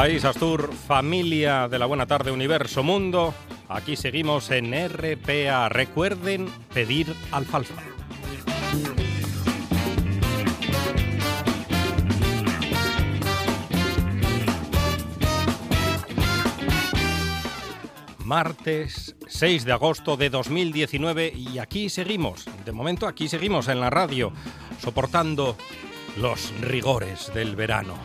País 0.00 0.24
Astur, 0.24 0.72
familia 0.72 1.68
de 1.68 1.78
la 1.78 1.84
Buena 1.84 2.06
Tarde, 2.06 2.30
Universo 2.30 2.82
Mundo. 2.82 3.34
Aquí 3.68 3.96
seguimos 3.96 4.50
en 4.50 4.72
RPA. 4.72 5.68
Recuerden 5.68 6.48
pedir 6.72 7.14
alfalfa. 7.30 7.82
Martes 18.24 19.14
6 19.28 19.66
de 19.66 19.72
agosto 19.72 20.16
de 20.16 20.30
2019 20.30 21.30
y 21.36 21.58
aquí 21.58 21.90
seguimos, 21.90 22.46
de 22.64 22.72
momento 22.72 23.06
aquí 23.06 23.28
seguimos 23.28 23.68
en 23.68 23.80
la 23.80 23.90
radio, 23.90 24.32
soportando 24.80 25.58
los 26.16 26.58
rigores 26.62 27.30
del 27.34 27.54
verano. 27.54 27.96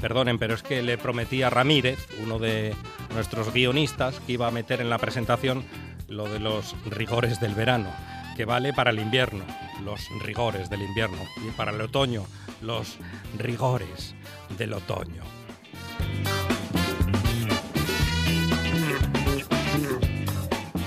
Perdonen, 0.00 0.38
pero 0.38 0.54
es 0.54 0.62
que 0.62 0.82
le 0.82 0.98
prometí 0.98 1.42
a 1.42 1.50
Ramírez, 1.50 2.06
uno 2.22 2.38
de 2.38 2.74
nuestros 3.14 3.52
guionistas, 3.52 4.20
que 4.20 4.32
iba 4.32 4.46
a 4.46 4.50
meter 4.50 4.80
en 4.80 4.90
la 4.90 4.98
presentación 4.98 5.64
lo 6.08 6.28
de 6.28 6.40
los 6.40 6.74
rigores 6.86 7.40
del 7.40 7.54
verano, 7.54 7.90
que 8.36 8.44
vale 8.44 8.72
para 8.72 8.90
el 8.90 8.98
invierno, 8.98 9.44
los 9.82 10.00
rigores 10.22 10.68
del 10.68 10.82
invierno, 10.82 11.22
y 11.46 11.50
para 11.52 11.72
el 11.72 11.80
otoño, 11.80 12.26
los 12.60 12.96
rigores 13.38 14.14
del 14.58 14.74
otoño. 14.74 15.22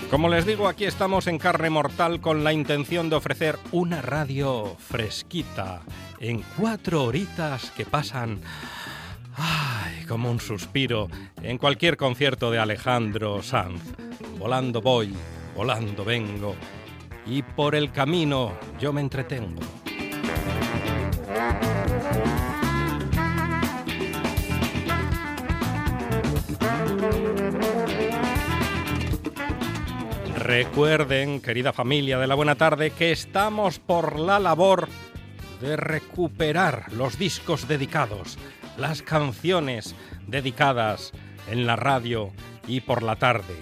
Como 0.09 0.29
les 0.29 0.45
digo, 0.45 0.69
aquí 0.69 0.85
estamos 0.85 1.27
en 1.27 1.37
carne 1.37 1.69
mortal 1.69 2.21
con 2.21 2.45
la 2.45 2.53
intención 2.53 3.09
de 3.09 3.17
ofrecer 3.17 3.59
una 3.73 4.01
radio 4.01 4.77
fresquita 4.79 5.81
en 6.19 6.43
cuatro 6.57 7.03
horitas 7.03 7.71
que 7.71 7.85
pasan 7.85 8.39
Ay, 9.37 10.03
como 10.07 10.31
un 10.31 10.39
suspiro 10.39 11.07
en 11.43 11.59
cualquier 11.59 11.95
concierto 11.95 12.49
de 12.49 12.57
Alejandro 12.57 13.43
Sanz. 13.43 13.83
Volando 14.39 14.81
voy, 14.81 15.13
volando 15.55 16.03
vengo, 16.03 16.55
y 17.27 17.43
por 17.43 17.75
el 17.75 17.91
camino 17.91 18.57
yo 18.79 18.91
me 18.91 19.01
entretengo. 19.01 19.61
Recuerden, 30.35 31.41
querida 31.41 31.73
familia 31.73 32.17
de 32.17 32.25
la 32.25 32.33
buena 32.33 32.55
tarde, 32.55 32.89
que 32.91 33.11
estamos 33.11 33.77
por 33.77 34.17
la 34.17 34.39
labor 34.39 34.87
de 35.61 35.75
recuperar 35.75 36.91
los 36.93 37.19
discos 37.19 37.67
dedicados 37.67 38.37
las 38.77 39.01
canciones 39.01 39.95
dedicadas 40.27 41.11
en 41.49 41.65
la 41.65 41.75
radio 41.75 42.31
y 42.67 42.81
por 42.81 43.03
la 43.03 43.15
tarde. 43.15 43.55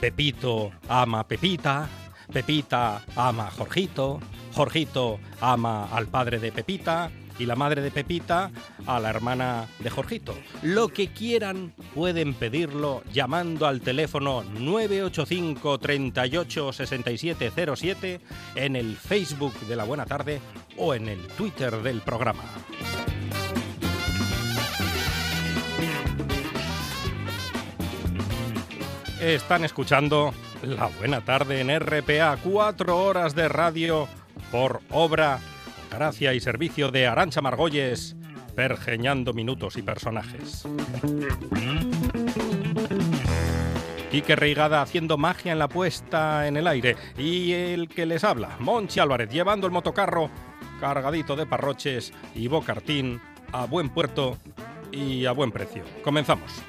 Pepito 0.00 0.72
ama 0.88 1.26
Pepita, 1.28 1.88
Pepita 2.32 3.02
ama 3.14 3.50
Jorgito, 3.50 4.20
Jorgito 4.54 5.18
ama 5.40 5.86
al 5.92 6.06
padre 6.06 6.38
de 6.38 6.52
Pepita 6.52 7.10
y 7.38 7.46
la 7.46 7.56
madre 7.56 7.82
de 7.82 7.90
Pepita 7.90 8.50
a 8.86 9.00
la 9.00 9.10
hermana 9.10 9.66
de 9.78 9.90
Jorgito. 9.90 10.34
Lo 10.62 10.88
que 10.88 11.08
quieran 11.08 11.72
pueden 11.94 12.34
pedirlo 12.34 13.02
llamando 13.12 13.66
al 13.66 13.80
teléfono 13.80 14.42
985 14.42 15.78
38 15.78 16.72
6707 16.72 18.20
en 18.54 18.76
el 18.76 18.96
Facebook 18.96 19.58
de 19.60 19.76
la 19.76 19.84
Buena 19.84 20.06
Tarde 20.06 20.40
o 20.76 20.94
en 20.94 21.08
el 21.08 21.20
Twitter 21.28 21.82
del 21.82 22.00
programa. 22.00 22.44
Están 29.22 29.64
escuchando 29.64 30.34
La 30.64 30.86
Buena 30.98 31.20
Tarde 31.20 31.60
en 31.60 31.70
RPA, 31.78 32.36
cuatro 32.42 33.04
horas 33.04 33.36
de 33.36 33.48
radio 33.48 34.08
por 34.50 34.80
obra, 34.90 35.38
gracia 35.92 36.34
y 36.34 36.40
servicio 36.40 36.90
de 36.90 37.06
Arancha 37.06 37.40
Margolles, 37.40 38.16
pergeñando 38.56 39.32
minutos 39.32 39.76
y 39.76 39.82
personajes. 39.82 40.66
Quique 44.10 44.34
Reigada 44.34 44.82
haciendo 44.82 45.16
magia 45.16 45.52
en 45.52 45.60
la 45.60 45.68
puesta 45.68 46.48
en 46.48 46.56
el 46.56 46.66
aire 46.66 46.96
y 47.16 47.52
el 47.52 47.88
que 47.88 48.06
les 48.06 48.24
habla, 48.24 48.56
Monchi 48.58 48.98
Álvarez, 48.98 49.30
llevando 49.30 49.68
el 49.68 49.72
motocarro 49.72 50.30
cargadito 50.80 51.36
de 51.36 51.46
parroches 51.46 52.12
y 52.34 52.48
bocartín 52.48 53.20
a 53.52 53.66
buen 53.66 53.88
puerto 53.88 54.36
y 54.90 55.26
a 55.26 55.32
buen 55.32 55.52
precio. 55.52 55.84
Comenzamos. 56.02 56.60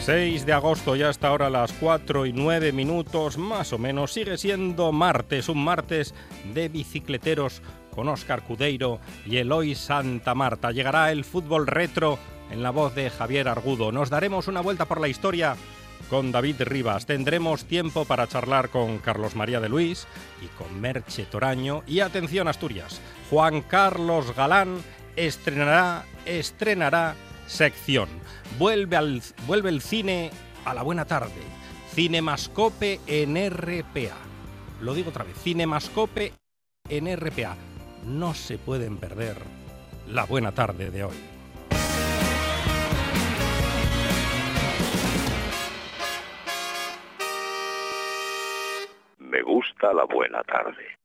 6 0.00 0.46
de 0.46 0.52
agosto, 0.54 0.96
ya 0.96 1.10
hasta 1.10 1.28
ahora 1.28 1.50
las 1.50 1.72
4 1.74 2.24
y 2.24 2.32
9 2.32 2.72
minutos, 2.72 3.36
más 3.36 3.72
o 3.74 3.78
menos, 3.78 4.12
sigue 4.12 4.38
siendo 4.38 4.92
martes, 4.92 5.50
un 5.50 5.62
martes 5.62 6.14
de 6.54 6.68
bicicleteros 6.68 7.60
con 7.94 8.08
Óscar 8.08 8.42
Cudeiro 8.42 8.98
y 9.26 9.36
Eloy 9.36 9.74
Santa 9.74 10.34
Marta. 10.34 10.72
Llegará 10.72 11.12
el 11.12 11.24
fútbol 11.24 11.66
retro 11.66 12.18
en 12.50 12.62
la 12.62 12.70
voz 12.70 12.94
de 12.94 13.10
Javier 13.10 13.46
Argudo. 13.46 13.92
Nos 13.92 14.08
daremos 14.08 14.48
una 14.48 14.62
vuelta 14.62 14.86
por 14.86 15.00
la 15.00 15.08
historia 15.08 15.54
con 16.08 16.32
David 16.32 16.62
Rivas. 16.62 17.04
Tendremos 17.04 17.66
tiempo 17.66 18.06
para 18.06 18.26
charlar 18.26 18.70
con 18.70 18.98
Carlos 18.98 19.36
María 19.36 19.60
de 19.60 19.68
Luis 19.68 20.06
y 20.42 20.46
con 20.56 20.80
Merche 20.80 21.26
Toraño. 21.26 21.82
Y 21.86 22.00
atención 22.00 22.48
Asturias, 22.48 23.02
Juan 23.28 23.60
Carlos 23.60 24.34
Galán 24.34 24.78
estrenará, 25.14 26.06
estrenará 26.24 27.14
sección. 27.46 28.08
Vuelve, 28.58 28.96
al, 28.96 29.22
vuelve 29.46 29.70
el 29.70 29.80
cine 29.80 30.30
a 30.64 30.74
la 30.74 30.82
buena 30.82 31.04
tarde. 31.04 31.42
Cinemascope 31.94 33.00
en 33.06 33.36
RPA. 33.50 34.16
Lo 34.80 34.94
digo 34.94 35.10
otra 35.10 35.24
vez, 35.24 35.36
Cinemascope 35.42 36.32
en 36.88 37.16
RPA. 37.16 37.56
No 38.06 38.34
se 38.34 38.58
pueden 38.58 38.96
perder 38.96 39.36
la 40.08 40.24
buena 40.24 40.52
tarde 40.52 40.90
de 40.90 41.04
hoy. 41.04 41.16
Me 49.18 49.42
gusta 49.42 49.92
la 49.92 50.04
buena 50.04 50.42
tarde. 50.44 50.99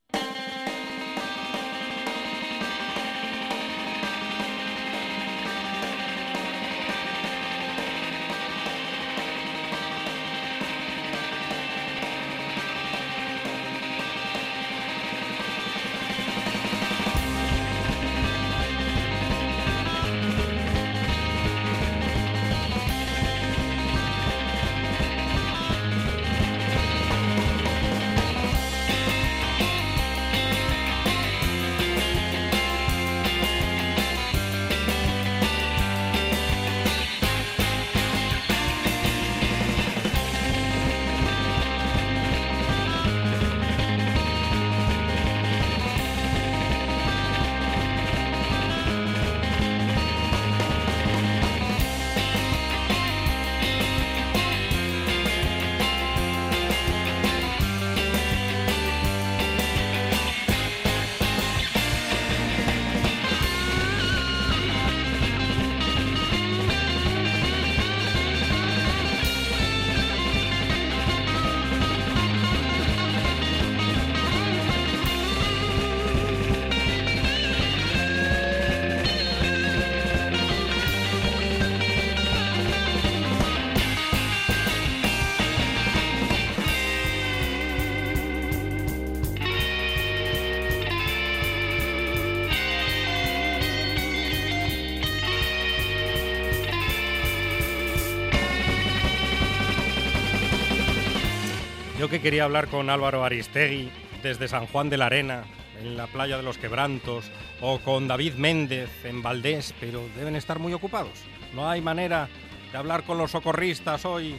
Que 102.16 102.22
quería 102.22 102.46
hablar 102.46 102.70
con 102.70 102.90
Álvaro 102.90 103.26
Aristegui 103.26 103.92
desde 104.24 104.48
San 104.48 104.68
Juan 104.68 104.90
de 104.90 104.96
la 104.96 105.08
Arena, 105.08 105.44
en 105.82 105.98
la 105.98 106.08
playa 106.08 106.38
de 106.38 106.44
los 106.44 106.58
Quebrantos, 106.58 107.30
o 107.60 107.80
con 107.80 108.08
David 108.08 108.36
Méndez 108.36 108.90
en 109.04 109.22
Valdés, 109.22 109.74
pero 109.82 110.02
deben 110.16 110.38
estar 110.38 110.58
muy 110.58 110.72
ocupados. 110.72 111.26
No 111.54 111.70
hay 111.70 111.82
manera 111.82 112.30
de 112.72 112.78
hablar 112.78 113.04
con 113.04 113.18
los 113.18 113.32
socorristas 113.32 114.06
hoy 114.06 114.38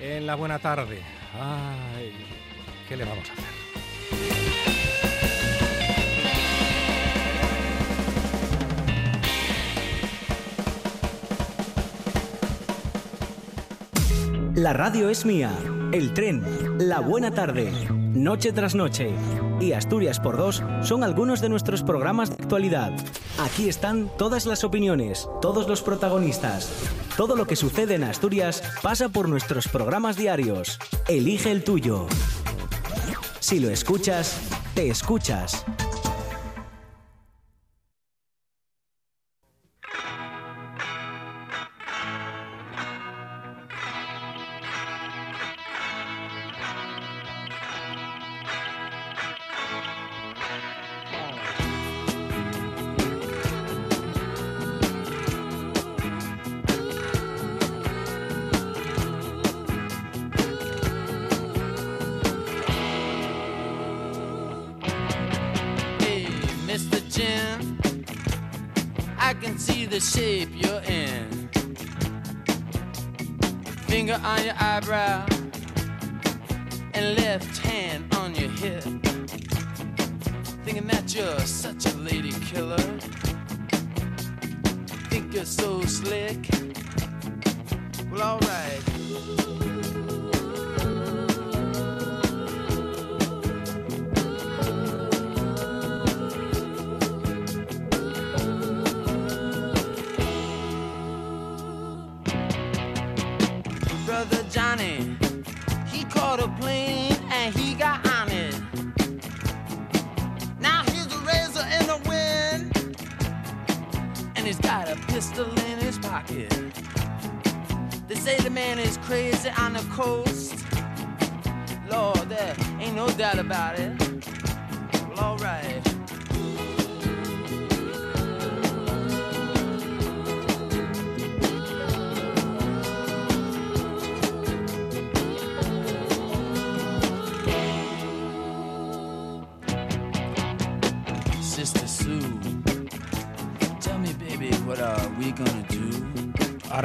en 0.00 0.26
la 0.26 0.34
buena 0.34 0.60
tarde. 0.60 1.00
Ay, 1.38 2.10
¿qué 2.88 2.96
le 2.96 3.04
vamos 3.04 3.28
a 3.28 3.32
hacer? 3.34 3.58
La 14.54 14.72
radio 14.72 15.08
es 15.08 15.24
mía, 15.24 15.52
el 15.92 16.12
tren, 16.14 16.42
la 16.78 17.00
buena 17.00 17.32
tarde, 17.32 17.72
noche 18.14 18.52
tras 18.52 18.74
noche 18.74 19.10
y 19.60 19.72
Asturias 19.72 20.20
por 20.20 20.36
dos 20.36 20.62
son 20.82 21.02
algunos 21.02 21.40
de 21.40 21.48
nuestros 21.48 21.82
programas 21.82 22.30
de 22.30 22.42
actualidad. 22.42 22.92
Aquí 23.38 23.68
están 23.68 24.08
todas 24.16 24.46
las 24.46 24.62
opiniones, 24.62 25.28
todos 25.42 25.66
los 25.68 25.82
protagonistas. 25.82 26.70
Todo 27.16 27.34
lo 27.34 27.46
que 27.46 27.56
sucede 27.56 27.96
en 27.96 28.04
Asturias 28.04 28.62
pasa 28.82 29.08
por 29.08 29.28
nuestros 29.28 29.66
programas 29.66 30.16
diarios. 30.16 30.78
Elige 31.08 31.50
el 31.50 31.64
tuyo. 31.64 32.06
Si 33.40 33.58
lo 33.58 33.70
escuchas, 33.70 34.38
te 34.74 34.88
escuchas. 34.88 35.64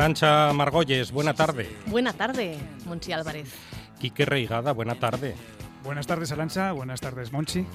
Arancha 0.03 0.51
Margolles, 0.51 1.13
buena 1.13 1.33
tarde. 1.33 1.77
Buena 1.85 2.11
tarde, 2.11 2.57
Monchi 2.85 3.13
Álvarez. 3.13 3.47
Quique 4.01 4.25
Reigada, 4.25 4.73
buena 4.73 4.95
tarde. 4.95 5.33
Buenas 5.81 6.07
tardes, 6.07 6.29
Alancha. 6.33 6.73
Buenas 6.73 6.99
tardes, 6.99 7.31
Monchi. 7.31 7.65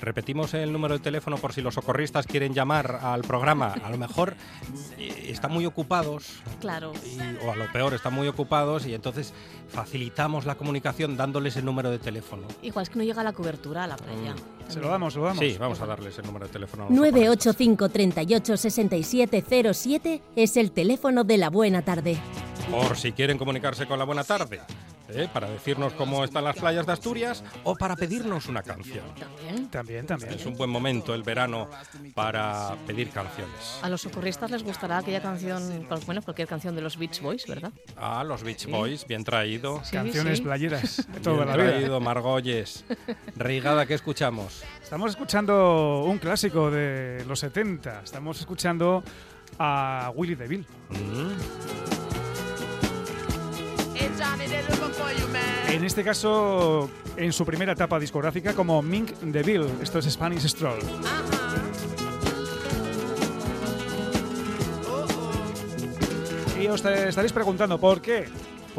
Repetimos 0.00 0.54
el 0.54 0.72
número 0.72 0.94
de 0.94 1.00
teléfono 1.00 1.36
por 1.36 1.52
si 1.52 1.60
los 1.60 1.74
socorristas 1.74 2.26
quieren 2.26 2.54
llamar 2.54 3.00
al 3.02 3.22
programa. 3.22 3.74
A 3.84 3.90
lo 3.90 3.98
mejor 3.98 4.34
eh, 4.98 5.26
están 5.28 5.52
muy 5.52 5.66
ocupados, 5.66 6.40
Claro. 6.60 6.92
y- 7.04 7.44
o 7.46 7.52
a 7.52 7.56
lo 7.56 7.70
peor 7.72 7.92
están 7.94 8.14
muy 8.14 8.26
ocupados, 8.28 8.86
y 8.86 8.94
entonces 8.94 9.34
facilitamos 9.68 10.46
la 10.46 10.54
comunicación 10.54 11.16
dándoles 11.16 11.56
el 11.56 11.64
número 11.64 11.90
de 11.90 11.98
teléfono. 11.98 12.46
Igual 12.62 12.84
es 12.84 12.90
que 12.90 12.98
no 12.98 13.04
llega 13.04 13.22
la 13.22 13.32
cobertura 13.32 13.84
a 13.84 13.86
la 13.86 13.96
playa. 13.96 14.34
Se 14.68 14.80
lo 14.80 14.88
damos, 14.88 15.12
se 15.12 15.18
lo 15.18 15.26
damos. 15.26 15.38
Sí, 15.40 15.56
vamos 15.58 15.80
a 15.80 15.86
darles 15.86 16.18
el 16.18 16.24
número 16.26 16.46
de 16.46 16.52
teléfono. 16.52 16.84
a 16.84 16.86
los 16.88 16.96
985 16.96 17.88
38 17.88 18.56
6707 18.56 20.22
es 20.36 20.56
el 20.56 20.72
teléfono 20.72 21.24
de 21.24 21.36
la 21.38 21.50
buena 21.50 21.82
tarde. 21.82 22.16
Por 22.70 22.96
si 22.96 23.12
quieren 23.12 23.36
comunicarse 23.36 23.86
con 23.86 23.98
la 23.98 24.04
buena 24.04 24.22
tarde, 24.24 24.60
¿eh? 25.14 25.28
para 25.32 25.48
decirnos 25.50 25.92
cómo 25.94 26.24
están 26.24 26.44
las 26.44 26.56
playas 26.56 26.86
de 26.86 26.92
Asturias 26.92 27.42
o 27.64 27.74
para 27.76 27.96
pedirnos 27.96 28.46
una 28.46 28.62
canción. 28.62 29.04
También. 29.18 29.68
También, 29.70 30.06
también. 30.06 30.32
Es 30.34 30.46
un 30.46 30.56
buen 30.56 30.70
momento 30.70 31.14
el 31.14 31.22
verano 31.22 31.68
para 32.14 32.74
pedir 32.86 33.10
canciones. 33.10 33.78
A 33.82 33.88
los 33.88 34.00
socorristas 34.02 34.50
les 34.50 34.62
gustará 34.62 34.98
aquella 34.98 35.20
canción, 35.22 35.86
bueno, 36.06 36.22
cualquier 36.22 36.48
canción 36.48 36.74
de 36.74 36.82
los 36.82 36.96
Beach 36.98 37.20
Boys, 37.20 37.46
¿verdad? 37.46 37.72
Ah, 37.96 38.24
los 38.24 38.42
Beach 38.42 38.66
Boys, 38.66 39.06
bien 39.06 39.24
traído. 39.24 39.80
Sí, 39.84 39.92
Canciones 39.96 40.38
sí. 40.38 40.44
playeras 40.44 41.06
toda 41.22 41.44
Bien 41.44 41.48
la 41.48 41.56
vida. 41.56 41.70
traído, 41.72 42.00
Margolles. 42.00 42.84
Reigada, 43.36 43.86
¿qué 43.86 43.94
escuchamos? 43.94 44.62
Estamos 44.82 45.10
escuchando 45.10 46.02
un 46.04 46.18
clásico 46.18 46.70
de 46.70 47.24
los 47.26 47.38
70. 47.40 48.02
Estamos 48.04 48.40
escuchando 48.40 49.02
a 49.58 50.10
Willie 50.14 50.36
DeVille. 50.36 50.66
Mm, 50.90 52.29
En 55.68 55.84
este 55.84 56.02
caso, 56.02 56.90
en 57.16 57.32
su 57.32 57.44
primera 57.44 57.72
etapa 57.72 57.98
discográfica 57.98 58.54
como 58.54 58.82
Mink 58.82 59.12
DeVille. 59.20 59.68
Esto 59.82 59.98
es 59.98 60.10
Spanish 60.10 60.48
Stroll. 60.48 60.80
Y 66.60 66.66
os 66.66 66.84
estaréis 66.84 67.32
preguntando 67.32 67.78
por 67.78 68.00
qué. 68.02 68.28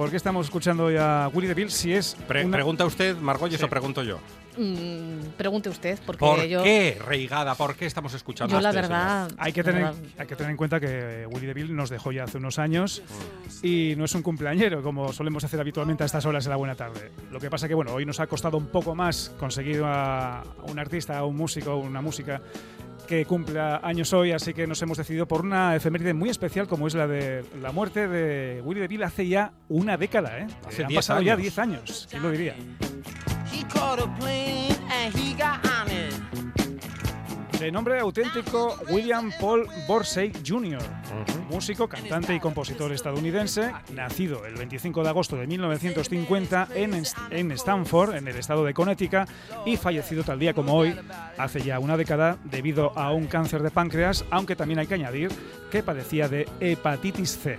¿Por 0.02 0.10
qué 0.10 0.18
estamos 0.18 0.48
escuchando 0.48 0.86
hoy 0.86 0.96
a 0.98 1.30
Willie 1.32 1.48
DeVille 1.50 1.70
si 1.70 1.94
es 1.94 2.16
Pre- 2.28 2.44
una- 2.44 2.58
¿Pregunta 2.58 2.86
usted, 2.86 3.16
Margolles, 3.18 3.60
Sí. 3.60 3.66
o 3.66 3.70
pregunto 3.70 4.02
yo? 4.02 4.18
Mm, 4.58 5.28
pregunte 5.38 5.70
usted, 5.70 6.00
porque 6.08 6.20
¿Por 6.20 6.44
yo, 6.46 6.64
qué, 6.64 7.00
Reigada? 7.06 7.54
¿Por 7.54 7.76
qué 7.76 7.86
estamos 7.86 8.12
escuchando 8.16 8.52
yo 8.52 8.58
a 8.58 8.62
la 8.64 8.70
este 8.70 8.82
verdad, 8.82 9.32
Hay 9.38 9.54
que, 9.54 9.62
la 9.62 9.64
tener, 9.72 9.84
verdad, 9.84 10.00
hay 10.18 10.26
que 10.26 10.36
tener 10.36 10.50
en 10.50 10.58
cuenta 10.58 10.80
que 10.80 11.28
Willy 11.30 11.46
DeVille 11.46 11.72
nos 11.74 11.92
dejó 11.92 12.12
ya 12.12 12.24
hace 12.24 12.40
unos 12.40 12.58
años 12.58 13.04
y 13.62 13.94
no 13.96 14.06
es 14.06 14.16
un 14.16 14.24
cumpleañero 14.24 14.82
como 14.82 15.14
solemos 15.14 15.44
hacer 15.44 15.60
habitualmente 15.60 16.02
a 16.02 16.08
estas 16.08 16.26
horas 16.26 16.46
de 16.46 16.50
la 16.50 16.56
buena 16.56 16.74
tarde. 16.74 17.12
Lo 17.32 17.40
que 17.40 17.52
pasa 17.52 17.68
que 17.68 17.76
bueno, 17.76 17.94
hoy 17.94 18.04
nos 18.04 18.20
ha 18.20 18.26
costado 18.26 18.58
un 18.58 18.70
poco 18.70 18.96
más 18.96 19.32
conseguir 19.40 19.84
a 19.86 20.42
un 20.64 20.80
artista, 20.80 21.20
a 21.20 21.26
un 21.26 21.36
músico, 21.38 21.76
una 21.78 22.02
música 22.02 22.42
que 23.12 23.26
cumpla 23.26 23.82
años 23.84 24.14
hoy, 24.14 24.32
así 24.32 24.54
que 24.54 24.66
nos 24.66 24.82
hemos 24.82 24.98
decidido 24.98 25.28
por 25.28 25.42
una 25.42 25.76
efeméride 25.76 26.14
muy 26.14 26.30
especial 26.30 26.66
como 26.70 26.88
es 26.88 26.94
la 26.94 27.08
de 27.08 27.44
la 27.62 27.74
muerte 27.74 28.08
de 28.08 28.62
Willy 28.64 28.80
DeVille 28.80 29.04
hace 29.04 29.28
ya 29.28 29.52
una 29.68 29.98
década, 29.98 30.40
¿eh? 30.40 30.48
Hace 30.66 30.84
Han 30.84 30.88
10 30.88 30.98
pasado 30.98 31.22
ya 31.22 31.34
años. 31.34 31.42
10 31.42 31.60
años, 31.60 32.08
¿quién 32.10 32.24
lo 32.24 32.32
diría? 32.32 32.56
De 37.62 37.72
nombre 37.72 38.00
auténtico 38.00 38.76
William 38.90 39.32
Paul 39.40 39.68
Borsey 39.88 40.32
Jr., 40.46 40.82
músico, 41.48 41.88
cantante 41.88 42.34
y 42.34 42.40
compositor 42.40 42.92
estadounidense, 42.92 43.72
nacido 43.94 44.46
el 44.48 44.56
25 44.56 45.04
de 45.04 45.10
agosto 45.10 45.36
de 45.36 45.46
1950 45.46 46.70
en, 46.74 46.96
Est- 46.96 47.16
en 47.30 47.52
Stanford, 47.52 48.16
en 48.16 48.28
el 48.28 48.36
estado 48.38 48.66
de 48.66 48.74
Connecticut, 48.74 49.30
y 49.66 49.78
fallecido 49.78 50.24
tal 50.24 50.40
día 50.40 50.56
como 50.56 50.74
hoy, 50.74 50.96
hace 51.38 51.62
ya 51.62 51.78
una 51.80 51.98
década, 51.98 52.38
debido 52.46 52.98
a 52.98 53.12
un 53.12 53.28
cáncer 53.28 53.62
de 53.62 53.70
páncreas, 53.70 54.26
aunque 54.32 54.56
también 54.56 54.80
hay 54.80 54.88
que 54.88 54.96
añadir 54.96 55.30
que 55.70 55.84
padecía 55.84 56.28
de 56.28 56.50
hepatitis 56.60 57.38
C. 57.38 57.58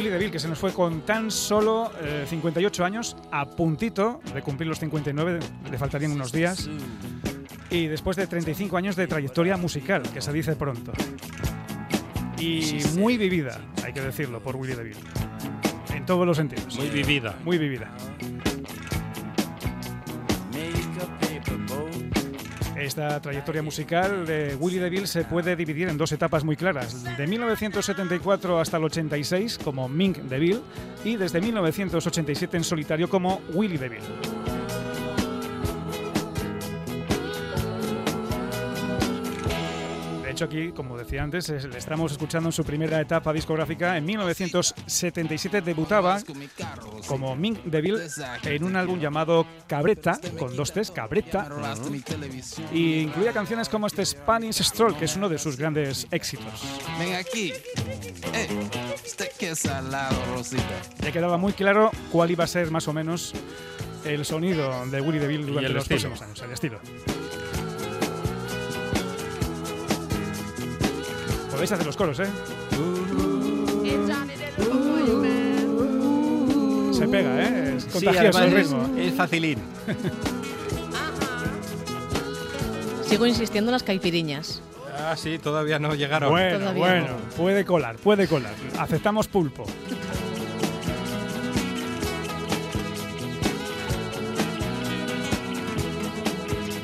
Willie 0.00 0.12
DeVille, 0.12 0.30
que 0.30 0.38
se 0.38 0.48
nos 0.48 0.58
fue 0.58 0.72
con 0.72 1.02
tan 1.02 1.30
solo 1.30 1.92
eh, 2.00 2.24
58 2.26 2.84
años, 2.86 3.18
a 3.30 3.44
puntito 3.44 4.22
de 4.32 4.40
cumplir 4.40 4.66
los 4.66 4.78
59, 4.78 5.40
le 5.70 5.76
faltarían 5.76 6.12
unos 6.12 6.32
días. 6.32 6.70
Y 7.68 7.86
después 7.86 8.16
de 8.16 8.26
35 8.26 8.78
años 8.78 8.96
de 8.96 9.06
trayectoria 9.06 9.58
musical, 9.58 10.02
que 10.02 10.22
se 10.22 10.32
dice 10.32 10.56
pronto. 10.56 10.92
Y 12.38 12.78
muy 12.96 13.18
vivida, 13.18 13.60
hay 13.84 13.92
que 13.92 14.00
decirlo, 14.00 14.40
por 14.40 14.56
Willie 14.56 14.74
DeVille. 14.74 15.00
En 15.94 16.06
todos 16.06 16.26
los 16.26 16.38
sentidos. 16.38 16.74
Muy 16.76 16.88
vivida. 16.88 17.36
Muy 17.44 17.58
vivida. 17.58 17.90
Esta 22.80 23.20
trayectoria 23.20 23.62
musical 23.62 24.24
de 24.24 24.56
Willie 24.58 24.80
DeVille 24.80 25.06
se 25.06 25.24
puede 25.24 25.54
dividir 25.54 25.88
en 25.88 25.98
dos 25.98 26.12
etapas 26.12 26.44
muy 26.44 26.56
claras. 26.56 27.04
De 27.18 27.26
1974 27.26 28.58
hasta 28.58 28.78
el 28.78 28.84
86 28.84 29.58
como 29.62 29.86
Mink 29.86 30.16
DeVille 30.16 30.62
y 31.04 31.16
desde 31.16 31.42
1987 31.42 32.56
en 32.56 32.64
solitario 32.64 33.10
como 33.10 33.42
Willie 33.52 33.76
DeVille. 33.76 34.59
Aquí, 40.44 40.72
como 40.72 40.96
decía 40.96 41.22
antes, 41.22 41.48
es- 41.50 41.64
le 41.64 41.78
estamos 41.78 42.12
escuchando 42.12 42.48
en 42.48 42.52
su 42.52 42.64
primera 42.64 43.00
etapa 43.00 43.32
discográfica. 43.32 43.96
En 43.96 44.04
1977 44.04 45.60
debutaba 45.60 46.20
como 47.06 47.34
Mink 47.36 47.62
DeVille 47.64 48.06
en 48.44 48.64
un 48.64 48.76
álbum 48.76 48.98
llamado 48.98 49.46
Cabreta, 49.66 50.18
con 50.38 50.56
dos 50.56 50.72
T's, 50.72 50.90
Cabreta, 50.90 51.48
y 52.72 53.00
incluía 53.00 53.32
canciones 53.32 53.68
como 53.68 53.86
este 53.86 54.04
Spanish 54.04 54.62
Stroll, 54.62 54.96
que 54.96 55.04
es 55.06 55.16
uno 55.16 55.28
de 55.28 55.38
sus 55.38 55.56
grandes 55.56 56.06
éxitos. 56.10 56.62
Ven 56.98 57.14
aquí. 57.14 57.52
Eh. 58.34 58.48
Ya 61.02 61.12
quedaba 61.12 61.36
muy 61.36 61.52
claro 61.52 61.90
cuál 62.10 62.30
iba 62.30 62.44
a 62.44 62.46
ser 62.46 62.70
más 62.70 62.86
o 62.88 62.92
menos 62.92 63.32
el 64.04 64.24
sonido 64.24 64.86
de 64.86 65.00
Willie 65.00 65.20
DeVille 65.20 65.44
durante 65.46 65.68
los 65.70 65.82
estilo. 65.82 66.00
próximos 66.14 66.22
años, 66.22 66.42
el 66.42 66.52
estilo. 66.52 66.80
Podéis 71.60 71.72
hacer 71.72 71.84
los 71.84 71.96
coros, 71.98 72.18
¿eh? 72.20 72.26
Se 76.92 77.06
pega, 77.06 77.38
¿eh? 77.42 77.74
Es 77.76 77.84
Sí, 77.84 77.90
contagioso 77.90 78.38
el 78.38 78.44
además 78.44 78.52
ritmo. 78.52 78.98
es, 78.98 79.06
es 79.08 79.14
facilín. 79.14 79.58
Sigo 83.06 83.26
insistiendo 83.26 83.70
en 83.70 83.72
las 83.72 83.82
caipiriñas. 83.82 84.62
Ah, 84.98 85.14
sí, 85.16 85.38
todavía 85.38 85.78
no 85.78 85.94
llegaron. 85.94 86.30
Bueno, 86.30 86.58
Todavía 86.58 86.80
bueno, 86.82 87.06
no. 87.08 87.36
puede 87.36 87.64
colar, 87.66 87.96
puede 87.96 88.26
colar. 88.26 88.52
Aceptamos 88.78 89.28
pulpo. 89.28 89.64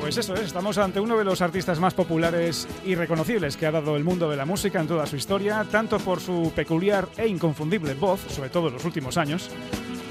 Pues 0.07 0.15
eso 0.19 0.35
es, 0.35 0.39
estamos 0.39 0.77
ante 0.77 1.01
uno 1.01 1.17
de 1.17 1.25
los 1.25 1.41
artistas 1.41 1.81
más 1.81 1.93
populares 1.93 2.65
y 2.85 2.95
reconocibles 2.95 3.57
que 3.57 3.65
ha 3.65 3.71
dado 3.71 3.97
el 3.97 4.05
mundo 4.05 4.29
de 4.29 4.37
la 4.37 4.45
música 4.45 4.79
en 4.79 4.87
toda 4.87 5.05
su 5.05 5.17
historia, 5.17 5.65
tanto 5.69 5.99
por 5.99 6.21
su 6.21 6.53
peculiar 6.55 7.09
e 7.17 7.27
inconfundible 7.27 7.93
voz, 7.93 8.21
sobre 8.29 8.49
todo 8.49 8.69
en 8.69 8.75
los 8.75 8.85
últimos 8.85 9.17
años, 9.17 9.51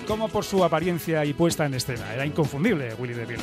como 0.06 0.28
por 0.28 0.44
su 0.44 0.62
apariencia 0.62 1.24
y 1.24 1.32
puesta 1.32 1.64
en 1.64 1.72
escena. 1.72 2.12
Era 2.12 2.26
inconfundible 2.26 2.92
Willie 2.98 3.16
DeVille. 3.16 3.42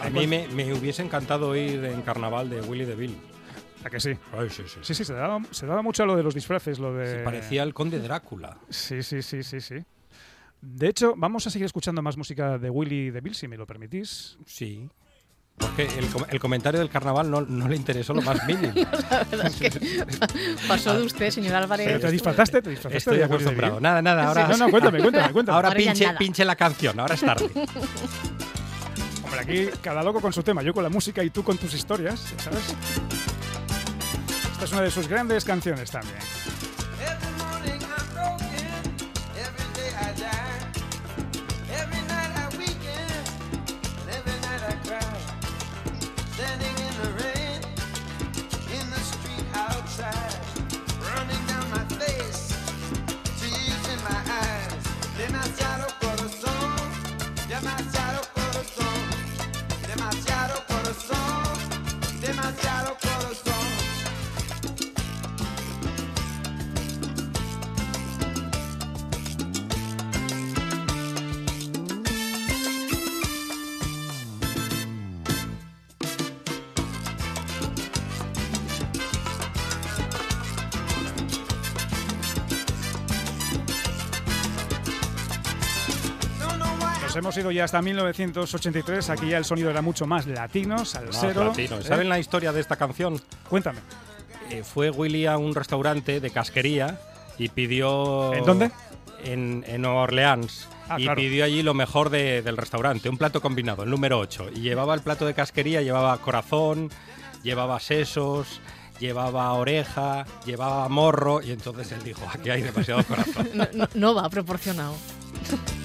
A 0.00 0.08
mí 0.08 0.26
me, 0.26 0.48
me 0.48 0.72
hubiese 0.72 1.02
encantado 1.02 1.54
ir 1.54 1.84
en 1.84 2.00
carnaval 2.00 2.48
de 2.48 2.62
Willy 2.62 2.86
DeVille. 2.86 3.18
¿A 3.84 3.90
que 3.90 4.00
sí? 4.00 4.16
Ay, 4.32 4.48
sí, 4.48 4.62
sí. 4.66 4.78
Sí, 4.80 4.94
sí, 4.94 5.04
se 5.04 5.12
daba, 5.12 5.42
se 5.50 5.66
daba 5.66 5.82
mucho 5.82 6.04
a 6.04 6.06
lo 6.06 6.16
de 6.16 6.22
los 6.22 6.34
disfraces, 6.34 6.78
lo 6.78 6.94
de... 6.94 7.18
Se 7.18 7.18
parecía 7.18 7.62
al 7.62 7.74
conde 7.74 8.00
Drácula. 8.00 8.56
Sí, 8.70 9.02
sí, 9.02 9.20
sí, 9.20 9.42
sí, 9.42 9.60
sí. 9.60 9.76
De 10.62 10.88
hecho, 10.88 11.12
vamos 11.18 11.46
a 11.46 11.50
seguir 11.50 11.66
escuchando 11.66 12.00
más 12.00 12.16
música 12.16 12.56
de 12.56 12.70
Willy 12.70 13.10
DeVille, 13.10 13.34
si 13.34 13.46
me 13.46 13.58
lo 13.58 13.66
permitís. 13.66 14.38
Sí. 14.46 14.88
Porque 15.56 15.86
el, 15.98 16.06
com- 16.08 16.24
el 16.28 16.40
comentario 16.40 16.80
del 16.80 16.88
carnaval 16.90 17.30
no, 17.30 17.40
no 17.42 17.68
le 17.68 17.76
interesó 17.76 18.12
lo 18.12 18.22
más 18.22 18.44
mínimo. 18.46 18.72
La 19.10 19.24
verdad 19.24 19.46
es 19.46 19.54
que 19.56 20.06
pasó 20.68 20.96
de 20.98 21.04
usted, 21.04 21.30
señor 21.30 21.54
Álvarez. 21.54 21.86
¿Pero 21.86 22.00
te 22.00 22.10
disfrazaste? 22.10 22.60
¿Te 22.60 22.70
disfrazaste 22.70 22.98
Estoy 22.98 23.18
de 23.18 23.24
acostumbrado. 23.24 23.80
Nada, 23.80 24.02
nada. 24.02 24.26
Ahora, 24.28 24.48
No, 24.48 24.56
no, 24.56 24.70
cuéntame, 24.70 25.00
cuéntame, 25.00 25.32
cuéntame. 25.32 25.56
ahora 25.56 25.70
pinche, 25.70 26.12
pinche 26.18 26.44
la 26.44 26.56
canción. 26.56 26.98
Ahora 26.98 27.14
es 27.14 27.20
tarde. 27.20 27.50
Hombre, 29.22 29.40
aquí 29.40 29.68
cada 29.80 30.02
loco 30.02 30.20
con 30.20 30.32
su 30.32 30.42
tema. 30.42 30.60
Yo 30.62 30.74
con 30.74 30.82
la 30.82 30.90
música 30.90 31.22
y 31.22 31.30
tú 31.30 31.42
con 31.44 31.56
tus 31.56 31.72
historias, 31.72 32.20
¿sabes? 32.38 32.74
Esta 34.52 34.64
es 34.64 34.72
una 34.72 34.82
de 34.82 34.90
sus 34.90 35.06
grandes 35.08 35.44
canciones 35.44 35.90
también. 35.90 36.18
Hemos 87.24 87.36
ido 87.38 87.50
ya 87.50 87.64
hasta 87.64 87.80
1983. 87.80 89.08
Aquí 89.10 89.28
ya 89.30 89.38
el 89.38 89.44
sonido 89.46 89.70
era 89.70 89.80
mucho 89.82 90.06
más 90.06 90.26
latino, 90.26 90.76
Más 90.76 90.88
salsero. 90.90 91.44
latino. 91.46 91.78
¿eh? 91.78 91.82
¿Saben 91.82 92.08
la 92.08 92.18
historia 92.18 92.52
de 92.52 92.60
esta 92.60 92.76
canción? 92.76 93.20
Cuéntame. 93.48 93.80
Eh, 94.50 94.62
fue 94.62 94.90
Willy 94.90 95.24
a 95.26 95.38
un 95.38 95.54
restaurante 95.54 96.20
de 96.20 96.30
casquería 96.30 97.00
y 97.38 97.48
pidió... 97.48 98.34
¿En 98.34 98.44
dónde? 98.44 98.70
En, 99.24 99.64
en 99.66 99.80
Nueva 99.80 100.02
Orleans. 100.02 100.68
Ah, 100.86 100.96
y 101.00 101.04
claro. 101.04 101.16
pidió 101.16 101.46
allí 101.46 101.62
lo 101.62 101.72
mejor 101.72 102.10
de- 102.10 102.42
del 102.42 102.58
restaurante, 102.58 103.08
un 103.08 103.16
plato 103.16 103.40
combinado, 103.40 103.84
el 103.84 103.90
número 103.90 104.18
8. 104.18 104.50
Y 104.54 104.60
llevaba 104.60 104.94
el 104.94 105.00
plato 105.00 105.24
de 105.24 105.32
casquería, 105.32 105.80
llevaba 105.80 106.18
corazón, 106.18 106.90
llevaba 107.42 107.80
sesos, 107.80 108.60
llevaba 109.00 109.50
oreja, 109.54 110.26
llevaba 110.44 110.86
morro. 110.90 111.40
Y 111.40 111.52
entonces 111.52 111.90
él 111.92 112.02
dijo, 112.04 112.20
aquí 112.30 112.50
hay 112.50 112.60
demasiado 112.60 113.02
corazón. 113.04 113.48
No, 113.54 113.66
no- 113.72 113.88
no 113.94 114.14
va 114.14 114.28
proporcionado. 114.28 114.94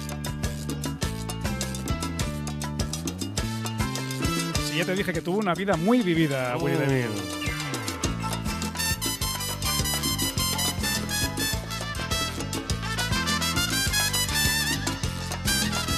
ya 4.80 4.86
te 4.86 4.94
dije 4.94 5.12
que 5.12 5.20
tuvo 5.20 5.38
una 5.38 5.54
vida 5.54 5.76
muy 5.76 6.00
vivida, 6.00 6.56
Willy 6.56 6.76
Oh. 6.76 6.80
DeVille. 6.80 7.40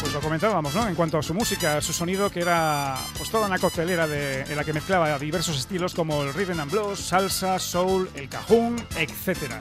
Pues 0.00 0.12
lo 0.12 0.20
comentábamos, 0.20 0.74
¿no? 0.74 0.88
En 0.88 0.94
cuanto 0.96 1.18
a 1.18 1.22
su 1.22 1.32
música, 1.32 1.80
su 1.80 1.92
sonido, 1.92 2.28
que 2.30 2.40
era 2.40 2.96
pues 3.16 3.30
toda 3.30 3.46
una 3.46 3.58
coctelera 3.58 4.08
de, 4.08 4.42
en 4.42 4.56
la 4.56 4.64
que 4.64 4.72
mezclaba 4.72 5.16
diversos 5.18 5.56
estilos 5.56 5.94
como 5.94 6.22
el 6.24 6.34
rhythm 6.34 6.58
and 6.60 6.70
blues, 6.72 6.98
salsa, 6.98 7.58
soul, 7.58 8.10
el 8.16 8.28
cajún, 8.28 8.84
etc. 8.98 9.52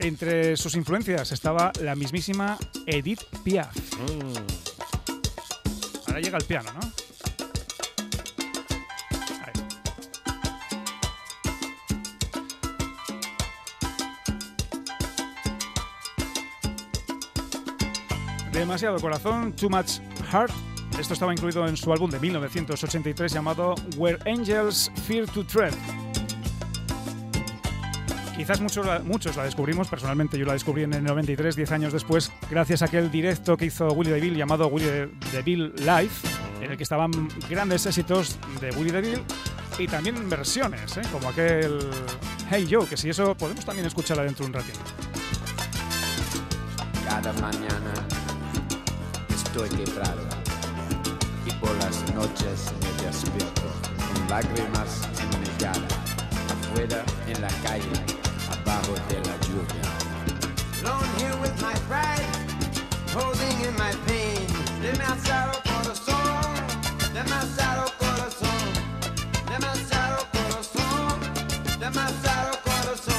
Entre 0.00 0.56
sus 0.56 0.74
influencias 0.74 1.30
estaba 1.30 1.72
la 1.80 1.94
mismísima 1.94 2.58
Edith 2.86 3.22
Piaf. 3.44 3.74
Ahora 6.06 6.20
llega 6.20 6.38
el 6.38 6.44
piano, 6.44 6.70
¿no? 6.72 6.87
Demasiado 18.58 18.98
corazón, 18.98 19.52
Too 19.52 19.70
Much 19.70 20.00
Heart. 20.32 20.50
Esto 20.98 21.14
estaba 21.14 21.32
incluido 21.32 21.68
en 21.68 21.76
su 21.76 21.92
álbum 21.92 22.10
de 22.10 22.18
1983 22.18 23.32
llamado 23.32 23.76
Where 23.96 24.18
Angels 24.28 24.90
Fear 25.06 25.26
to 25.26 25.46
Tread. 25.46 25.72
Quizás 28.36 28.60
muchos 28.60 28.84
la, 28.84 28.98
muchos 28.98 29.36
la 29.36 29.44
descubrimos, 29.44 29.86
personalmente 29.86 30.36
yo 30.36 30.44
la 30.44 30.54
descubrí 30.54 30.82
en 30.82 30.92
el 30.92 31.04
93, 31.04 31.54
10 31.54 31.70
años 31.70 31.92
después, 31.92 32.32
gracias 32.50 32.82
a 32.82 32.86
aquel 32.86 33.12
directo 33.12 33.56
que 33.56 33.66
hizo 33.66 33.86
Willie 33.92 34.12
DeVille 34.12 34.36
llamado 34.36 34.66
Willie 34.66 35.08
DeVille 35.30 35.72
Live, 35.78 36.10
en 36.60 36.72
el 36.72 36.76
que 36.76 36.82
estaban 36.82 37.12
grandes 37.48 37.86
éxitos 37.86 38.40
de 38.60 38.70
Willie 38.72 38.90
DeVille 38.90 39.22
y 39.78 39.86
también 39.86 40.28
versiones, 40.28 40.96
¿eh? 40.96 41.02
como 41.12 41.28
aquel 41.28 41.78
Hey 42.50 42.66
Joe, 42.68 42.88
que 42.88 42.96
si 42.96 43.08
eso 43.08 43.36
podemos 43.36 43.64
también 43.64 43.86
escucharla 43.86 44.24
dentro 44.24 44.44
de 44.44 44.50
un 44.50 44.54
ratito. 44.54 44.80
Cada 47.06 47.32
mañana 47.34 48.07
estoy 49.64 49.84
quebrado 49.84 50.22
y 51.44 51.50
por 51.52 51.74
las 51.78 52.14
noches 52.14 52.72
me 52.80 53.04
despierto 53.04 53.62
con 54.12 54.30
lágrimas 54.30 55.08
en 55.20 55.40
mi 55.40 55.48
cara, 55.58 55.88
afuera 56.48 57.04
en 57.26 57.40
la 57.40 57.48
calle, 57.64 57.90
abajo 58.52 58.94
de 59.08 59.16
la 59.16 59.36
lluvia. 59.46 59.82
Alone 60.82 61.08
here 61.18 61.36
with 61.40 61.60
my 61.60 61.74
pride, 61.88 62.24
holding 63.12 63.60
in 63.66 63.74
my 63.74 63.92
pain. 64.06 64.46
Demasiado 64.80 65.60
corazón, 65.64 66.54
demasiado 67.12 67.90
corazón, 67.98 68.62
demasiado 69.48 70.26
corazón, 70.32 71.18
demasiado 71.80 72.58
corazón. 72.62 73.14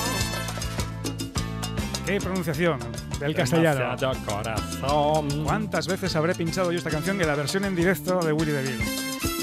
Qué 2.06 2.22
pronunciación 2.22 3.09
del 3.20 3.36
castellano. 3.36 3.96
Corazón. 4.26 5.44
¿Cuántas 5.44 5.88
veces 5.88 6.16
habré 6.16 6.36
pinchado 6.36 6.72
yo 6.72 6.78
esta 6.78 6.90
canción 6.90 7.20
en 7.20 7.28
la 7.28 7.36
versión 7.36 7.66
en 7.66 7.76
directo 7.76 8.20
de 8.20 8.34
Willy 8.34 8.52
DeVille? 8.52 8.84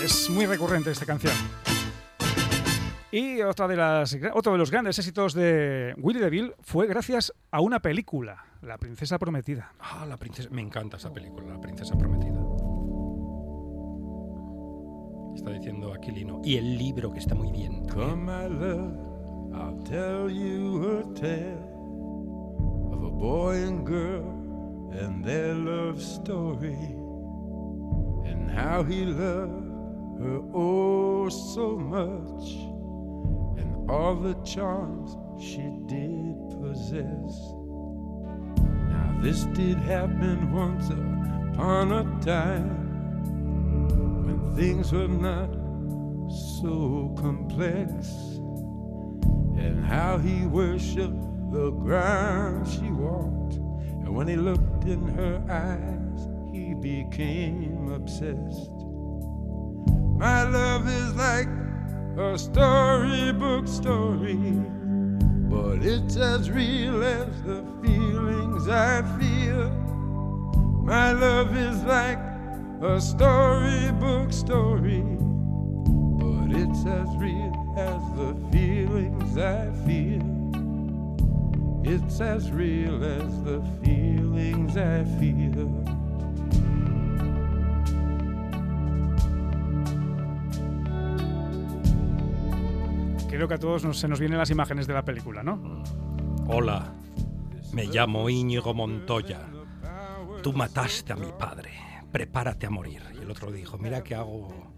Es 0.02 0.30
muy 0.30 0.46
recurrente 0.46 0.90
esta 0.90 1.06
canción. 1.06 1.34
Y 3.12 3.40
otra 3.42 3.68
de 3.68 3.76
las, 3.76 4.16
otro 4.34 4.52
de 4.52 4.58
los 4.58 4.70
grandes 4.70 4.98
éxitos 4.98 5.32
de 5.34 5.94
Willy 5.98 6.20
DeVille 6.20 6.54
fue 6.60 6.86
gracias 6.86 7.32
a 7.50 7.60
una 7.60 7.80
película, 7.80 8.44
La 8.62 8.78
Princesa 8.78 9.18
Prometida. 9.18 9.72
Ah, 9.78 10.04
la 10.06 10.16
princesa. 10.16 10.48
Me 10.50 10.62
encanta 10.62 10.96
esa 10.96 11.12
película, 11.12 11.54
La 11.54 11.60
Princesa 11.60 11.96
Prometida. 11.96 12.40
Está 15.34 15.50
diciendo 15.50 15.92
Aquilino. 15.92 16.40
Y 16.44 16.56
el 16.56 16.76
libro 16.76 17.12
que 17.12 17.18
está 17.18 17.34
muy 17.34 17.52
bien. 17.52 17.86
Come, 17.88 18.16
my 18.16 18.54
love, 18.54 18.94
I'll 19.54 19.82
tell 19.84 20.30
you 20.30 21.00
a 21.00 21.14
tale 21.14 21.65
boy 23.18 23.54
and 23.54 23.86
girl 23.86 24.28
and 24.92 25.24
their 25.24 25.54
love 25.54 26.00
story, 26.02 26.76
and 28.28 28.50
how 28.50 28.82
he 28.82 29.04
loved 29.04 29.66
her 30.20 30.40
oh 30.54 31.28
so 31.28 31.76
much, 31.76 32.52
and 33.58 33.90
all 33.90 34.14
the 34.14 34.34
charms 34.44 35.16
she 35.42 35.70
did 35.86 36.36
possess. 36.60 37.32
Now, 38.90 39.18
this 39.22 39.44
did 39.54 39.78
happen 39.78 40.52
once 40.52 40.88
upon 40.88 41.92
a 41.92 42.04
time 42.22 42.68
when 44.26 44.54
things 44.54 44.92
were 44.92 45.08
not 45.08 45.52
so 46.60 47.14
complex 47.18 48.08
and 49.58 49.84
how 49.84 50.18
he 50.18 50.46
worshiped 50.46 51.25
the 51.50 51.70
ground 51.70 52.66
she 52.68 52.90
walked. 52.90 53.54
And 53.54 54.14
when 54.14 54.28
he 54.28 54.36
looked 54.36 54.84
in 54.84 55.06
her 55.08 55.42
eyes 55.48 56.28
he 56.52 56.74
became 56.74 57.92
obsessed. 57.92 58.70
My 60.18 60.44
love 60.44 60.88
is 60.88 61.14
like 61.14 61.48
a 62.18 62.38
storybook 62.38 63.68
story 63.68 64.36
but 65.48 65.82
it's 65.82 66.16
as 66.16 66.50
real 66.50 67.02
as 67.04 67.42
the 67.42 67.64
feelings 67.82 68.68
i 68.68 69.02
feel. 69.18 69.70
My 70.84 71.12
love 71.12 71.56
is 71.56 71.82
like 71.84 72.18
a 72.82 73.00
storybook 73.00 74.32
story 74.32 75.04
but 76.20 76.56
it's 76.56 76.86
as 76.86 77.08
real 77.16 77.74
as 77.76 78.00
the 78.16 78.34
feelings 78.50 79.36
I 79.36 79.70
feel. 79.86 80.05
It's 81.88 82.20
as 82.20 82.50
real 82.50 83.02
as 83.04 83.32
the 83.44 83.60
feelings 83.82 84.76
I 84.76 85.04
feel. 85.20 85.66
Creo 93.28 93.48
que 93.48 93.54
a 93.54 93.58
todos 93.58 93.84
nos- 93.84 93.98
se 93.98 94.08
nos 94.08 94.18
vienen 94.18 94.38
las 94.38 94.50
imágenes 94.50 94.86
de 94.86 94.94
la 94.94 95.04
película, 95.04 95.42
¿no? 95.42 95.82
Hola, 96.46 96.92
me 97.72 97.86
llamo 97.86 98.30
Íñigo 98.30 98.72
Montoya. 98.72 99.40
Tú 100.42 100.52
mataste 100.52 101.12
a 101.12 101.16
mi 101.16 101.28
padre. 101.38 101.70
Prepárate 102.12 102.66
a 102.66 102.70
morir. 102.70 103.02
Y 103.18 103.22
el 103.22 103.30
otro 103.30 103.50
dijo, 103.52 103.76
mira 103.78 104.02
que 104.02 104.14
hago, 104.14 104.72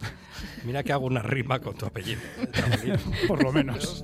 mira 0.64 0.82
que 0.82 0.92
hago 0.92 1.06
una 1.06 1.22
rima 1.22 1.60
con 1.60 1.74
tu 1.76 1.86
apellido. 1.86 2.20
Por 3.28 3.42
lo 3.44 3.52
menos. 3.52 4.02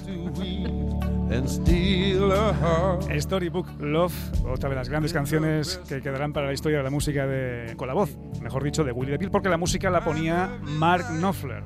To 1.28 1.30
weave 1.30 1.38
and 1.38 1.48
steal 1.48 2.32
a 2.32 2.52
heart. 2.52 3.10
Storybook 3.20 3.66
Love, 3.80 4.14
otra 4.46 4.68
de 4.68 4.76
las 4.76 4.88
grandes 4.88 5.12
canciones 5.12 5.80
que 5.88 6.00
quedarán 6.02 6.32
para 6.32 6.46
la 6.46 6.52
historia 6.52 6.78
de 6.78 6.84
la 6.84 6.90
música 6.90 7.26
de, 7.26 7.74
con 7.76 7.88
la 7.88 7.94
voz, 7.94 8.16
mejor 8.40 8.62
dicho, 8.62 8.84
de 8.84 8.92
Willy 8.92 9.12
DeVille, 9.12 9.30
porque 9.30 9.48
la 9.48 9.56
música 9.56 9.90
la 9.90 10.04
ponía 10.04 10.58
Mark 10.62 11.06
Knopfler, 11.10 11.62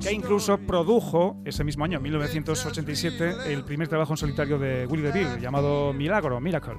que 0.00 0.12
incluso 0.12 0.58
produjo 0.58 1.36
ese 1.44 1.64
mismo 1.64 1.84
año, 1.84 2.00
1987, 2.00 3.52
el 3.52 3.64
primer 3.64 3.88
trabajo 3.88 4.12
en 4.12 4.16
solitario 4.16 4.58
de 4.58 4.86
Willy 4.86 5.02
DeVille, 5.02 5.40
llamado 5.40 5.92
Milagro, 5.92 6.40
Miracle. 6.40 6.78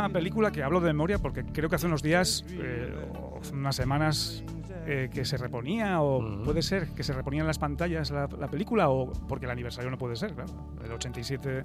Una 0.00 0.08
película 0.08 0.50
que 0.50 0.62
hablo 0.62 0.80
de 0.80 0.88
memoria 0.88 1.18
porque 1.18 1.44
creo 1.44 1.68
que 1.68 1.76
hace 1.76 1.86
unos 1.86 2.02
días, 2.02 2.44
eh, 2.50 2.94
o 3.14 3.40
unas 3.52 3.76
semanas, 3.76 4.42
eh, 4.86 5.10
que 5.12 5.24
se 5.24 5.36
reponía, 5.36 6.00
o 6.00 6.42
puede 6.44 6.62
ser 6.62 6.88
que 6.88 7.02
se 7.02 7.12
reponía 7.12 7.40
en 7.40 7.46
las 7.46 7.58
pantallas 7.58 8.10
la, 8.10 8.28
la 8.38 8.48
película, 8.48 8.88
o 8.88 9.12
porque 9.28 9.46
el 9.46 9.50
aniversario 9.50 9.90
no 9.90 9.98
puede 9.98 10.16
ser, 10.16 10.34
claro. 10.34 10.52
El 10.84 10.92
87 10.92 11.64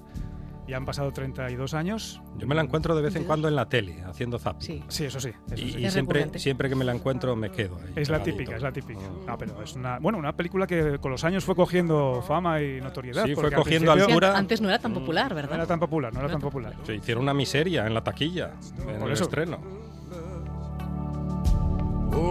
ya 0.68 0.78
han 0.78 0.86
pasado 0.86 1.12
32 1.12 1.74
años. 1.74 2.22
Yo 2.38 2.48
me 2.48 2.56
la 2.56 2.62
encuentro 2.62 2.96
de 2.96 3.02
vez 3.02 3.16
en 3.16 3.26
cuando 3.26 3.48
en 3.48 3.56
la 3.56 3.68
tele, 3.68 4.02
haciendo 4.06 4.40
zapping. 4.40 4.62
Sí. 4.62 4.84
Sí, 4.88 5.06
eso 5.06 5.20
sí. 5.20 5.30
eso 5.52 5.56
Y, 5.66 5.72
sí. 5.72 5.80
y 5.80 5.86
Es 5.86 5.94
siempre, 5.94 6.20
recurrente. 6.20 6.40
siempre 6.40 6.70
que 6.70 6.76
me 6.76 6.86
la 6.86 6.94
encuentro 6.94 7.36
me 7.36 7.52
quedo 7.52 7.78
ahí. 7.78 7.92
Es 7.96 8.10
la 8.10 8.24
típica, 8.24 8.56
es 8.56 8.62
la 8.64 8.72
típica. 8.72 9.02
No, 9.28 9.38
pero 9.38 9.62
es 9.62 9.74
una, 9.76 10.00
bueno, 10.00 10.18
una 10.18 10.36
película 10.36 10.66
que 10.68 10.98
con 11.00 11.12
los 11.12 11.24
años 11.24 11.44
fue 11.44 11.56
cogiendo 11.56 12.22
fama 12.26 12.62
y 12.62 12.80
notoriedad. 12.82 13.26
Sí, 13.26 13.36
fue 13.36 13.46
al 13.48 13.54
cogiendo 13.54 13.92
principio 13.92 14.14
altura. 14.16 14.38
Antes 14.38 14.62
no 14.62 14.70
era 14.70 14.80
tan 14.80 14.94
popular, 14.94 15.32
No 15.34 15.40
era 15.40 15.48
¿verdad? 15.50 15.68
tan 15.68 15.80
popular, 15.80 16.14
no 16.14 16.20
era 16.22 16.30
tan 16.30 16.42
popular. 16.42 16.74
Se 16.84 16.96
hicieron 16.96 17.24
una 17.24 17.34
miseria 17.34 17.86
en 17.86 17.94
la 17.94 18.04
taquilla, 18.04 18.52
en 18.80 19.00
Por 19.00 19.08
el 19.08 19.14
eso. 19.14 19.24
estreno. 19.26 19.60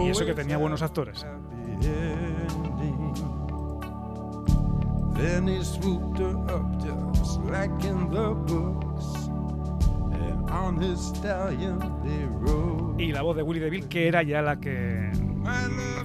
Y 0.05 0.09
eso 0.09 0.25
que 0.25 0.33
tenía 0.33 0.57
buenos 0.57 0.81
actores. 0.81 1.25
Then 5.15 5.47
he 5.47 5.63
swooped 5.63 6.19
her 6.19 6.35
up 6.53 6.65
just 6.83 7.39
like 7.45 7.71
in 7.87 8.09
the 8.09 8.29
books, 8.47 9.29
and 10.11 10.49
on 10.49 10.81
his 10.81 10.99
stallion 10.99 11.79
they 12.03 12.25
rode. 12.41 13.01
Y 13.01 13.11
la 13.11 13.21
voz 13.21 13.35
de 13.35 13.43
Willy 13.43 13.59
DeVille, 13.59 13.87
que 13.87 14.07
era 14.07 14.23
ya 14.23 14.41
la 14.41 14.59
que 14.59 15.11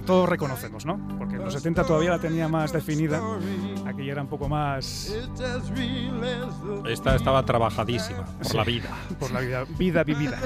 todos 0.05 0.27
reconocemos, 0.29 0.85
¿no? 0.85 0.99
Porque 1.17 1.35
en 1.35 1.43
los 1.45 1.53
70 1.53 1.85
todavía 1.85 2.11
la 2.11 2.19
tenía 2.19 2.47
más 2.47 2.71
definida. 2.73 3.17
story, 3.17 3.75
Aquella 3.87 4.11
era 4.13 4.21
un 4.21 4.27
poco 4.27 4.49
más 4.49 5.09
it's 5.09 5.41
as 5.41 5.69
real 5.69 6.23
as 6.23 6.83
the 6.83 6.91
Esta 6.91 7.15
estaba 7.15 7.43
trabajadísima 7.45 8.25
por 8.43 8.55
la 8.55 8.63
vida. 8.63 8.89
por 9.19 9.31
la 9.31 9.39
vida, 9.39 9.63
vida 9.77 10.03
vivida. 10.03 10.39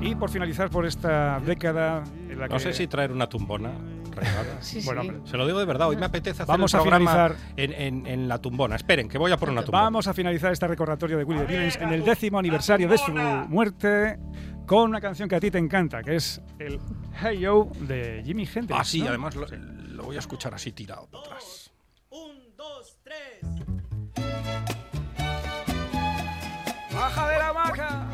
Y 0.00 0.14
por 0.14 0.30
finalizar 0.30 0.70
por 0.70 0.86
esta 0.86 1.40
década 1.40 2.02
en 2.28 2.38
la 2.38 2.48
que 2.48 2.54
No 2.54 2.58
sé 2.60 2.72
si 2.72 2.86
traer 2.86 3.12
una 3.12 3.28
tumbona 3.28 3.70
regada. 4.14 4.60
Sí, 4.62 4.80
Bueno, 4.84 5.02
sí. 5.02 5.10
Se 5.24 5.36
lo 5.36 5.46
digo 5.46 5.58
de 5.58 5.66
verdad, 5.66 5.88
hoy 5.88 5.96
me 5.96 6.06
apetece 6.06 6.42
hacer 6.42 6.46
Vamos 6.46 6.72
el 6.74 6.80
a 6.80 6.82
finalizar. 6.82 7.36
en, 7.56 7.72
en- 7.72 8.06
en 8.06 8.28
la 8.28 8.38
tumbona. 8.38 8.76
Esperen, 8.76 9.08
que 9.08 9.18
voy 9.18 9.30
a 9.32 9.36
por 9.36 9.50
una 9.50 9.62
tumbona. 9.62 9.84
Vamos 9.84 10.06
a 10.08 10.14
finalizar 10.14 10.52
este 10.52 10.66
recordatorio 10.66 11.18
de 11.18 11.24
Willie 11.24 11.44
DeVille 11.46 11.78
en 11.82 11.92
el 11.92 12.04
décimo 12.04 12.38
aniversario 12.38 12.88
de 12.88 12.96
su 12.98 13.12
muerte 13.12 14.18
con 14.66 14.88
una 14.90 15.00
canción 15.00 15.28
que 15.28 15.36
a 15.36 15.40
ti 15.40 15.50
te 15.50 15.58
encanta, 15.58 16.02
que 16.02 16.16
es 16.16 16.40
el 16.58 16.78
Hey 17.20 17.40
Yo 17.40 17.68
de 17.80 18.22
Jimi 18.24 18.44
Hendrix. 18.52 18.80
Ah, 18.80 18.84
sí, 18.84 19.02
¿no? 19.02 19.08
además 19.08 19.34
lo, 19.36 19.46
lo 19.48 20.02
voy 20.04 20.16
a 20.16 20.20
escuchar 20.20 20.54
así 20.54 20.72
tirado 20.72 21.06
para 21.08 21.24
atrás. 21.24 21.70
¡Baja 26.94 27.28
de 27.30 27.38
la 27.38 27.52
vaca! 27.52 28.06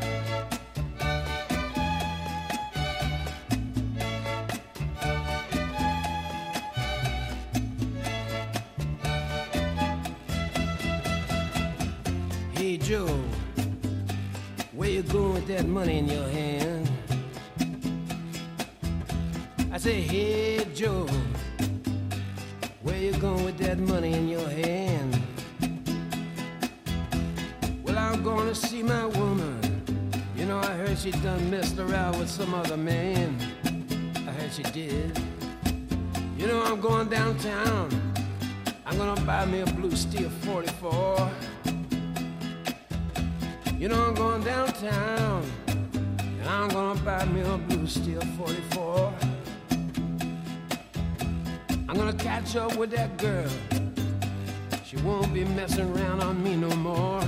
Hey 12.67 12.75
Joe, 12.75 13.07
where 14.73 14.89
you 14.89 15.01
going 15.01 15.35
with 15.35 15.47
that 15.47 15.65
money 15.65 15.99
in 15.99 16.05
your 16.09 16.27
hand? 16.27 16.91
I 19.71 19.77
say, 19.77 20.01
hey 20.01 20.65
Joe, 20.75 21.07
where 22.81 22.97
you 22.97 23.13
going 23.19 23.45
with 23.45 23.57
that 23.59 23.79
money 23.79 24.11
in 24.11 24.27
your 24.27 24.49
hand? 24.49 25.17
Well, 27.83 27.97
I'm 27.97 28.21
gonna 28.21 28.53
see 28.53 28.83
my 28.83 29.05
woman. 29.05 29.61
You 30.35 30.45
know, 30.45 30.59
I 30.59 30.73
heard 30.73 30.97
she 30.97 31.11
done 31.11 31.49
messed 31.49 31.79
around 31.79 32.19
with 32.19 32.29
some 32.29 32.53
other 32.53 32.75
man. 32.75 33.37
I 34.27 34.31
heard 34.31 34.51
she 34.51 34.63
did. 34.63 35.17
You 36.37 36.47
know, 36.47 36.61
I'm 36.63 36.81
going 36.81 37.07
downtown. 37.07 37.87
I'm 38.85 38.97
gonna 38.97 39.21
buy 39.21 39.45
me 39.45 39.61
a 39.61 39.65
blue 39.67 39.95
steel 39.95 40.29
44. 40.29 41.31
You 43.79 43.87
know, 43.89 44.07
I'm 44.07 44.15
going 44.15 44.43
downtown. 44.43 45.43
And 45.67 46.49
I'm 46.49 46.67
gonna 46.69 46.99
buy 47.01 47.25
me 47.25 47.41
a 47.41 47.57
blue 47.59 47.85
steel 47.85 48.21
44. 48.35 49.13
I'm 51.87 51.95
gonna 51.95 52.11
catch 52.13 52.55
up 52.55 52.75
with 52.75 52.89
that 52.91 53.15
girl. 53.17 53.47
She 54.83 54.97
won't 54.97 55.31
be 55.31 55.45
messing 55.45 55.95
around 55.95 56.23
on 56.23 56.43
me 56.43 56.55
no 56.55 56.75
more. 56.77 57.21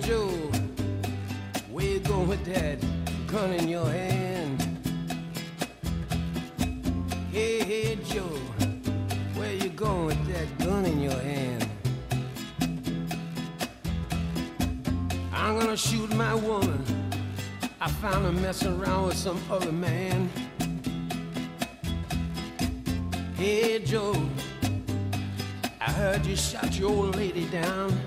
Joe, 0.00 0.28
where 1.70 1.84
you 1.84 2.00
going 2.00 2.28
with 2.28 2.44
that 2.46 2.78
gun 3.26 3.52
in 3.52 3.68
your 3.68 3.84
hand? 3.84 4.60
Hey, 7.30 7.62
hey, 7.62 7.96
Joe, 7.96 8.40
where 9.34 9.52
you 9.52 9.68
going 9.68 10.06
with 10.06 10.26
that 10.32 10.58
gun 10.58 10.86
in 10.86 11.00
your 11.02 11.18
hand? 11.20 11.68
I'm 15.32 15.58
gonna 15.58 15.76
shoot 15.76 16.12
my 16.14 16.34
woman. 16.34 16.82
I 17.80 17.88
found 17.90 18.24
her 18.24 18.32
messing 18.32 18.80
around 18.80 19.08
with 19.08 19.16
some 19.18 19.40
other 19.50 19.72
man. 19.72 20.30
Hey, 23.34 23.78
Joe, 23.84 24.14
I 25.80 25.90
heard 25.92 26.24
you 26.24 26.36
shot 26.36 26.78
your 26.78 26.90
old 26.90 27.16
lady 27.16 27.44
down. 27.46 27.98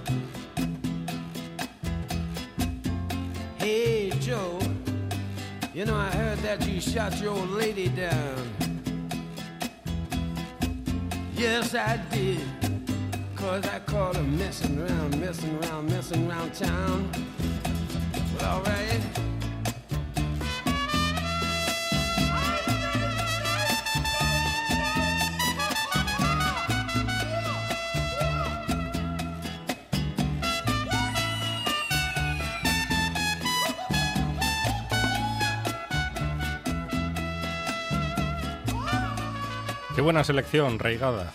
Hey, 3.64 4.10
Joe, 4.20 4.60
you 5.74 5.86
know, 5.86 5.96
I 5.96 6.10
heard 6.10 6.38
that 6.40 6.68
you 6.68 6.82
shot 6.82 7.18
your 7.22 7.32
old 7.32 7.50
lady 7.52 7.88
down. 7.88 8.52
Yes, 11.34 11.74
I 11.74 11.96
did. 12.12 12.42
Cause 13.38 13.66
I 13.68 13.80
caught 13.80 14.18
her 14.18 14.22
messing 14.22 14.82
around, 14.82 15.18
messing 15.18 15.58
around, 15.64 15.90
messing 15.90 16.30
around 16.30 16.54
town. 16.54 17.10
Well, 18.38 18.58
alright. 18.58 19.23
Buena 40.04 40.24
selección, 40.24 40.78
Reigada. 40.80 41.32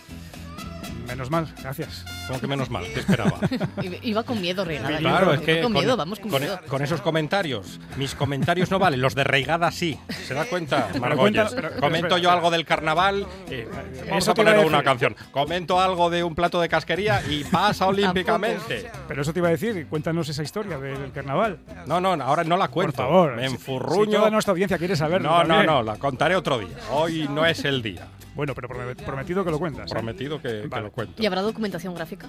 Menos 1.06 1.30
mal, 1.30 1.48
gracias. 1.62 2.04
Como 2.26 2.38
que 2.38 2.46
menos 2.46 2.68
mal, 2.68 2.84
te 2.92 3.00
esperaba. 3.00 3.38
Iba- 4.02 4.24
con 4.24 4.38
miedo, 4.42 4.62
Reigada. 4.62 4.98
Claro, 4.98 5.24
iba 5.28 5.34
es 5.36 5.40
que 5.40 5.62
con 5.62 5.72
miedo, 5.72 5.96
vamos 5.96 6.20
con, 6.20 6.30
con- 6.30 6.42
miedo. 6.42 6.60
con 6.68 6.82
esos 6.82 7.00
comentarios, 7.00 7.80
mis 7.96 8.14
comentarios 8.14 8.70
no 8.70 8.78
valen, 8.78 9.00
los 9.00 9.14
de 9.14 9.24
Reigada 9.24 9.70
sí. 9.70 9.98
¿Se 10.26 10.34
da 10.34 10.44
cuenta, 10.44 10.88
Margolles? 11.00 11.56
Comento 11.80 12.18
yo 12.18 12.30
algo 12.30 12.50
del 12.50 12.66
carnaval, 12.66 13.26
eh, 13.48 13.66
vamos 14.06 14.22
Eso 14.22 14.32
a 14.32 14.34
poner 14.34 14.58
una 14.58 14.82
canción. 14.82 15.16
Comento 15.30 15.80
algo 15.80 16.10
de 16.10 16.22
un 16.22 16.34
plato 16.34 16.60
de 16.60 16.68
casquería 16.68 17.22
y 17.26 17.42
pasa 17.44 17.86
olímpicamente. 17.88 18.90
Pero 19.08 19.22
eso 19.22 19.32
te 19.32 19.38
iba 19.38 19.48
a 19.48 19.52
decir, 19.52 19.86
cuéntanos 19.88 20.28
esa 20.28 20.42
historia 20.42 20.76
del 20.78 21.10
carnaval. 21.12 21.56
No, 21.86 22.02
no, 22.02 22.12
ahora 22.22 22.44
no 22.44 22.58
la 22.58 22.68
cuento. 22.68 22.96
Por 22.96 23.06
favor. 23.06 23.34
Me 23.36 23.48
si- 23.48 23.54
enfurruño. 23.54 24.10
Si 24.10 24.16
toda 24.18 24.28
nuestra 24.30 24.52
audiencia 24.52 24.76
quiere 24.76 24.94
saberlo. 24.94 25.30
no, 25.30 25.42
no, 25.44 25.62
no, 25.64 25.82
la 25.82 25.96
contaré 25.96 26.36
otro 26.36 26.58
día. 26.58 26.76
Hoy 26.90 27.26
no 27.30 27.46
es 27.46 27.64
el 27.64 27.80
día. 27.80 28.06
Bueno, 28.38 28.54
pero 28.54 28.68
promet- 28.68 29.04
prometido 29.04 29.44
que 29.44 29.50
lo 29.50 29.58
cuentas. 29.58 29.90
¿eh? 29.90 29.94
Prometido 29.94 30.40
que, 30.40 30.60
que 30.62 30.68
Vale. 30.68 30.84
lo 30.84 30.92
cuento. 30.92 31.20
¿Y 31.20 31.26
habrá 31.26 31.42
documentación 31.42 31.92
gráfica? 31.92 32.28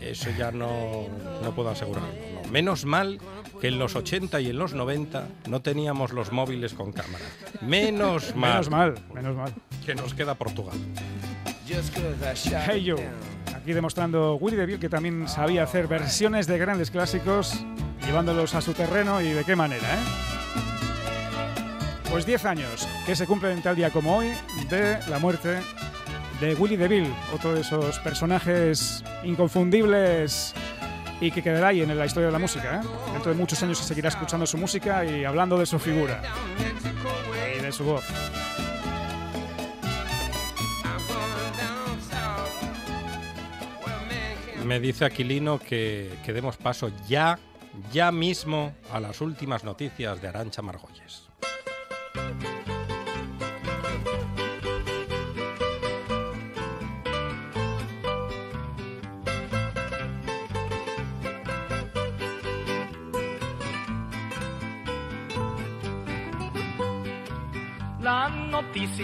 Eso 0.00 0.30
ya 0.38 0.52
no, 0.52 1.08
no 1.42 1.54
puedo 1.56 1.70
asegurarlo. 1.70 2.08
no. 2.44 2.50
Menos 2.52 2.84
mal 2.84 3.18
que 3.60 3.66
en 3.66 3.80
los 3.80 3.96
80 3.96 4.40
y 4.40 4.50
en 4.50 4.58
los 4.58 4.74
90 4.74 5.26
no 5.48 5.60
teníamos 5.60 6.12
los 6.12 6.30
móviles 6.30 6.72
con 6.74 6.92
cámara. 6.92 7.24
Menos 7.62 8.36
mal. 8.36 8.50
Menos 8.52 8.70
mal, 8.70 8.94
menos 9.12 9.36
mal. 9.36 9.52
Que 9.84 9.96
nos 9.96 10.14
queda 10.14 10.36
Portugal. 10.36 10.76
Hey 11.66 12.86
down. 12.86 13.00
Aquí 13.56 13.72
demostrando 13.72 14.36
Willy 14.36 14.56
DeVille 14.56 14.78
que 14.78 14.88
también 14.88 15.26
sabía 15.26 15.64
hacer 15.64 15.88
versiones 15.88 16.46
de 16.46 16.58
grandes 16.58 16.92
clásicos, 16.92 17.54
llevándolos 18.06 18.54
a 18.54 18.60
su 18.60 18.72
terreno 18.72 19.20
y 19.20 19.30
de 19.32 19.42
qué 19.44 19.56
manera, 19.56 19.82
¿eh? 19.94 20.33
Pues 22.14 22.26
10 22.26 22.44
años 22.44 22.88
que 23.04 23.16
se 23.16 23.26
cumplen 23.26 23.60
tal 23.60 23.74
día 23.74 23.90
como 23.90 24.16
hoy 24.16 24.30
de 24.70 25.00
la 25.08 25.18
muerte 25.18 25.58
de 26.40 26.54
Willy 26.54 26.76
DeVille, 26.76 27.12
otro 27.34 27.52
de 27.52 27.62
esos 27.62 27.98
personajes 27.98 29.02
inconfundibles 29.24 30.54
y 31.20 31.32
que 31.32 31.42
quedará 31.42 31.68
ahí 31.68 31.80
en 31.80 31.98
la 31.98 32.06
historia 32.06 32.26
de 32.26 32.32
la 32.32 32.38
música. 32.38 32.80
¿eh? 32.80 32.86
Dentro 33.12 33.32
de 33.32 33.36
muchos 33.36 33.60
años 33.64 33.78
se 33.78 33.84
seguirá 33.84 34.10
escuchando 34.10 34.46
su 34.46 34.56
música 34.56 35.04
y 35.04 35.24
hablando 35.24 35.58
de 35.58 35.66
su 35.66 35.80
figura 35.80 36.22
y 37.58 37.60
de 37.60 37.72
su 37.72 37.82
voz. 37.82 38.04
Me 44.64 44.78
dice 44.78 45.04
Aquilino 45.04 45.58
que, 45.58 46.16
que 46.24 46.32
demos 46.32 46.58
paso 46.58 46.92
ya, 47.08 47.40
ya 47.92 48.12
mismo 48.12 48.72
a 48.92 49.00
las 49.00 49.20
últimas 49.20 49.64
noticias 49.64 50.22
de 50.22 50.28
Arancha 50.28 50.62
Margolles. 50.62 51.23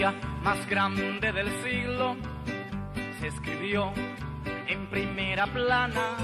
Noticia 0.00 0.14
más 0.42 0.66
grande 0.68 1.32
del 1.32 1.48
siglo 1.62 2.16
se 3.20 3.26
escribió 3.28 3.92
en 4.66 4.88
primera 4.88 5.46
plana. 5.46 6.16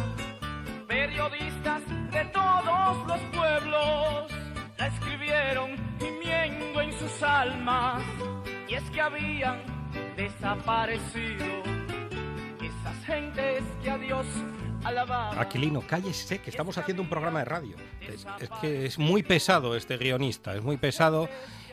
Periodistas 0.88 1.82
de 2.10 2.24
todos 2.26 3.06
los 3.06 3.20
pueblos 3.36 4.32
la 4.78 4.86
escribieron 4.86 5.76
gimiendo 5.98 6.80
en 6.80 6.92
sus 6.98 7.22
almas. 7.22 8.02
Y 8.68 8.74
es 8.74 8.90
que 8.90 9.00
habían 9.00 9.60
desaparecido 10.16 11.46
esas 12.62 13.04
gentes 13.04 13.62
que 13.82 13.90
a 13.90 13.98
Dios 13.98 14.26
alababan. 14.84 15.38
Aquilino, 15.38 15.82
cállese, 15.86 16.38
que 16.38 16.50
estamos 16.50 16.78
haciendo 16.78 17.02
un 17.02 17.10
programa 17.10 17.40
de 17.40 17.44
radio. 17.44 17.76
Es, 18.00 18.26
es 18.40 18.50
que 18.60 18.86
es 18.86 18.98
muy 18.98 19.22
pesado 19.22 19.76
este 19.76 19.98
guionista, 19.98 20.54
es 20.54 20.62
muy 20.62 20.78
pesado 20.78 21.28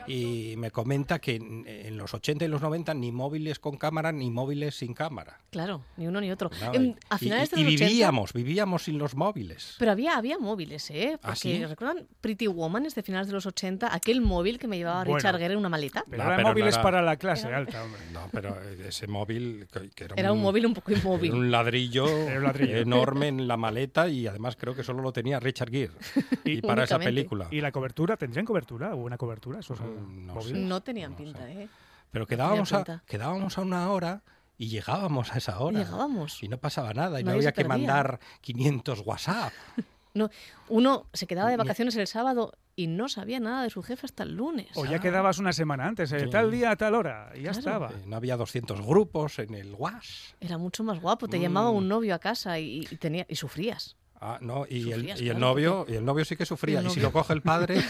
y 0.06 0.54
me 0.56 0.70
comenta 0.70 1.18
que 1.18 1.36
en, 1.36 1.64
en 1.66 1.96
los 1.96 2.14
80 2.14 2.44
y 2.44 2.48
los 2.48 2.60
90 2.62 2.94
ni 2.94 3.12
móviles 3.12 3.58
con 3.58 3.76
cámara 3.76 4.12
ni 4.12 4.30
móviles 4.30 4.74
sin 4.76 4.94
cámara. 4.94 5.40
Claro, 5.50 5.84
ni 5.96 6.06
uno 6.06 6.20
ni 6.20 6.30
otro. 6.30 6.50
No, 6.60 6.74
En- 6.74 6.84
y- 6.86 6.96
a 7.10 7.18
finales 7.18 7.50
y, 7.52 7.56
de 7.56 7.62
los 7.62 7.72
y 7.72 7.74
80 7.76 7.90
vivíamos, 7.90 8.32
vivíamos 8.32 8.82
sin 8.84 8.98
los 8.98 9.14
móviles. 9.14 9.74
Pero 9.78 9.92
había, 9.92 10.16
había 10.16 10.38
móviles, 10.38 10.90
¿eh? 10.90 11.12
¿Ah, 11.16 11.18
Porque 11.28 11.38
sí? 11.40 11.64
¿recuerdan 11.64 12.06
Pretty 12.20 12.46
Woman 12.46 12.84
de 12.84 13.02
finales 13.02 13.26
de 13.28 13.32
los 13.32 13.46
80? 13.46 13.94
Aquel 13.94 14.20
móvil 14.20 14.58
que 14.58 14.66
me 14.66 14.76
llevaba 14.76 15.04
Bueno. 15.04 15.16
Richard 15.16 15.38
Gere 15.38 15.54
en 15.54 15.58
una 15.60 15.68
maleta. 15.68 16.04
Pero 16.10 16.22
No, 16.22 16.28
eran 16.28 16.36
pero 16.38 16.48
no 16.48 16.52
móviles 16.54 16.74
era- 16.74 16.82
para 16.82 17.02
la 17.02 17.16
clase 17.16 17.46
alta, 17.52 17.82
hombre. 17.84 18.00
No, 18.12 18.28
pero 18.32 18.56
ese 18.86 19.06
móvil 19.06 19.66
que, 19.72 19.90
que 19.90 20.04
era, 20.04 20.14
Era 20.16 20.32
un 20.32 20.40
móvil 20.42 20.66
un 20.66 20.74
poco 20.74 20.92
inmóvil. 20.92 21.30
era 21.30 21.38
un 21.38 21.50
ladrillo, 21.50 22.06
Era 22.28 22.38
un 22.38 22.44
ladrillo. 22.44 22.76
enorme 22.78 23.28
en 23.28 23.48
la 23.48 23.56
maleta 23.56 24.08
y 24.08 24.26
además 24.26 24.56
creo 24.56 24.74
que 24.74 24.82
solo 24.82 25.02
lo 25.02 25.12
tenía 25.12 25.40
Richard 25.40 25.70
Gere. 25.70 25.92
y 26.44 26.60
para 26.60 26.84
esa 26.84 26.98
película. 26.98 27.48
¿Y 27.50 27.60
la 27.60 27.72
cobertura? 27.72 28.16
¿Tendrían 28.16 28.44
cobertura? 28.44 28.92
¿Buena 28.94 29.16
cobertura? 29.16 29.60
Esos 29.60 29.80
Mm, 29.80 29.93
no 29.94 30.34
móviles? 30.34 30.62
No 30.62 30.82
tenían 30.82 31.14
pinta, 31.16 31.48
¿eh? 31.50 31.68
Pero 32.10 32.26
quedábamos 32.26 32.72
a, 32.72 33.02
quedábamos 33.06 33.58
a 33.58 33.62
una 33.62 33.90
hora 33.90 34.22
y 34.56 34.68
llegábamos 34.68 35.32
a 35.32 35.38
esa 35.38 35.58
hora. 35.58 35.80
Llegábamos. 35.80 36.42
Y 36.42 36.48
no 36.48 36.58
pasaba 36.58 36.92
nada. 36.94 37.20
Y 37.20 37.24
no 37.24 37.32
había 37.32 37.50
que 37.52 37.64
perdía. 37.64 37.68
mandar 37.68 38.20
500 38.40 39.00
WhatsApp. 39.04 39.52
No, 40.16 40.30
uno 40.68 41.08
se 41.12 41.26
quedaba 41.26 41.50
de 41.50 41.56
vacaciones 41.56 41.96
el 41.96 42.06
sábado 42.06 42.52
y 42.76 42.86
no 42.86 43.08
sabía 43.08 43.40
nada 43.40 43.64
de 43.64 43.70
su 43.70 43.82
jefe 43.82 44.06
hasta 44.06 44.22
el 44.22 44.36
lunes. 44.36 44.68
O 44.76 44.84
ya 44.86 45.00
quedabas 45.00 45.40
una 45.40 45.52
semana 45.52 45.88
antes, 45.88 46.12
eh, 46.12 46.20
Sí. 46.20 46.30
tal 46.30 46.52
día, 46.52 46.70
a 46.70 46.76
tal 46.76 46.94
hora, 46.94 47.32
y 47.34 47.38
ya 47.42 47.50
Claro. 47.50 47.58
estaba. 47.58 47.90
Eh, 47.90 48.04
no 48.06 48.14
había 48.14 48.36
200 48.36 48.80
grupos 48.86 49.40
en 49.40 49.54
el 49.54 49.74
WAS. 49.74 50.36
Era 50.40 50.56
mucho 50.56 50.84
más 50.84 51.00
guapo, 51.00 51.26
te 51.26 51.40
llamaba 51.40 51.72
Mm. 51.72 51.74
un 51.74 51.88
novio 51.88 52.14
a 52.14 52.20
casa 52.20 52.60
y, 52.60 52.86
y 52.88 52.96
tenía 52.96 53.26
y 53.28 53.34
sufrías. 53.34 53.96
Ah, 54.20 54.38
no, 54.40 54.64
y 54.68 54.90
el, 54.92 55.04
y 55.20 55.28
el 55.28 55.38
novio, 55.38 55.84
y 55.88 55.94
el 55.96 56.04
novio 56.04 56.24
sí 56.24 56.36
que 56.36 56.46
sufría. 56.46 56.80
Y 56.86 56.90
si 56.90 57.00
lo 57.00 57.12
coge 57.12 57.32
el 57.34 57.42
padre, 57.42 57.82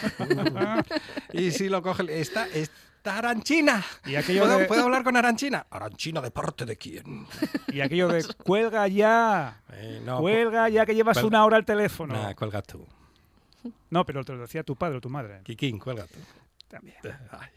y 1.32 1.50
si 1.50 1.68
lo 1.68 1.82
coge 1.82 2.02
el- 2.02 2.10
está, 2.10 2.46
está 2.48 3.18
Aranchina. 3.18 3.84
Y 4.06 4.16
aquello 4.16 4.42
¿Puedo, 4.44 4.58
de- 4.58 4.64
puedo 4.66 4.82
hablar 4.84 5.04
con 5.04 5.16
Aranchina? 5.16 5.66
Aranchina, 5.70 6.20
¿de 6.20 6.30
parte 6.30 6.64
de 6.64 6.76
quién? 6.76 7.26
Y 7.68 7.80
aquello 7.80 8.08
de 8.08 8.24
cuelga 8.42 8.88
ya, 8.88 9.60
Eh, 9.72 10.00
no, 10.04 10.18
cuelga 10.20 10.68
ya 10.70 10.84
que 10.86 10.94
llevas 10.94 11.14
cuelga. 11.16 11.28
una 11.28 11.44
hora 11.44 11.56
al 11.58 11.64
teléfono. 11.64 12.14
Nah, 12.14 12.32
cuelga 12.34 12.62
tú. 12.62 12.84
No, 13.90 14.04
pero 14.04 14.24
te 14.24 14.32
lo 14.32 14.40
decía 14.40 14.62
tu 14.64 14.74
padre 14.76 14.98
o 14.98 15.00
tu 15.00 15.08
madre. 15.10 15.40
Kikín, 15.44 15.78
cuelga 15.78 16.04
tú. 16.06 16.18
También. 16.68 16.96
Ay, 17.30 17.48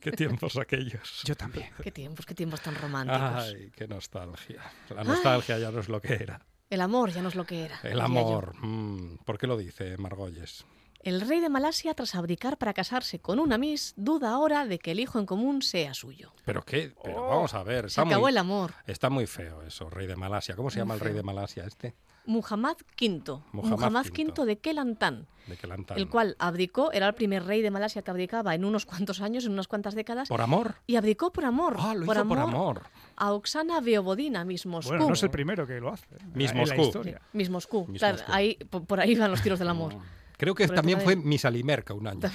qué 0.00 0.10
tiempos 0.12 0.56
aquellos. 0.56 1.22
Yo 1.24 1.36
también. 1.36 1.68
Qué 1.82 1.90
tiempos, 1.90 2.24
qué 2.24 2.34
tiempos 2.34 2.60
tan 2.62 2.74
románticos. 2.76 3.20
Ay, 3.44 3.70
qué 3.76 3.86
nostalgia. 3.86 4.62
La 4.88 5.04
nostalgia 5.04 5.58
ya 5.58 5.70
no 5.70 5.80
es 5.80 5.88
lo 5.88 6.00
que 6.00 6.14
era. 6.14 6.40
El 6.70 6.80
amor 6.80 7.10
ya 7.10 7.20
no 7.22 7.28
es 7.28 7.34
lo 7.34 7.44
que 7.44 7.64
era. 7.64 7.78
El 7.82 8.00
amor. 8.00 8.54
mm, 8.60 9.18
¿Por 9.24 9.38
qué 9.38 9.46
lo 9.46 9.56
dice 9.56 9.96
Margolles? 9.98 10.64
El 11.02 11.22
rey 11.22 11.40
de 11.40 11.48
Malasia, 11.48 11.94
tras 11.94 12.14
abdicar 12.14 12.58
para 12.58 12.74
casarse 12.74 13.18
con 13.20 13.38
una 13.40 13.56
Miss, 13.56 13.94
duda 13.96 14.30
ahora 14.32 14.66
de 14.66 14.78
que 14.78 14.90
el 14.90 15.00
hijo 15.00 15.18
en 15.18 15.24
común 15.26 15.62
sea 15.62 15.94
suyo. 15.94 16.32
¿Pero 16.44 16.62
qué? 16.62 16.92
Pero 17.02 17.24
Oh, 17.24 17.28
vamos 17.28 17.54
a 17.54 17.62
ver. 17.62 17.84
Se 17.84 17.88
Está 17.88 18.02
acabó 18.02 18.22
muy, 18.22 18.30
el 18.32 18.38
amor. 18.38 18.74
está 18.86 19.08
muy 19.08 19.26
feo 19.26 19.62
eso, 19.62 19.88
rey 19.88 20.06
de 20.06 20.14
Malasia. 20.16 20.54
¿Cómo 20.56 20.70
se 20.70 20.76
Muy 20.78 20.82
llama 20.82 20.94
el 20.94 21.00
rey 21.00 21.12
feo. 21.12 21.16
de 21.16 21.22
Malasia 21.22 21.64
este? 21.64 21.94
Muhammad 22.26 22.76
V. 23.00 23.40
Muhammad 23.52 24.06
V 24.06 24.24
V. 24.36 24.44
de 24.46 24.58
Kelantan, 24.58 25.26
De 25.46 25.56
Kelantan. 25.56 25.98
el 25.98 26.08
cual 26.08 26.36
abdicó, 26.38 26.92
era 26.92 27.06
el 27.08 27.14
primer 27.14 27.44
rey 27.44 27.62
de 27.62 27.70
Malasia 27.70 28.02
que 28.02 28.10
abdicaba 28.10 28.54
en 28.54 28.64
unos 28.64 28.86
cuantos 28.86 29.20
años, 29.20 29.44
en 29.46 29.52
unas 29.52 29.66
cuantas 29.68 29.94
décadas, 29.94 30.28
¿Por 30.28 30.40
amor? 30.40 30.76
y 30.86 30.96
abdicó 30.96 31.32
por 31.32 31.44
amor. 31.44 31.76
Ah, 31.78 31.94
lo 31.94 32.06
por, 32.06 32.14
hizo 32.16 32.22
amor 32.22 32.38
por 32.38 32.48
amor. 32.48 32.82
a 33.16 33.32
Oksana 33.32 33.80
Beobodina, 33.80 34.44
Miss 34.44 34.66
Moscú. 34.66 34.90
Bueno, 34.90 35.06
no 35.08 35.14
es 35.14 35.22
el 35.22 35.30
primero 35.30 35.66
que 35.66 35.80
lo 35.80 35.90
hace. 35.92 36.06
¿eh? 36.14 36.18
Miss 36.34 36.54
Moscú. 36.54 36.82
historia. 36.82 37.20
Miss 37.32 37.50
Moscú. 37.50 37.86
Miss 37.88 37.98
Claro, 38.00 38.18
Moscú. 38.18 38.32
ahí, 38.32 38.54
por, 38.68 38.84
por 38.84 39.00
ahí 39.00 39.14
van 39.16 39.30
los 39.30 39.42
tiros 39.42 39.58
del 39.58 39.68
amor. 39.68 39.94
Creo 40.36 40.54
que 40.54 40.66
Por 40.66 40.76
también 40.76 41.00
fue 41.00 41.16
de- 41.16 41.22
Miss 41.22 41.44
Alimerca 41.44 41.92
un 41.94 42.06
año. 42.06 42.20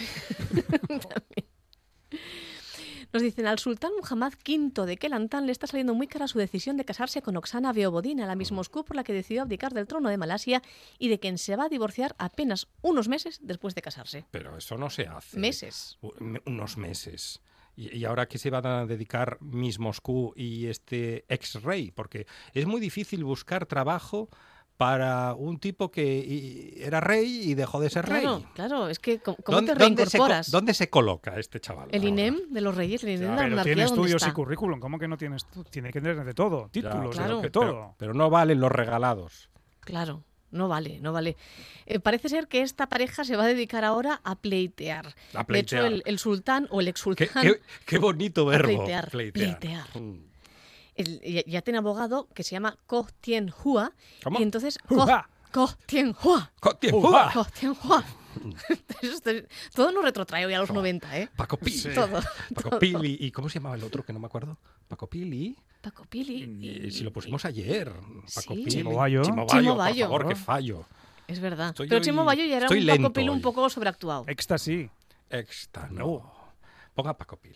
Nos 3.16 3.22
dicen, 3.22 3.48
al 3.48 3.60
sultán 3.60 3.94
Muhammad 3.98 4.34
V 4.46 4.86
de 4.86 4.98
Kelantan 4.98 5.46
le 5.46 5.54
está 5.54 5.68
saliendo 5.68 5.94
muy 5.94 6.06
cara 6.06 6.28
su 6.28 6.38
decisión 6.38 6.76
de 6.76 6.84
casarse 6.84 7.22
con 7.22 7.38
Oksana 7.38 7.72
Beobodina, 7.72 8.26
la 8.26 8.36
Miss 8.36 8.52
Moscú 8.52 8.84
por 8.84 8.98
la 8.98 9.06
que 9.06 9.14
decidió 9.14 9.44
abdicar 9.44 9.74
del 9.74 9.88
trono 9.88 10.10
de 10.10 10.18
Malasia 10.18 10.62
y 11.00 11.08
de 11.08 11.18
quien 11.18 11.38
se 11.38 11.56
va 11.56 11.64
a 11.64 11.70
divorciar 11.70 12.14
apenas 12.18 12.68
unos 12.82 13.08
meses 13.08 13.40
después 13.42 13.74
de 13.74 13.82
casarse. 13.82 14.26
Pero 14.32 14.58
eso 14.58 14.78
no 14.78 14.90
se 14.90 15.08
hace. 15.08 15.40
Meses. 15.40 15.98
Unos 16.46 16.76
meses. 16.76 17.40
Y, 17.78 17.98
y 17.98 18.04
ahora 18.04 18.28
que 18.28 18.38
se 18.38 18.50
van 18.50 18.66
a 18.66 18.86
dedicar 18.86 19.38
Miss 19.40 19.80
Moscú 19.80 20.34
y 20.36 20.66
este 20.66 21.24
ex 21.30 21.64
rey, 21.64 21.92
porque 21.92 22.28
es 22.52 22.66
muy 22.66 22.82
difícil 22.82 23.24
buscar 23.24 23.66
trabajo 23.66 24.28
para 24.78 25.34
un 25.36 25.58
tipo 25.60 25.90
que 25.90 26.74
era 26.78 27.00
rey 27.00 27.50
y 27.50 27.54
dejó 27.54 27.80
de 27.80 27.90
ser 27.90 28.06
Claro, 28.06 28.38
rey. 28.40 28.46
claro, 28.54 28.90
es 28.90 29.00
que 29.00 29.20
¿cómo, 29.20 29.38
¿Dónde, 29.48 29.74
te 29.74 29.80
dónde 29.80 30.06
se, 30.06 30.18
co- 30.18 30.26
reincorporas? 30.26 30.52
dónde 30.52 30.74
se 30.74 30.90
coloca 30.90 31.40
este 31.40 31.60
chaval? 31.62 31.88
El 31.92 32.00
ahora? 32.02 32.10
INEM 32.10 32.40
de 32.50 32.62
los 32.62 32.76
reyes, 32.76 33.04
el 33.04 33.12
INEM 33.12 33.22
de 33.22 33.28
la 33.30 33.36
Pero 33.38 33.50
monarquía, 33.52 33.64
tiene 33.74 33.82
¿dónde 33.86 33.96
estudios 34.02 34.22
está? 34.22 34.32
y 34.32 34.34
currículum. 34.34 34.80
¿Cómo 34.80 35.00
que 35.00 35.08
no 35.08 35.18
tienes? 35.18 35.46
Tiene 35.70 35.92
que 35.92 36.02
tener 36.02 36.24
de 36.26 36.34
todo. 36.34 36.66
Ya, 36.66 36.72
Títulos, 36.72 37.16
Claro. 37.16 37.42
de 37.42 37.50
todo. 37.50 37.96
Pero 37.98 38.14
no 38.14 38.30
valen 38.30 38.60
los 38.60 38.72
regalados. 38.72 39.50
Claro, 39.80 40.24
no 40.52 40.68
vale, 40.68 41.00
no 41.00 41.14
vale. 41.14 41.38
Eh, 41.86 42.00
parece 42.02 42.28
ser 42.28 42.48
que 42.50 42.62
esta 42.62 42.88
pareja 42.90 43.24
se 43.24 43.38
va 43.38 43.44
a 43.44 43.48
dedicar 43.48 43.86
ahora 43.86 44.20
a 44.26 44.36
pleitear. 44.36 45.08
A 45.34 45.44
De 45.44 45.60
hecho, 45.60 45.78
pleitear. 45.78 45.86
el, 45.86 46.04
el 46.06 46.20
sultán 46.20 46.68
o 46.70 46.82
el 46.82 46.86
Qué, 46.86 46.90
exsultán 46.90 47.28
qué- 47.42 47.62
qué 47.86 47.98
bonito 47.98 48.46
verbo. 48.46 48.68
pleitear, 48.68 49.10
pleitear. 49.10 49.86
Mm. 49.98 50.35
El- 50.96 51.22
ya, 51.22 51.42
ya 51.46 51.62
tiene 51.62 51.78
abogado 51.80 52.28
que 52.34 52.44
se 52.44 52.52
llama 52.52 52.78
Ko 52.88 53.08
Tien 53.22 53.52
Hua. 53.64 53.92
¿Cómo? 54.24 54.40
Y 54.40 54.44
entonces, 54.44 54.78
Ko. 54.80 55.06
Ko 55.52 55.70
Tien 55.86 56.14
Hua. 56.22 56.52
Co- 56.60 56.76
tiempo. 56.76 56.98
Uva. 57.08 57.32
Ko 57.34 57.46
Tien 57.46 57.74
Hua. 57.84 58.04
Esto 59.02 59.30
es- 59.30 59.46
Todo 59.74 59.92
nos 59.94 60.04
retrotrae 60.04 60.46
hoy 60.46 60.54
a 60.54 60.60
los 60.60 60.70
90, 60.72 61.18
¿eh? 61.18 61.30
Paco 61.38 61.56
Pili. 61.58 61.78
Sí. 61.78 61.90
Todo. 61.96 62.20
Paco 62.54 62.70
todo. 62.72 62.80
Pili. 62.80 63.18
¿Y 63.22 63.32
cómo 63.32 63.48
se 63.48 63.60
llamaba 63.60 63.76
el 63.76 63.84
otro 63.84 64.04
que 64.04 64.12
no 64.12 64.20
me 64.20 64.26
acuerdo? 64.28 64.58
Paco 64.90 65.08
Pili. 65.08 65.56
Paco 65.82 66.04
Pili. 66.10 66.44
Y 66.62 66.88
y- 66.88 66.92
si 66.92 67.04
lo 67.06 67.14
pusimos 67.14 67.46
ayer. 67.46 67.90
Paco 67.94 68.54
Sí. 68.54 68.56
Pili. 68.56 68.72
Chimo 68.72 68.96
Bayo. 68.96 69.22
Chimo 69.24 69.46
Chimo 69.48 69.76
Bayo, 69.78 70.10
por 70.10 70.22
favor, 70.24 70.28
qué 70.28 70.36
fallo. 70.36 70.86
Es 71.28 71.40
verdad. 71.40 71.70
Estoy 71.70 71.88
Pero 71.88 72.02
Chimo 72.02 72.26
Bayo 72.26 72.44
ya 72.44 72.58
era 72.58 72.66
un 72.68 72.70
Paco 72.76 72.82
lento 72.82 73.14
Pili 73.14 73.30
un 73.30 73.42
poco 73.42 73.70
sobreactuado. 73.70 74.26
Éxtasis. 74.28 74.90
Extra, 75.30 75.88
no. 75.90 76.06
No. 76.06 76.34
Ponga 76.94 77.18
Paco 77.18 77.38
Pil. 77.38 77.56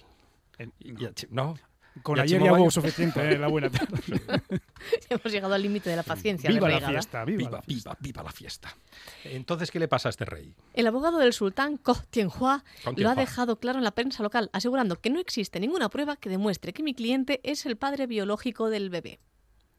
Y- 0.80 0.92
no. 0.94 1.02
y 1.02 1.06
a 1.06 1.14
Chi- 1.14 1.28
no. 1.30 1.58
Con 2.04 2.18
¿Y 2.18 2.22
ayer 2.22 2.44
ya 2.44 2.54
hubo 2.54 2.72
suficiente, 2.72 3.34
eh, 3.34 3.38
la 3.38 3.48
buena 3.48 3.70
tarde. 3.70 4.00
Hemos 5.10 5.32
llegado 5.32 5.54
al 5.54 5.62
límite 5.62 5.90
de 5.90 5.96
la 5.96 6.04
paciencia. 6.04 6.50
Viva 6.50 6.70
la 6.70 6.82
fiesta, 6.82 7.26
viva, 7.26 7.38
Viva, 7.38 7.52
la 7.52 7.62
fiesta. 7.62 7.90
viva, 7.92 7.98
viva 8.00 8.24
la 8.24 8.32
fiesta. 8.32 8.76
Entonces, 9.24 9.72
¿qué 9.72 9.80
le 9.80 9.88
pasa 9.88 10.10
a 10.10 10.12
este 10.12 10.26
rey? 10.26 10.54
El 10.74 10.88
abogado 10.88 11.18
del 11.18 11.34
sultán, 11.34 11.78
Koh 11.78 12.02
Tianhua, 12.10 12.64
lo 12.96 13.10
ha 13.10 13.16
dejado 13.16 13.60
claro 13.60 13.78
en 13.78 13.84
la 13.84 13.92
prensa 13.92 14.24
local, 14.24 14.50
asegurando 14.54 15.00
que 15.00 15.10
no 15.10 15.20
existe 15.20 15.60
ninguna 15.60 15.90
prueba 15.90 16.16
que 16.16 16.30
demuestre 16.30 16.74
que 16.74 16.84
mi 16.84 16.94
cliente 16.94 17.40
es 17.44 17.66
el 17.66 17.78
padre 17.78 18.08
biológico 18.08 18.70
del 18.70 18.90
bebé. 18.90 19.20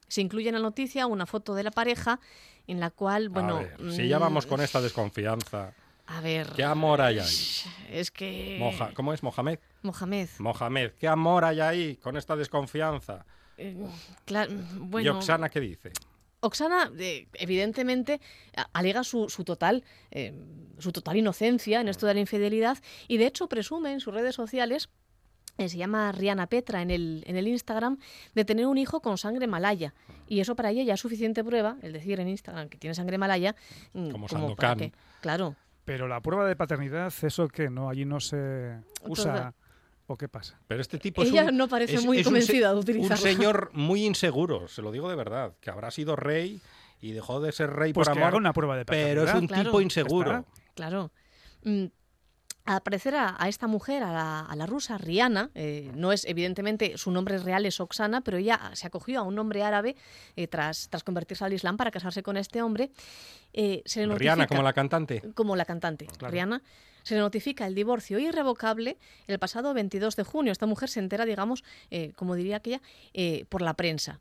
Se 0.07 0.21
incluye 0.21 0.49
en 0.49 0.55
la 0.55 0.61
noticia 0.61 1.07
una 1.07 1.25
foto 1.25 1.55
de 1.55 1.63
la 1.63 1.71
pareja 1.71 2.19
en 2.67 2.79
la 2.79 2.89
cual, 2.89 3.29
bueno... 3.29 3.57
a 3.57 3.59
ver, 3.61 3.93
si 3.93 4.07
ya 4.07 4.19
mm, 4.19 4.21
vamos 4.21 4.45
con 4.45 4.61
esta 4.61 4.81
desconfianza, 4.81 5.73
A 6.13 6.21
ver... 6.21 6.51
¿qué 6.55 6.63
amor 6.63 7.01
hay 7.01 7.19
ahí? 7.19 7.37
Es 7.89 8.11
que... 8.11 8.57
Moja- 8.59 8.91
¿Cómo 8.93 9.13
es 9.13 9.23
Mohamed? 9.23 9.59
Mohamed. 9.83 10.29
Mohamed, 10.39 10.91
¿qué 10.99 11.07
amor 11.07 11.45
hay 11.45 11.59
ahí 11.61 11.95
con 11.97 12.17
esta 12.17 12.35
desconfianza? 12.35 13.25
eh, 13.57 13.77
claro, 14.25 14.51
¿Y. 14.79 15.15
Oksana 15.15 15.49
qué 15.49 15.59
dice? 15.59 15.91
Oksana, 16.41 16.91
eh, 16.97 17.27
evidentemente, 17.33 18.19
alega 18.73 19.03
su, 19.03 19.29
su 19.29 19.43
total, 19.43 19.83
eh, 20.09 20.33
su 20.79 20.91
total 20.91 21.17
inocencia 21.17 21.79
en 21.81 21.87
esto 21.87 22.07
de 22.07 22.15
la 22.15 22.19
infidelidad 22.19 22.77
y, 23.07 23.17
de 23.17 23.27
hecho, 23.27 23.47
presume 23.47 23.93
en 23.93 23.99
sus 23.99 24.13
redes 24.13 24.33
sociales, 24.35 24.89
eh, 25.59 25.69
se 25.69 25.77
llama 25.77 26.11
Rihanna 26.11 26.47
Petra 26.47 26.81
en 26.81 26.89
el, 26.89 27.23
en 27.27 27.35
el 27.37 27.47
Instagram, 27.47 27.99
de 28.33 28.43
tener 28.45 28.65
un 28.65 28.79
hijo 28.79 29.01
con 29.01 29.17
sangre 29.19 29.45
malaya. 29.45 29.93
Y 30.27 30.39
eso 30.39 30.55
para 30.55 30.71
ella 30.71 30.81
ya 30.83 30.95
es 30.95 30.99
suficiente 30.99 31.43
prueba, 31.43 31.77
el 31.83 31.93
decir 31.93 32.19
en 32.19 32.27
Instagram 32.29 32.69
que 32.69 32.77
tiene 32.79 32.95
sangre 32.95 33.17
malaya, 33.19 33.55
mm, 33.93 34.09
Como 34.09 34.25
para 34.27 34.39
Sandokan. 34.41 34.77
que- 34.79 34.91
Claro. 35.21 35.55
Pero 35.85 36.07
la 36.07 36.21
prueba 36.21 36.45
de 36.47 36.55
paternidad, 36.55 37.11
¿eso 37.21 37.47
qué? 37.47 37.69
¿No? 37.69 37.89
Allí 37.89 38.05
no 38.05 38.19
se 38.19 38.77
usa. 39.07 39.23
Toda- 39.33 39.53
¿O 40.07 40.17
qué 40.17 40.27
pasa? 40.27 40.59
Pero 40.67 40.81
este 40.81 40.97
tipo 40.97 41.23
es 41.23 41.29
Ella 41.29 41.45
un- 41.45 41.57
no 41.57 41.67
parece 41.69 41.95
es- 41.95 42.05
muy 42.05 42.17
es 42.19 42.25
un 42.25 42.33
convencida 42.33 42.67
de 42.69 42.73
Un 42.73 42.79
utilizarla. 42.81 43.17
señor 43.17 43.69
muy 43.73 44.05
inseguro, 44.05 44.67
se 44.67 44.81
lo 44.81 44.91
digo 44.91 45.09
de 45.09 45.15
verdad, 45.15 45.53
que 45.61 45.69
habrá 45.69 45.89
sido 45.89 46.17
rey 46.17 46.59
y 46.99 47.11
dejó 47.13 47.39
de 47.39 47.51
ser 47.53 47.69
rey 47.71 47.93
Pues 47.93 48.07
por 48.07 48.13
que 48.13 48.19
amor. 48.19 48.27
haga 48.29 48.37
una 48.37 48.51
prueba 48.51 48.75
de 48.75 48.83
pero 48.85 49.21
es 49.21 49.27
paternidad. 49.27 49.39
un 49.41 49.47
Claro. 49.47 49.63
tipo 49.63 49.81
inseguro. 49.81 50.45
Claro. 50.75 51.11
Mm, 51.63 51.85
Al 52.63 52.81
parecer 52.81 53.15
a, 53.15 53.35
a 53.39 53.49
esta 53.49 53.65
mujer, 53.67 54.03
a 54.03 54.11
la, 54.11 54.39
a 54.41 54.55
la 54.55 54.65
rusa, 54.67 54.97
Rihanna, 54.97 55.49
eh, 55.55 55.91
no 55.95 56.11
es 56.11 56.25
evidentemente 56.25 56.97
su 56.97 57.09
nombre 57.11 57.37
real 57.39 57.65
es 57.65 57.79
Oksana, 57.79 58.21
pero 58.21 58.37
ella 58.37 58.71
se 58.73 58.85
acogió 58.85 59.19
a 59.19 59.23
un 59.23 59.33
nombre 59.35 59.63
árabe 59.63 59.95
eh, 60.35 60.47
tras, 60.47 60.87
tras 60.89 61.03
convertirse 61.03 61.43
al 61.43 61.53
Islam 61.53 61.75
para 61.77 61.89
casarse 61.89 62.21
con 62.21 62.37
este 62.37 62.61
hombre. 62.61 62.91
Eh, 63.53 63.81
se 63.85 64.05
le 64.05 64.15
Rihanna, 64.15 64.45
como 64.47 64.61
la 64.61 64.73
cantante. 64.73 65.21
como 65.33 65.55
la 65.55 65.65
cantante, 65.65 66.05
Claro. 66.05 66.31
Rihanna, 66.31 66.61
se 67.03 67.15
le 67.15 67.21
notifica 67.21 67.65
el 67.65 67.73
divorcio 67.73 68.19
irrevocable 68.19 68.97
el 69.25 69.39
pasado 69.39 69.73
22 69.73 70.15
de 70.15 70.23
junio. 70.23 70.51
Esta 70.51 70.67
mujer 70.67 70.87
se 70.89 70.99
entera, 70.99 71.25
digamos, 71.25 71.63
eh, 71.89 72.13
como 72.15 72.35
diría 72.35 72.57
aquella, 72.57 72.79
por 73.49 73.63
la 73.63 73.73
prensa. 73.73 74.19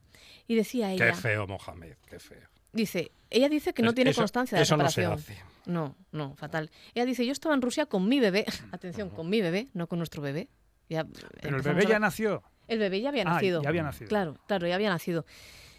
Y 0.48 0.55
decía 0.55 0.90
ella, 0.90 1.09
Qué 1.09 1.14
feo, 1.14 1.46
Mohamed, 1.46 1.96
qué 2.09 2.18
feo. 2.18 2.48
Dice, 2.73 3.13
ella 3.31 3.49
dice 3.49 3.73
que 3.75 3.83
no 3.83 3.91
Es- 3.91 3.95
tiene 3.95 4.11
eso- 4.11 4.21
constancia 4.21 4.57
de 4.57 4.61
la 4.61 4.63
eso 4.65 4.77
no 4.77 4.89
se 4.89 5.03
separación. 5.03 5.35
hace. 5.37 5.51
No, 5.67 5.95
no, 6.13 6.35
fatal. 6.37 6.71
Ella 6.95 7.05
dice, 7.07 7.25
yo 7.27 7.33
estaba 7.33 7.55
en 7.55 7.63
Rusia 7.63 7.87
con 7.87 8.09
mi 8.09 8.21
bebé, 8.21 8.45
atención, 8.73 9.11
con 9.11 9.29
mi 9.29 9.41
bebé, 9.41 9.69
no 9.75 9.87
con 9.87 9.99
nuestro 9.99 10.23
bebé. 10.23 10.49
Ya 10.89 11.05
Pero 11.41 11.57
el 11.59 11.63
bebé 11.63 11.85
a- 11.87 11.89
ya 11.89 11.99
nació. 11.99 12.43
El 12.67 12.79
bebé 12.79 13.01
ya 13.01 13.09
había 13.11 13.23
Ah, 13.23 13.35
nacido. 13.35 13.63
ya 13.63 13.69
había 13.69 13.83
nacido. 13.83 14.09
Claro, 14.09 14.37
claro, 14.47 14.67
ya 14.67 14.75
había 14.77 14.91
nacido. 14.91 15.27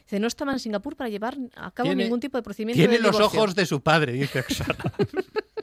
Dice, 0.03 0.19
no 0.19 0.27
estaba 0.27 0.51
en 0.51 0.59
Singapur 0.59 0.95
para 0.97 1.09
llevar 1.09 1.37
a 1.55 1.71
cabo 1.71 1.87
Tiene- 1.87 2.03
ningún 2.03 2.19
tipo 2.19 2.37
de 2.37 2.43
procedimiento 2.43 2.77
Tiene 2.79 2.97
de 2.97 3.03
los 3.03 3.15
divorcio". 3.15 3.39
ojos 3.41 3.55
de 3.55 3.65
su 3.65 3.81
padre, 3.81 4.11
dice 4.13 4.39
Oksana. 4.41 4.75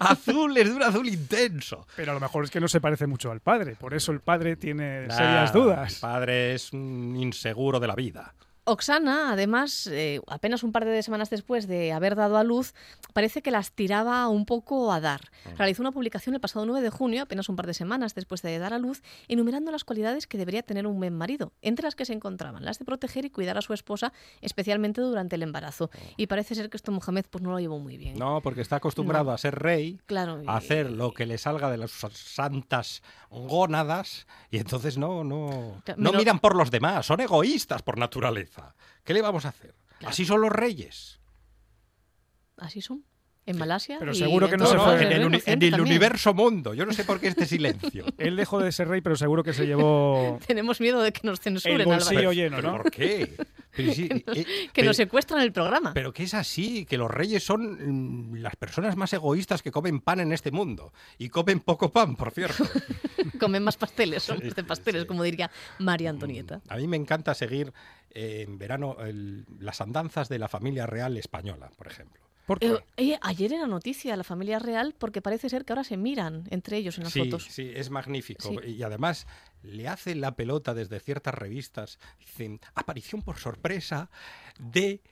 Azules, 0.00 0.68
de 0.68 0.74
un 0.74 0.82
azul 0.82 1.08
intenso. 1.08 1.86
Pero 1.96 2.12
a 2.12 2.14
lo 2.14 2.20
mejor 2.20 2.44
es 2.44 2.50
que 2.50 2.60
no 2.60 2.68
se 2.68 2.80
parece 2.80 3.06
mucho 3.06 3.30
al 3.30 3.40
padre. 3.40 3.76
Por 3.76 3.94
eso 3.94 4.12
el 4.12 4.20
padre 4.20 4.56
tiene 4.56 5.06
Nah, 5.06 5.16
serias 5.16 5.52
dudas. 5.52 5.94
El 5.94 6.00
padre 6.00 6.54
es 6.54 6.72
un 6.72 7.16
inseguro 7.16 7.78
de 7.80 7.86
la 7.86 7.94
vida. 7.94 8.34
Oksana, 8.68 9.30
además, 9.32 9.86
eh, 9.86 10.20
apenas 10.26 10.64
un 10.64 10.72
par 10.72 10.84
de 10.84 11.00
semanas 11.04 11.30
después 11.30 11.68
de 11.68 11.92
haber 11.92 12.16
dado 12.16 12.36
a 12.36 12.42
luz, 12.42 12.74
parece 13.12 13.40
que 13.40 13.52
las 13.52 13.70
tiraba 13.70 14.26
un 14.28 14.44
poco 14.44 14.92
a 14.92 15.00
dar. 15.00 15.20
Realizó 15.56 15.82
una 15.84 15.92
publicación 15.92 16.34
el 16.34 16.40
pasado 16.40 16.66
9 16.66 16.82
de 16.82 16.90
junio, 16.90 17.22
apenas 17.22 17.48
un 17.48 17.54
par 17.54 17.68
de 17.68 17.74
semanas 17.74 18.16
después 18.16 18.42
de 18.42 18.58
dar 18.58 18.74
a 18.74 18.78
luz, 18.78 19.02
enumerando 19.28 19.70
las 19.70 19.84
cualidades 19.84 20.26
que 20.26 20.36
debería 20.36 20.64
tener 20.64 20.88
un 20.88 20.98
buen 20.98 21.14
marido, 21.16 21.52
entre 21.62 21.84
las 21.84 21.94
que 21.94 22.04
se 22.04 22.12
encontraban 22.12 22.64
las 22.64 22.80
de 22.80 22.84
proteger 22.84 23.24
y 23.24 23.30
cuidar 23.30 23.56
a 23.56 23.62
su 23.62 23.72
esposa, 23.72 24.12
especialmente 24.40 25.00
durante 25.00 25.36
el 25.36 25.44
embarazo. 25.44 25.88
Y 26.16 26.26
parece 26.26 26.56
ser 26.56 26.68
que 26.68 26.76
esto 26.76 26.90
Mohamed 26.90 27.26
pues, 27.30 27.42
no 27.44 27.52
lo 27.52 27.60
llevó 27.60 27.78
muy 27.78 27.96
bien. 27.96 28.18
No, 28.18 28.40
porque 28.42 28.62
está 28.62 28.76
acostumbrado 28.76 29.26
No. 29.26 29.30
a 29.30 29.38
ser 29.38 29.54
rey, 29.54 30.00
Claro, 30.06 30.42
y- 30.42 30.48
a 30.48 30.56
hacer 30.56 30.90
lo 30.90 31.12
que 31.14 31.24
le 31.26 31.38
salga 31.38 31.70
de 31.70 31.76
las 31.76 31.92
santas 31.92 33.00
gónadas, 33.30 34.26
y 34.50 34.58
entonces 34.58 34.98
no, 34.98 35.22
no, 35.22 35.80
Claro, 35.84 36.00
no 36.02 36.12
miran 36.12 36.40
por 36.40 36.56
los 36.56 36.72
demás, 36.72 37.06
son 37.06 37.20
egoístas 37.20 37.82
por 37.82 37.96
naturaleza. 37.98 38.55
¿Qué 39.04 39.14
le 39.14 39.22
vamos 39.22 39.44
a 39.44 39.50
hacer? 39.50 39.74
Así 40.04 40.24
son 40.24 40.40
los 40.40 40.52
reyes. 40.52 41.20
Así 42.56 42.80
son. 42.80 43.04
En 43.46 43.56
Malasia. 43.58 43.96
Pero 44.00 44.12
seguro 44.12 44.48
que 44.48 44.54
en 44.54 44.60
no 44.60 44.66
se 44.66 44.76
fue- 44.76 45.02
en 45.06 45.12
el, 45.12 45.24
uni- 45.24 45.40
en 45.46 45.80
universo 45.80 46.34
mundo. 46.34 46.74
Yo 46.74 46.84
no 46.84 46.92
sé 46.92 47.04
por 47.04 47.20
qué 47.20 47.28
este 47.28 47.46
silencio. 47.46 48.04
Él 48.18 48.34
dejó 48.34 48.58
de 48.58 48.72
ser 48.72 48.88
rey, 48.88 49.00
pero 49.00 49.14
seguro 49.16 49.44
que 49.44 49.52
se 49.52 49.66
llevó 49.66 50.38
Tenemos 50.46 50.80
miedo 50.80 51.00
de 51.00 51.12
que 51.12 51.20
nos 51.22 51.38
censuren, 51.40 51.80
el 51.80 51.86
bolsillo 51.86 52.18
Álvaro. 52.18 52.32
lleno, 52.32 52.56
¿Pero 52.56 52.72
¿no? 52.72 52.76
por 52.82 52.90
qué? 52.90 53.36
Pero 53.70 53.92
sí, 53.94 54.08
eh, 54.12 54.22
Que 54.24 54.68
pero- 54.74 54.86
nos 54.88 54.96
secuestran 54.96 55.40
el 55.42 55.52
programa. 55.52 55.94
Pero 55.94 56.12
que 56.12 56.24
es 56.24 56.34
así, 56.34 56.86
que 56.86 56.98
los 56.98 57.08
reyes 57.10 57.44
son 57.44 58.32
mm, 58.32 58.36
las 58.36 58.56
personas 58.56 58.96
más 58.96 59.12
egoístas 59.12 59.62
que 59.62 59.70
comen 59.70 60.00
pan 60.00 60.18
en 60.20 60.32
este 60.32 60.50
mundo. 60.50 60.92
Y 61.16 61.28
comen 61.28 61.60
poco 61.60 61.92
pan, 61.92 62.16
por 62.16 62.32
cierto. 62.32 62.64
Comen 63.38 63.62
más 63.62 63.76
pasteles, 63.76 64.24
son 64.24 64.40
Sí, 64.40 64.50
de 64.50 64.64
pasteles, 64.64 65.04
como 65.04 65.22
diría 65.22 65.50
María 65.78 66.10
Antonieta. 66.10 66.60
A 66.68 66.76
mí 66.78 66.88
me 66.88 66.96
encanta 66.96 67.32
seguir 67.34 67.72
eh, 68.10 68.44
en 68.48 68.58
verano 68.58 68.96
el- 69.00 69.44
las 69.60 69.80
andanzas 69.80 70.28
de 70.28 70.38
la 70.40 70.48
familia 70.48 70.86
real 70.86 71.16
española, 71.16 71.70
por 71.76 71.86
ejemplo. 71.86 72.25
¿Por 72.46 72.60
qué? 72.60 72.68
Eh, 72.72 72.84
eh, 72.96 73.18
ayer 73.22 73.52
era 73.52 73.66
noticia 73.66 74.16
la 74.16 74.24
familia 74.24 74.58
real 74.58 74.94
porque 74.96 75.20
parece 75.20 75.48
ser 75.48 75.64
que 75.64 75.72
ahora 75.72 75.84
se 75.84 75.96
miran 75.96 76.44
entre 76.50 76.76
ellos 76.76 76.96
en 76.98 77.04
las 77.04 77.12
Sí, 77.12 77.18
fotos. 77.24 77.44
sí, 77.50 77.70
es 77.74 77.90
magnífico. 77.90 78.48
Sí. 78.48 78.70
Y 78.70 78.82
además 78.84 79.26
le 79.62 79.88
hacen 79.88 80.20
la 80.20 80.36
pelota 80.36 80.72
desde 80.72 81.00
ciertas 81.00 81.34
revistas. 81.34 81.98
Dicen, 82.20 82.60
aparición 82.74 83.22
por 83.22 83.38
sorpresa 83.38 84.08
de 84.60 85.02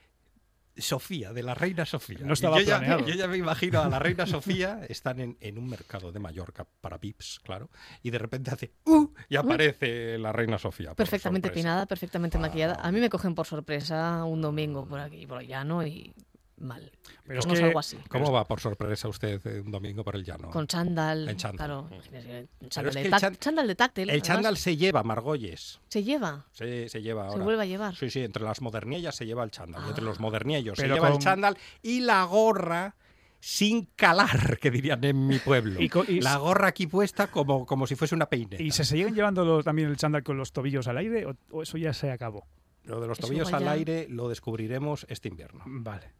Sofía, 0.76 1.32
de 1.32 1.42
la 1.44 1.54
reina 1.54 1.84
Sofía. 1.86 2.18
No 2.22 2.30
Y 2.30 2.32
estaba 2.32 2.60
yo, 2.60 2.66
ya, 2.66 2.98
yo 3.00 3.14
ya 3.14 3.28
me 3.28 3.36
imagino 3.36 3.80
a 3.80 3.88
la 3.88 4.00
reina 4.00 4.26
Sofía, 4.26 4.80
están 4.88 5.20
en, 5.20 5.36
en 5.40 5.56
un 5.56 5.68
mercado 5.68 6.10
de 6.10 6.18
Mallorca 6.18 6.66
para 6.80 6.98
pips, 6.98 7.40
claro, 7.44 7.70
y 8.02 8.10
de 8.10 8.18
repente 8.18 8.50
hace 8.50 8.72
¡uh! 8.86 9.06
y 9.28 9.36
aparece 9.36 10.18
la 10.18 10.32
reina 10.32 10.58
Sofía. 10.58 10.94
Perfectamente 10.94 11.46
sorpresa. 11.48 11.64
peinada, 11.64 11.86
perfectamente 11.86 12.38
maquillada. 12.38 12.74
A 12.82 12.90
mí 12.90 12.98
me 12.98 13.08
cogen 13.08 13.36
por 13.36 13.46
sorpresa 13.46 14.24
un 14.24 14.40
domingo 14.42 14.84
por 14.84 14.98
aquí, 14.98 15.26
por 15.28 15.38
allá, 15.38 15.62
¿no? 15.62 15.86
Y 15.86 16.12
mal. 16.58 16.90
Pero 17.26 17.40
es 17.40 17.46
que- 17.46 17.56
salgo 17.56 17.78
así. 17.78 17.96
¿Cómo 18.08 18.30
va 18.32 18.44
por 18.46 18.60
sorpresa 18.60 19.08
usted 19.08 19.40
un 19.64 19.70
domingo 19.70 20.04
por 20.04 20.16
el 20.16 20.24
llano? 20.24 20.50
Con 20.50 20.66
chándal. 20.66 21.28
En 21.28 21.36
chándal. 21.36 21.66
Claro, 21.66 21.82
Mm. 21.84 22.68
chándal, 22.68 22.88
es 22.88 22.94
de 22.94 23.26
el 23.28 23.38
chándal 23.38 23.66
de 23.66 23.74
táctil. 23.74 24.02
El 24.04 24.10
además. 24.10 24.26
chándal 24.28 24.56
se 24.56 24.76
lleva, 24.76 25.02
Margolles. 25.02 25.80
se 25.88 26.02
lleva. 26.04 26.46
Sí, 26.52 26.88
se 26.88 27.02
lleva 27.02 27.24
Se 27.24 27.32
ahora. 27.32 27.44
vuelve 27.44 27.62
a 27.62 27.66
llevar. 27.66 27.94
Sí, 27.96 28.10
sí, 28.10 28.20
entre 28.22 28.42
las 28.44 28.60
modernillas 28.60 29.14
se 29.16 29.26
lleva 29.26 29.42
el 29.44 29.50
chándal. 29.50 29.82
Entre 29.88 30.02
Ah. 30.04 30.06
los 30.08 30.20
modernillos 30.20 30.76
se 30.76 30.82
Pero 30.84 30.94
lleva 30.94 31.08
el 31.08 31.12
con- 31.14 31.22
chándal 31.22 31.56
y 31.82 32.00
la 32.00 32.24
gorra 32.24 32.94
sin 33.40 33.86
calar, 33.96 34.58
que 34.58 34.70
dirían 34.70 35.04
en 35.04 35.26
mi 35.26 35.38
pueblo. 35.38 35.78
Y 35.80 36.20
la 36.20 36.36
gorra 36.38 36.68
aquí 36.68 36.86
puesta 36.86 37.26
como, 37.26 37.66
como 37.66 37.86
si 37.86 37.94
fuese 37.94 38.14
una 38.14 38.26
peineta. 38.26 38.62
¿Y 38.62 38.70
se 38.70 38.84
siguen 38.84 39.14
llevando 39.14 39.44
los- 39.44 39.64
también 39.64 39.88
el 39.90 39.96
chándal 39.98 40.22
con 40.22 40.36
los 40.38 40.52
tobillos 40.52 40.88
al 40.88 40.96
aire 40.98 41.26
o, 41.26 41.34
o 41.50 41.62
eso 41.62 41.76
ya 41.76 41.92
se 41.92 42.10
acabó? 42.10 42.46
Lo 42.84 43.00
de 43.00 43.06
los 43.08 43.18
Eso 43.18 43.26
tobillos 43.28 43.52
al 43.52 43.66
aire 43.68 44.06
lo 44.10 44.28
descubriremos 44.28 45.06
este 45.08 45.28
invierno. 45.28 45.62
Vale. 45.66 46.12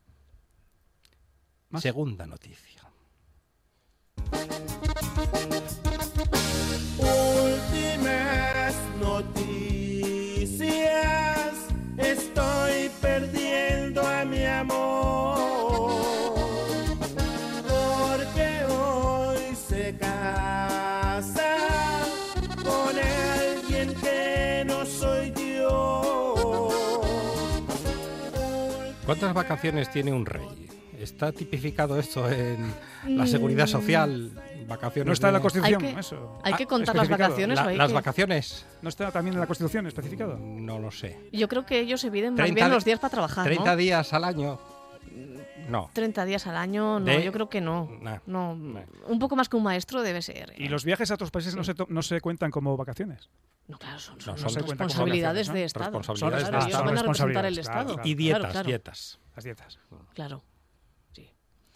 ¿Más? 1.75 1.83
Segunda 1.83 2.25
noticia. 2.25 2.83
Últimas 6.99 8.75
noticias. 9.01 10.55
Estoy 11.99 12.91
perdiendo 13.01 14.07
a 14.07 14.25
mi 14.25 14.45
amor. 14.45 15.91
Porque 17.69 18.65
hoy 18.67 19.57
se 19.57 19.97
casa 19.99 21.57
con 22.63 22.97
alguien 22.97 23.97
que 24.01 24.63
no 24.65 24.87
soy 24.87 25.33
yo. 25.33 26.71
¿Cuántas 29.05 29.35
vacaciones 29.35 29.91
tiene 29.91 30.13
un 30.13 30.25
rey? 30.25 30.64
¿Está 31.05 31.33
tipificado 31.33 31.99
esto 31.99 32.29
en 32.31 32.73
la 33.07 33.27
seguridad 33.27 33.67
social? 33.67 34.33
Vacaciones 34.67 35.07
No 35.07 35.13
está 35.13 35.29
en 35.29 35.35
la 35.35 35.41
Constitución, 35.41 35.85
Hay 35.85 35.93
que- 35.95 36.01
eso. 36.01 36.39
Hay 36.43 36.55
que 36.55 36.63
Ah, 36.63 36.67
contar 36.67 36.97
las 36.97 37.09
vacaciones. 37.09 37.57
La- 37.57 37.67
o 37.67 37.69
hay 37.69 37.77
las 37.77 37.89
que- 37.89 37.95
vacaciones, 37.95 38.67
¿No 38.81 38.89
está 38.89 39.11
también 39.13 39.35
en 39.35 39.41
la 39.41 39.47
Constitución 39.47 39.87
especificado? 39.87 40.39
no 40.39 40.79
lo 40.79 40.91
sé. 40.91 41.29
Yo 41.33 41.47
creo 41.49 41.67
que 41.67 41.81
ellos 41.81 42.01
se 42.01 42.11
piden 42.11 42.33
más 42.33 42.39
30 42.39 42.55
bien 42.65 42.71
los 42.71 42.85
días 42.85 42.99
para 42.99 43.11
trabajar, 43.11 43.45
30 43.45 43.73
¿no? 43.73 43.77
días 43.77 44.13
al 44.15 44.25
año. 44.25 44.59
No. 45.69 45.91
30 45.93 46.25
días 46.25 46.47
al 46.47 46.57
año, 46.57 46.99
no, 47.01 47.07
De- 47.07 47.23
yo 47.25 47.33
creo 47.33 47.49
que 47.49 47.61
no. 47.61 47.91
Nah. 48.01 48.19
no. 48.27 48.55
Nah. 48.55 48.83
Un 49.07 49.19
poco 49.19 49.35
más 49.37 49.49
que 49.49 49.57
un 49.57 49.63
maestro 49.63 50.03
debe 50.03 50.21
ser. 50.23 50.53
¿Y 50.57 50.67
¿eh? 50.67 50.69
los 50.71 50.85
viajes 50.85 51.11
a 51.11 51.15
otros 51.15 51.31
países 51.31 51.55
no, 51.57 51.65
se 51.65 51.75
to- 51.75 51.87
no 51.89 52.03
se 52.03 52.21
cuentan 52.21 52.51
como 52.51 52.77
vacaciones? 52.77 53.29
No, 53.69 53.79
claro, 53.79 53.99
son, 53.99 54.17
No, 54.19 54.37
son 54.37 54.51
son- 54.51 54.63
responsabilidades 54.63 55.49
de. 55.53 55.65
Estado. 55.65 55.99
Responsabilidades 55.99 56.49
Claro, 56.49 56.53
de 56.53 56.59
ellos 56.59 56.67
Estado. 56.69 56.85
van 56.85 56.99
a 56.99 57.03
representar 57.03 57.47
el 57.47 57.57
Responsabilidades, 57.57 57.59
Estado. 57.59 57.95
claro, 57.95 58.09
Y 58.09 58.15
Claro, 58.15 58.19
dietas, 58.39 58.53
claro, 58.53 58.67
dietas. 58.67 59.19
Las 59.37 59.45
dietas. 59.45 59.79
Claro. 60.15 60.43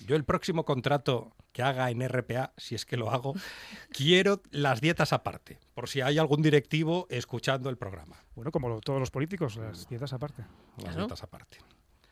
Yo 0.08 0.16
el 0.16 0.24
próximo 0.24 0.64
contrato 0.64 1.36
que 1.52 1.62
haga 1.62 1.90
en 1.90 2.00
RPA, 2.08 2.54
si 2.56 2.74
es 2.74 2.86
que 2.86 2.96
lo 2.96 3.10
hago, 3.10 3.34
quiero 3.92 4.40
las 4.50 4.80
dietas 4.80 5.12
aparte, 5.12 5.58
por 5.74 5.88
si 5.88 6.00
hay 6.00 6.16
algún 6.16 6.40
directivo 6.40 7.06
escuchando 7.10 7.68
el 7.68 7.76
programa. 7.76 8.16
Bueno, 8.34 8.50
como 8.50 8.70
lo- 8.70 8.80
todos 8.80 8.98
los 8.98 9.10
políticos, 9.10 9.56
las 9.56 9.86
dietas 9.86 10.14
aparte. 10.14 10.44
Las 10.82 10.96
dietas 10.96 11.22
aparte. 11.22 11.58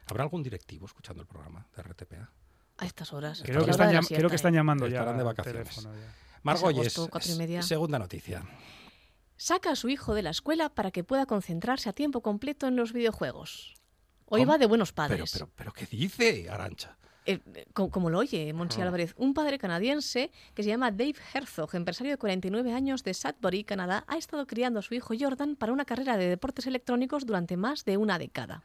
¿Habrá 0.08 0.24
algún 0.24 0.42
directivo 0.42 0.84
escuchando 0.84 1.22
el 1.22 1.26
programa 1.26 1.66
de 1.74 1.82
RTPA? 1.82 2.30
A 2.78 2.84
estas 2.84 3.14
horas. 3.14 3.42
Creo 3.42 3.64
que, 3.64 3.70
están, 3.70 3.88
creo 4.04 4.28
que 4.28 4.36
¿eh? 4.36 4.52
llamando 4.52 4.86
ya 4.86 4.98
Estarán 4.98 5.16
de 5.16 5.24
vacaciones. 5.24 5.74
ya. 5.74 5.90
Margolles, 6.42 6.96
agosto, 6.98 7.62
segunda 7.62 7.98
noticia. 7.98 8.44
Saca 9.38 9.70
a 9.70 9.76
su 9.76 9.88
hijo 9.88 10.14
de 10.14 10.22
la 10.22 10.30
escuela 10.30 10.68
para 10.68 10.90
que 10.90 11.02
pueda 11.02 11.24
concentrarse 11.24 11.88
a 11.88 11.92
tiempo 11.94 12.20
completo 12.20 12.68
en 12.68 12.76
los 12.76 12.92
videojuegos. 12.92 13.74
Hoy 14.26 14.42
¿Cómo? 14.42 14.52
va 14.52 14.58
de 14.58 14.66
buenos 14.66 14.92
Pero, 14.92 15.08
padres. 15.08 15.30
pero, 15.32 15.50
pero, 15.56 15.72
¿qué 15.72 15.86
dice, 15.86 16.48
Arancha? 16.50 16.98
Eh, 17.26 17.40
co- 17.72 17.90
como, 17.90 18.08
lo 18.08 18.18
oye 18.18 18.52
Monsi 18.52 18.80
Ah. 18.80 18.84
Álvarez, 18.84 19.14
un 19.18 19.34
padre 19.34 19.58
canadiense 19.58 20.30
que 20.54 20.62
se 20.62 20.68
llama 20.68 20.90
Dave 20.92 21.16
Herzog, 21.34 21.74
empresario 21.74 22.12
de 22.12 22.18
49 22.18 22.72
años 22.72 23.02
de 23.02 23.14
Sudbury, 23.14 23.64
Canadá, 23.64 24.04
ha 24.06 24.16
estado 24.16 24.46
criando 24.46 24.78
a 24.78 24.82
su 24.82 24.94
hijo 24.94 25.12
Jordan 25.18 25.56
para 25.56 25.72
una 25.72 25.84
carrera 25.84 26.16
de 26.16 26.28
deportes 26.28 26.66
electrónicos 26.66 27.26
durante 27.26 27.56
más 27.56 27.84
de 27.84 27.96
una 27.96 28.18
década. 28.18 28.62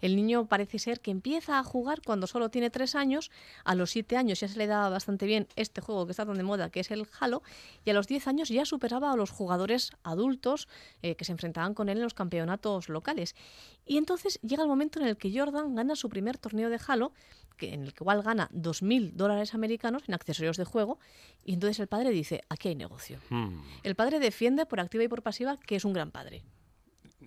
El 0.00 0.14
niño 0.14 0.46
parece 0.46 0.78
ser 0.78 1.00
que 1.00 1.10
empieza 1.10 1.58
a 1.58 1.64
jugar 1.64 2.00
cuando 2.06 2.28
solo 2.28 2.48
tiene 2.48 2.70
tres 2.70 2.94
años. 2.94 3.32
A 3.64 3.74
los 3.74 3.90
siete 3.90 4.16
años 4.16 4.38
ya 4.38 4.46
se 4.46 4.56
le 4.56 4.68
daba 4.68 4.88
bastante 4.88 5.26
bien 5.26 5.48
este 5.56 5.80
juego 5.80 6.06
que 6.06 6.12
está 6.12 6.24
tan 6.24 6.36
de 6.36 6.44
moda, 6.44 6.70
que 6.70 6.78
es 6.78 6.92
el 6.92 7.08
Halo. 7.18 7.42
Y 7.84 7.90
a 7.90 7.94
los 7.94 8.06
diez 8.06 8.28
años 8.28 8.48
ya 8.50 8.64
superaba 8.66 9.10
a 9.10 9.16
los 9.16 9.30
jugadores 9.32 9.90
adultos 10.04 10.68
eh, 11.02 11.16
que 11.16 11.24
se 11.24 11.32
enfrentaban 11.32 11.74
con 11.74 11.88
él 11.88 11.96
en 11.98 12.04
los 12.04 12.14
campeonatos 12.14 12.88
locales. 12.88 13.34
Y 13.84 13.96
entonces 13.98 14.38
llega 14.42 14.62
el 14.62 14.68
momento 14.68 15.00
en 15.00 15.06
el 15.08 15.16
que 15.16 15.36
Jordan 15.36 15.74
gana 15.74 15.96
su 15.96 16.08
primer 16.08 16.38
torneo 16.38 16.70
de 16.70 16.78
Halo, 16.86 17.12
que, 17.56 17.63
en 17.72 17.82
el 17.84 17.92
que 17.94 18.02
igual 18.04 18.22
gana 18.22 18.48
2.000 18.52 19.12
dólares 19.12 19.54
americanos 19.54 20.02
en 20.08 20.14
accesorios 20.14 20.56
de 20.56 20.64
juego. 20.64 20.98
Y 21.44 21.54
entonces 21.54 21.78
el 21.80 21.86
padre 21.86 22.10
dice, 22.10 22.42
aquí 22.48 22.68
hay 22.68 22.74
negocio. 22.74 23.18
Hmm. 23.30 23.60
El 23.82 23.94
padre 23.94 24.18
defiende 24.18 24.66
por 24.66 24.80
activa 24.80 25.04
y 25.04 25.08
por 25.08 25.22
pasiva 25.22 25.56
que 25.58 25.76
es 25.76 25.84
un 25.84 25.92
gran 25.92 26.10
padre. 26.10 26.42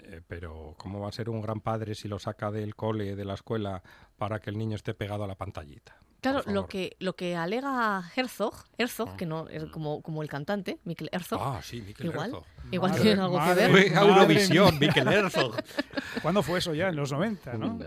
Eh, 0.03 0.21
pero, 0.27 0.75
¿cómo 0.77 0.99
va 0.99 1.09
a 1.09 1.11
ser 1.11 1.29
un 1.29 1.41
gran 1.41 1.59
padre 1.59 1.95
si 1.95 2.07
lo 2.07 2.19
saca 2.19 2.51
del 2.51 2.75
cole, 2.75 3.15
de 3.15 3.25
la 3.25 3.33
escuela, 3.33 3.81
para 4.17 4.39
que 4.39 4.49
el 4.51 4.57
niño 4.57 4.75
esté 4.75 4.93
pegado 4.93 5.23
a 5.23 5.27
la 5.27 5.35
pantallita? 5.35 5.97
Claro, 6.21 6.41
lo 6.47 6.65
que, 6.67 6.95
lo 6.99 7.15
que 7.15 7.35
alega 7.35 8.03
Herzog, 8.15 8.65
Herzog, 8.77 9.15
que 9.17 9.27
no 9.27 9.47
es 9.49 9.65
como, 9.65 10.01
como 10.01 10.23
el 10.23 10.29
cantante, 10.29 10.79
Mikkel 10.83 11.09
Herzog, 11.11 11.39
Ah, 11.41 11.61
sí, 11.63 11.79
Mikel 11.81 12.07
igual, 12.07 12.29
Herzog. 12.31 12.45
igual 12.71 12.91
Madre- 12.91 13.03
tienen 13.03 13.19
algo 13.23 13.39
que 13.39 13.53
ver. 13.53 13.93
Eurovisión. 13.95 14.79
Mikel 14.79 15.07
Herzog. 15.07 15.55
¿Cuándo 16.23 16.41
fue 16.41 16.57
eso 16.59 16.73
ya? 16.73 16.89
En 16.89 16.95
los 16.95 17.11
90, 17.11 17.53
Mm. 17.53 17.59
¿no? 17.59 17.79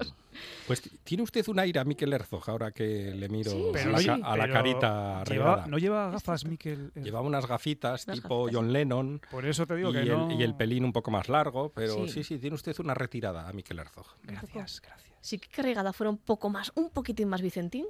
Pues 0.67 0.83
tiene 1.05 1.23
usted 1.23 1.47
un 1.49 1.59
aire 1.59 1.81
a 1.81 1.85
Mikel 1.85 2.13
Herzog 2.13 2.49
ahora 2.49 2.71
que 2.71 3.13
le 3.15 3.29
miro 3.29 3.51
Sí, 3.51 3.65
a, 3.69 3.73
Pero 3.73 3.91
la, 3.93 4.45
a 4.45 4.49
carita 4.49 5.25
lleva-. 5.25 5.67
¿No 5.67 5.79
lleva 5.79 6.11
gafas, 6.11 6.45
Miquel? 6.45 6.93
Eh, 6.95 7.01
Llevaba 7.03 7.27
unas 7.27 7.47
gafitas 7.47 8.07
tipo 8.07 8.45
gafitas. 8.45 8.55
John 8.57 8.73
Lennon 8.73 9.21
Por 9.31 9.47
eso 9.47 9.67
te 9.67 9.77
digo 9.77 9.91
y 9.91 9.93
que 9.95 9.99
el, 10.01 10.09
no... 10.09 10.31
y 10.33 10.43
el 10.43 10.55
pelín 10.55 10.85
un 10.85 10.93
poco 10.93 11.11
más 11.11 11.29
largo, 11.29 11.71
pero 11.73 12.07
Sí. 12.07 12.09
sí, 12.09 12.25
sí, 12.25 12.39
tiene 12.39 12.55
usted 12.55 12.79
una 12.81 12.95
retirada 12.95 13.49
a 13.49 13.53
Mikel 13.53 13.79
Herzog. 13.79 14.07
Gracias, 14.23 14.81
gracias. 14.81 15.11
Si 15.21 15.39
Kike 15.39 15.63
Regada 15.63 15.93
fuera 15.93 16.11
un 16.11 16.19
poco 16.19 16.49
más, 16.49 16.73
un 16.77 16.91
poquitín 16.91 17.29
más 17.29 17.43
Vicentín, 17.43 17.87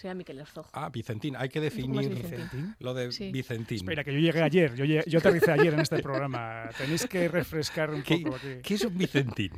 Sería 0.00 0.14
Miquel 0.14 0.38
Herzog. 0.38 0.66
Ah, 0.72 0.88
Vicentín. 0.88 1.36
Hay 1.36 1.50
que 1.50 1.60
definir 1.60 2.08
Vicentín. 2.08 2.74
lo 2.78 2.94
de 2.94 3.12
Sí. 3.12 3.30
Vicentín. 3.30 3.76
Espera, 3.76 4.02
que 4.02 4.14
yo 4.14 4.18
llegué 4.18 4.40
ayer. 4.42 4.74
Yo, 4.74 4.86
lle- 4.86 5.04
yo 5.06 5.18
aterricé 5.18 5.52
ayer 5.52 5.74
en 5.74 5.80
este 5.80 5.98
programa. 6.02 6.70
Tenéis 6.78 7.06
que 7.06 7.28
refrescar 7.28 7.90
un 7.90 8.02
¿Qué, 8.02 8.18
poco 8.18 8.36
aquí. 8.36 8.46
qué 8.62 8.74
es 8.74 8.84
un 8.84 8.96
Vicentín? 8.96 9.52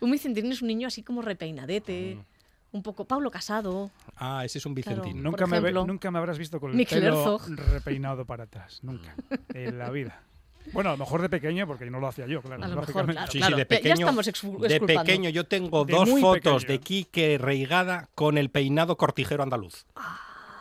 Un 0.00 0.10
Vicentín 0.10 0.50
es 0.50 0.62
un 0.62 0.68
niño 0.68 0.88
así 0.88 1.04
como 1.04 1.22
repeinadete, 1.22 2.18
un 2.72 2.82
poco 2.82 3.04
Pablo 3.04 3.30
Casado. 3.30 3.92
Ah, 4.16 4.44
ese 4.44 4.58
es 4.58 4.66
un 4.66 4.74
Claro. 4.74 5.02
Vicentín. 5.02 5.22
Nunca 5.22 5.46
me, 5.46 5.60
nunca 5.72 6.10
me 6.10 6.18
habrás 6.18 6.38
visto 6.38 6.58
con 6.58 6.72
el 6.72 6.76
Miquel 6.76 7.00
pelo 7.00 7.20
Herzog. 7.20 7.48
repeinado 7.70 8.24
para 8.26 8.44
atrás. 8.44 8.80
Nunca. 8.82 9.14
En 9.54 9.78
la 9.78 9.90
vida. 9.90 10.22
Bueno, 10.72 10.90
a 10.90 10.92
lo 10.94 10.98
mejor 10.98 11.20
de 11.22 11.28
pequeño, 11.28 11.66
porque 11.66 11.84
no 11.90 12.00
lo 12.00 12.08
hacía 12.08 12.26
yo, 12.26 12.40
claro. 12.42 12.64
A 12.64 12.68
lo 12.68 12.76
mejor, 12.80 13.04
claro. 13.12 13.30
Sí, 13.30 13.38
sí, 13.40 13.44
de 13.44 13.50
Ya- 13.50 13.56
ya 13.58 13.64
pequeño. 13.66 13.94
estamos 13.94 14.26
exfu- 14.26 14.58
de 14.60 14.68
exculpando. 14.68 15.02
pequeño 15.04 15.30
yo 15.30 15.44
tengo 15.46 15.84
De 15.84 15.92
dos 15.92 16.08
fotos 16.20 16.64
pequeño. 16.64 16.78
de 16.78 16.80
Quique 16.80 17.38
Reigada 17.38 18.08
con 18.14 18.38
el 18.38 18.48
peinado 18.50 18.96
cortijero 18.96 19.42
andaluz. 19.42 19.84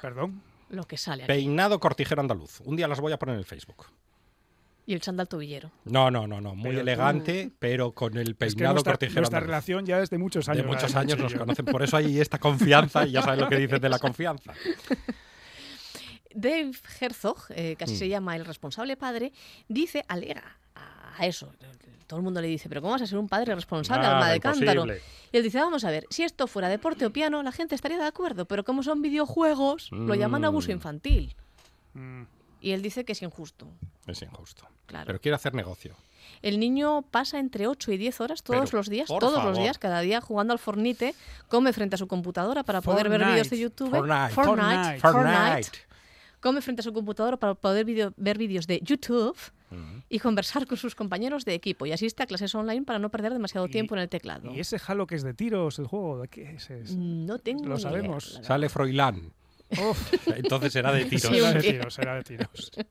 Perdón. 0.01 0.41
Lo 0.69 0.83
que 0.83 0.97
sale 0.97 1.23
aquí. 1.23 1.31
Peinado 1.33 1.79
cortijero 1.79 2.19
andaluz. 2.21 2.59
Un 2.61 2.75
día 2.75 2.87
las 2.87 2.99
voy 2.99 3.13
a 3.13 3.17
poner 3.19 3.33
en 3.35 3.39
el 3.39 3.45
Facebook. 3.45 3.85
Y 4.85 4.93
el 4.93 4.99
chándal 4.99 5.29
tobillero. 5.29 5.71
No, 5.85 6.11
no, 6.11 6.27
no, 6.27 6.41
no. 6.41 6.55
Muy 6.55 6.63
Pero 6.71 6.73
tú- 6.75 6.81
elegante, 6.81 7.51
pero 7.59 7.91
con 7.93 8.17
el 8.17 8.27
Es 8.31 8.33
que 8.33 8.33
peinado 8.35 8.73
nuestra, 8.73 8.93
cortijero 8.93 9.21
nuestra 9.21 9.37
andaluz. 9.39 9.47
relación 9.49 9.85
ya 9.85 10.01
es 10.01 10.09
de 10.09 10.17
muchos 10.17 10.49
años. 10.49 10.63
de 10.63 10.67
muchos 10.67 10.93
años 10.95 11.17
nos 11.17 11.33
conocen. 11.33 11.63
Por 11.65 11.81
eso 11.83 11.95
hay 11.95 12.19
esta 12.19 12.37
confianza 12.37 13.07
y 13.07 13.11
ya 13.11 13.21
sabes 13.21 13.39
lo 13.39 13.47
que 13.47 13.55
dices 13.57 13.79
de 13.79 13.87
la 13.89 13.99
confianza. 13.99 14.51
Dave 16.35 16.71
Herzog, 16.99 17.37
eh, 17.49 17.75
que 17.77 17.83
así 17.83 17.93
Mm. 17.93 17.97
se 17.97 18.09
llama 18.09 18.35
el 18.35 18.45
responsable 18.45 18.97
padre, 18.97 19.31
dice, 19.67 20.03
alega 20.07 20.43
a 20.75 21.25
eso. 21.25 21.51
Todo 22.07 22.17
el 22.19 22.23
mundo 22.23 22.41
le 22.41 22.47
dice, 22.47 22.67
pero 22.69 22.81
¿cómo 22.81 22.91
vas 22.93 23.01
a 23.01 23.07
ser 23.07 23.17
un 23.17 23.27
padre 23.29 23.55
responsable, 23.55 24.03
Nada, 24.03 24.17
alma 24.17 24.29
de 24.31 24.39
cántaro? 24.39 24.85
Y 25.31 25.37
él 25.37 25.43
dice, 25.43 25.59
vamos 25.59 25.83
a 25.83 25.89
ver, 25.89 26.05
si 26.09 26.23
esto 26.23 26.47
fuera 26.47 26.67
deporte 26.69 27.05
o 27.05 27.11
piano, 27.13 27.41
la 27.43 27.51
gente 27.51 27.75
estaría 27.75 27.97
de 27.97 28.05
acuerdo, 28.05 28.45
pero 28.45 28.63
como 28.63 28.83
son 28.83 29.01
videojuegos, 29.01 29.91
lo 29.91 30.13
llaman 30.15 30.43
abuso 30.45 30.69
Mm. 30.69 30.71
infantil. 30.71 31.35
Mm. 31.93 32.23
Y 32.61 32.71
él 32.71 32.81
dice 32.81 33.03
que 33.05 33.11
es 33.13 33.21
injusto. 33.21 33.67
Es 34.07 34.21
injusto. 34.21 34.67
Claro. 34.85 35.05
Pero 35.07 35.19
quiere 35.21 35.35
hacer 35.35 35.53
negocio. 35.53 35.95
El 36.41 36.59
niño 36.59 37.01
pasa 37.03 37.39
entre 37.39 37.67
8 37.67 37.91
y 37.91 37.97
10 37.97 38.21
horas 38.21 38.43
todos 38.43 38.69
Pero, 38.69 38.77
los 38.79 38.89
días, 38.89 39.07
todos 39.07 39.43
los 39.43 39.57
días, 39.57 39.77
cada 39.77 39.99
día 40.01 40.21
jugando 40.21 40.53
al 40.53 40.59
Fornite, 40.59 41.15
come 41.47 41.73
frente 41.73 41.95
a 41.95 41.97
su 41.97 42.07
computadora 42.07 42.63
para 42.63 42.81
poder 42.81 43.09
ver 43.09 43.21
vídeos 43.25 43.49
de 43.49 43.57
Fortnite. 43.57 43.61
YouTube. 43.61 43.89
Fortnite. 43.91 44.33
Fortnite. 44.33 44.99
Fortnite. 44.99 44.99
Fortnite. 44.99 45.92
Come 46.43 46.61
frente 46.61 46.81
a 46.81 46.83
su 46.83 46.91
computadora 46.93 47.37
para 47.37 47.55
poder 47.55 47.85
video- 47.85 48.13
ver 48.17 48.37
vídeos 48.37 48.67
de 48.67 48.79
YouTube 48.83 49.37
y 50.09 50.19
conversar 50.19 50.67
con 50.67 50.77
sus 50.77 50.93
compañeros 50.93 51.45
de 51.45 51.53
equipo. 51.55 51.85
Y 51.87 51.91
asiste 51.93 52.21
a 52.21 52.25
clases 52.27 52.53
online 52.53 52.83
para 52.83 52.99
no 52.99 53.09
perder 53.09 53.31
demasiado 53.33 53.67
tiempo 53.69 53.95
en 53.95 54.01
el 54.01 54.09
teclado. 54.09 54.53
¿Y 54.53 54.59
ese 54.59 54.77
Halo 54.85 55.07
que 55.07 55.15
es 55.15 55.23
de 55.23 55.33
tiros, 55.33 55.79
el 55.79 55.87
juego? 55.87 56.21
¿De 56.21 56.27
qué 56.27 56.51
es? 56.55 56.69
ese? 56.69 56.95
No 56.97 57.39
tengo 57.39 57.63
Lo 57.65 57.75
idea, 57.75 57.79
sabemos. 57.89 58.39
Sale 58.43 58.67
Froilán. 58.69 59.31
Entonces 60.35 60.73
será 60.73 60.91
de 60.97 61.05
tiros. 61.05 61.21
Sí, 61.23 61.33
Será 61.33 61.47
un 61.47 61.53
de 61.55 61.61
día. 61.61 61.71
tiros, 61.71 61.93
será 61.93 62.15
de 62.15 62.23
tiros. 62.23 62.71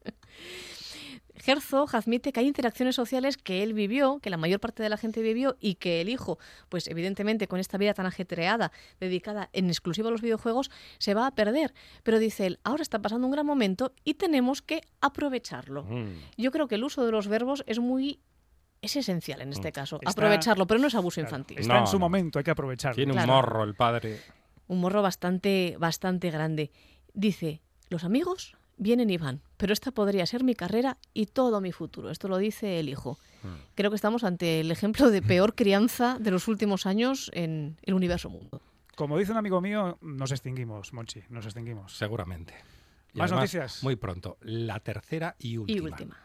Herzog 1.44 1.94
admite 1.96 2.32
que 2.32 2.40
hay 2.40 2.46
interacciones 2.46 2.94
sociales 2.94 3.36
que 3.36 3.62
él 3.62 3.72
vivió, 3.74 4.18
que 4.20 4.30
la 4.30 4.36
mayor 4.36 4.60
parte 4.60 4.82
de 4.82 4.88
la 4.88 4.96
gente 4.96 5.22
vivió 5.22 5.56
y 5.60 5.74
que 5.76 6.00
el 6.00 6.08
hijo, 6.08 6.38
pues 6.68 6.86
evidentemente 6.88 7.48
con 7.48 7.58
esta 7.60 7.78
vida 7.78 7.94
tan 7.94 8.06
ajetreada, 8.06 8.70
dedicada 9.00 9.50
en 9.52 9.66
exclusivo 9.68 10.08
a 10.08 10.10
los 10.10 10.20
videojuegos, 10.22 10.70
se 10.98 11.14
va 11.14 11.26
a 11.26 11.34
perder. 11.34 11.74
Pero 12.02 12.18
dice 12.18 12.46
él, 12.46 12.58
ahora 12.64 12.82
está 12.82 13.00
pasando 13.00 13.26
un 13.26 13.32
gran 13.32 13.46
momento 13.46 13.92
y 14.04 14.14
tenemos 14.14 14.62
que 14.62 14.82
aprovecharlo. 15.00 15.84
Mm. 15.84 16.12
Yo 16.36 16.50
creo 16.50 16.68
que 16.68 16.76
el 16.76 16.84
uso 16.84 17.04
de 17.04 17.12
los 17.12 17.28
verbos 17.28 17.64
es 17.66 17.78
muy... 17.78 18.20
Es 18.80 18.96
esencial 18.96 19.40
en 19.42 19.50
este 19.52 19.70
caso, 19.70 19.96
Está- 19.96 20.10
aprovecharlo, 20.10 20.66
pero 20.66 20.80
no 20.80 20.88
es 20.88 20.94
abuso 20.96 21.20
Claro, 21.20 21.28
infantil. 21.28 21.58
Está 21.60 21.74
No, 21.74 21.80
en 21.80 21.86
su 21.86 21.96
no. 21.96 22.00
momento, 22.00 22.38
hay 22.40 22.44
que 22.44 22.50
aprovecharlo. 22.50 22.96
Tiene 22.96 23.12
un 23.12 23.18
Claro. 23.18 23.32
morro 23.34 23.62
el 23.64 23.74
padre. 23.74 24.20
un 24.66 24.80
morro 24.80 25.02
bastante, 25.02 25.76
bastante 25.78 26.30
grande. 26.30 26.70
Dice, 27.14 27.60
los 27.90 28.04
amigos 28.04 28.56
vienen 28.78 29.10
y 29.10 29.18
van, 29.18 29.40
pero 29.62 29.74
esta 29.74 29.92
podría 29.92 30.26
ser 30.26 30.42
mi 30.42 30.56
carrera 30.56 30.98
y 31.14 31.26
todo 31.26 31.60
mi 31.60 31.70
futuro. 31.70 32.10
Esto 32.10 32.26
lo 32.26 32.38
dice 32.38 32.80
el 32.80 32.88
hijo. 32.88 33.16
Creo 33.76 33.92
que 33.92 33.94
estamos 33.94 34.24
ante 34.24 34.58
el 34.58 34.72
ejemplo 34.72 35.08
de 35.08 35.22
peor 35.22 35.54
crianza 35.54 36.18
de 36.18 36.32
los 36.32 36.48
últimos 36.48 36.84
años 36.84 37.30
en 37.32 37.78
el 37.82 37.94
universo 37.94 38.28
mundo. 38.28 38.60
Como 38.96 39.16
dice 39.16 39.30
un 39.30 39.38
amigo 39.38 39.60
mío, 39.60 39.98
nos 40.00 40.32
extinguimos, 40.32 40.92
Monchi, 40.92 41.22
nos 41.28 41.44
extinguimos. 41.44 41.96
Seguramente. 41.96 42.54
Y 43.14 43.18
Más 43.18 43.30
además, 43.30 43.54
noticias. 43.54 43.84
Muy 43.84 43.94
pronto. 43.94 44.36
La 44.40 44.80
tercera 44.80 45.36
y 45.38 45.58
última. 45.58 45.78
Y 45.78 45.80
última. 45.92 46.18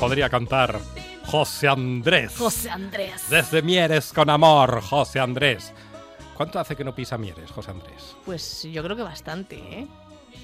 Podría 0.00 0.28
cantar 0.28 0.78
José 1.26 1.68
Andrés. 1.68 2.34
José 2.36 2.70
Andrés. 2.70 3.28
Desde 3.30 3.62
Mieres 3.62 4.12
con 4.12 4.30
amor, 4.30 4.80
José 4.82 5.20
Andrés. 5.20 5.72
¿Cuánto 6.34 6.58
hace 6.60 6.76
que 6.76 6.84
no 6.84 6.94
pisa 6.94 7.18
Mieres, 7.18 7.50
José 7.50 7.72
Andrés? 7.72 8.16
Pues 8.24 8.62
yo 8.70 8.82
creo 8.82 8.96
que 8.96 9.02
bastante, 9.02 9.56
¿eh? 9.56 9.86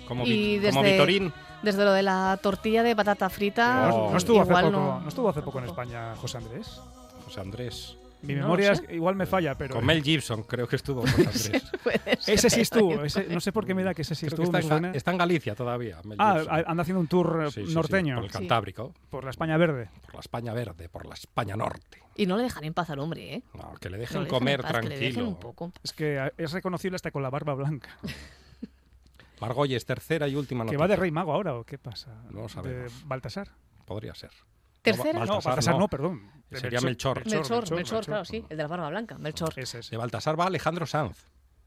Como, 0.09 0.25
Y 0.27 0.61
como 0.67 0.83
desde- 0.83 0.93
Vitorín. 0.93 1.33
Desde 1.63 1.85
lo 1.85 1.93
de 1.93 2.03
la 2.03 2.39
tortilla 2.43 2.83
de 2.83 2.95
patata 2.95 3.31
frita, 3.31 3.89
¿No, 3.89 4.11
no 4.11 4.17
estuvo 4.19 4.41
hace 4.43 4.51
igual 4.51 4.65
poco, 4.67 4.77
no- 4.77 5.01
no 5.01 5.09
estuvo 5.09 5.29
hace 5.31 5.41
poco 5.41 5.59
en 5.61 5.65
España 5.67 6.15
José 6.21 6.37
Andrés? 6.39 6.81
José 7.25 7.41
Andrés. 7.41 7.97
Mi 8.25 8.35
No 8.35 8.41
lo 8.41 8.45
memoria 8.47 8.73
es- 8.73 8.83
igual 8.91 9.15
me 9.17 9.27
falla, 9.27 9.57
pero... 9.57 9.75
Con 9.75 9.85
Mel 9.87 10.03
Gibson, 10.03 10.43
creo 10.45 10.67
que 10.67 10.77
estuvo 10.77 11.05
Andrés. 11.07 11.51
Ese 12.27 12.51
sí 12.51 12.61
estuvo, 12.63 13.05
ese- 13.05 13.27
no 13.29 13.41
sé 13.41 13.53
por 13.53 13.67
qué 13.67 13.75
me 13.75 13.83
da 13.85 13.93
que 13.95 14.03
ese 14.03 14.15
sí 14.15 14.27
Creo 14.27 14.39
que 14.39 14.45
estuvo, 14.57 14.77
está, 14.77 14.91
está 14.97 15.11
en 15.13 15.19
Galicia 15.19 15.55
todavía. 15.55 16.01
Mel 16.05 16.17
Ah, 16.21 16.39
Gibson. 16.41 16.65
anda 16.67 16.83
haciendo 16.83 17.01
un 17.01 17.07
tour 17.07 17.51
Sí, 17.53 17.61
sí, 17.63 17.67
sí, 17.69 17.75
norteño 17.75 18.15
por 18.17 18.25
el 18.25 18.31
Sí. 18.31 18.39
Cantábrico, 18.39 18.93
por 19.11 19.25
la 19.25 19.31
España 19.31 19.57
verde. 19.57 19.91
por 20.07 20.15
la 20.15 20.21
España 20.21 20.53
verde, 20.55 20.89
por 20.89 21.07
la 21.07 21.15
España 21.15 21.57
norte. 21.57 22.03
Y 22.17 22.27
no 22.27 22.37
le 22.37 22.45
dejan 22.45 22.65
en 22.65 22.75
paz 22.75 22.91
al 22.91 22.99
hombre, 23.01 23.35
¿eh? 23.35 23.43
No, 23.55 23.75
que 23.81 23.91
le 23.91 23.97
No 23.97 24.01
dejen 24.01 24.23
dejan 24.25 24.29
comer 24.39 24.63
paz, 24.63 24.73
que 24.73 24.83
le 24.83 24.89
dejen 24.91 25.01
tranquilo. 25.15 25.29
un 25.29 25.39
poco. 25.41 25.73
Es 25.83 25.93
que 25.93 26.33
es 26.39 26.53
reconocible 26.53 26.97
hasta 26.97 27.11
con 27.11 27.23
la 27.23 27.31
barba 27.31 27.55
blanca. 27.55 27.91
Margolles, 29.41 29.85
tercera 29.85 30.29
y 30.29 30.37
última 30.37 30.61
¿Que 30.65 30.67
noticia. 30.67 30.79
va 30.79 30.89
de 30.89 30.97
rey 30.97 31.11
mago 31.11 31.33
ahora 31.33 31.55
o 31.57 31.65
qué 31.65 31.77
pasa? 31.77 32.23
No 32.31 32.49
sabemos. 32.49 32.93
¿De 32.93 33.07
Baltasar? 33.07 33.49
Podría 33.85 34.15
ser. 34.15 34.31
Tercera. 34.85 35.13
No, 35.13 35.19
Baltasar 35.27 35.45
Baltasar 35.51 35.75
no. 35.75 35.81
no, 35.81 35.89
perdón. 35.89 36.31
Sería 36.53 36.81
Melchor. 36.81 37.27
Melchor, 37.27 37.71
Melchor, 37.73 38.05
claro, 38.05 38.25
sí. 38.25 38.45
El 38.49 38.57
de 38.57 38.63
la 38.63 38.69
barba 38.69 38.89
blanca, 38.91 39.19
Melchor. 39.19 39.53
Ese, 39.57 39.81
ese. 39.81 39.91
De 39.91 39.97
Baltasar 39.97 40.39
va 40.39 40.47
Alejandro 40.47 40.87
Sanz. 40.87 41.27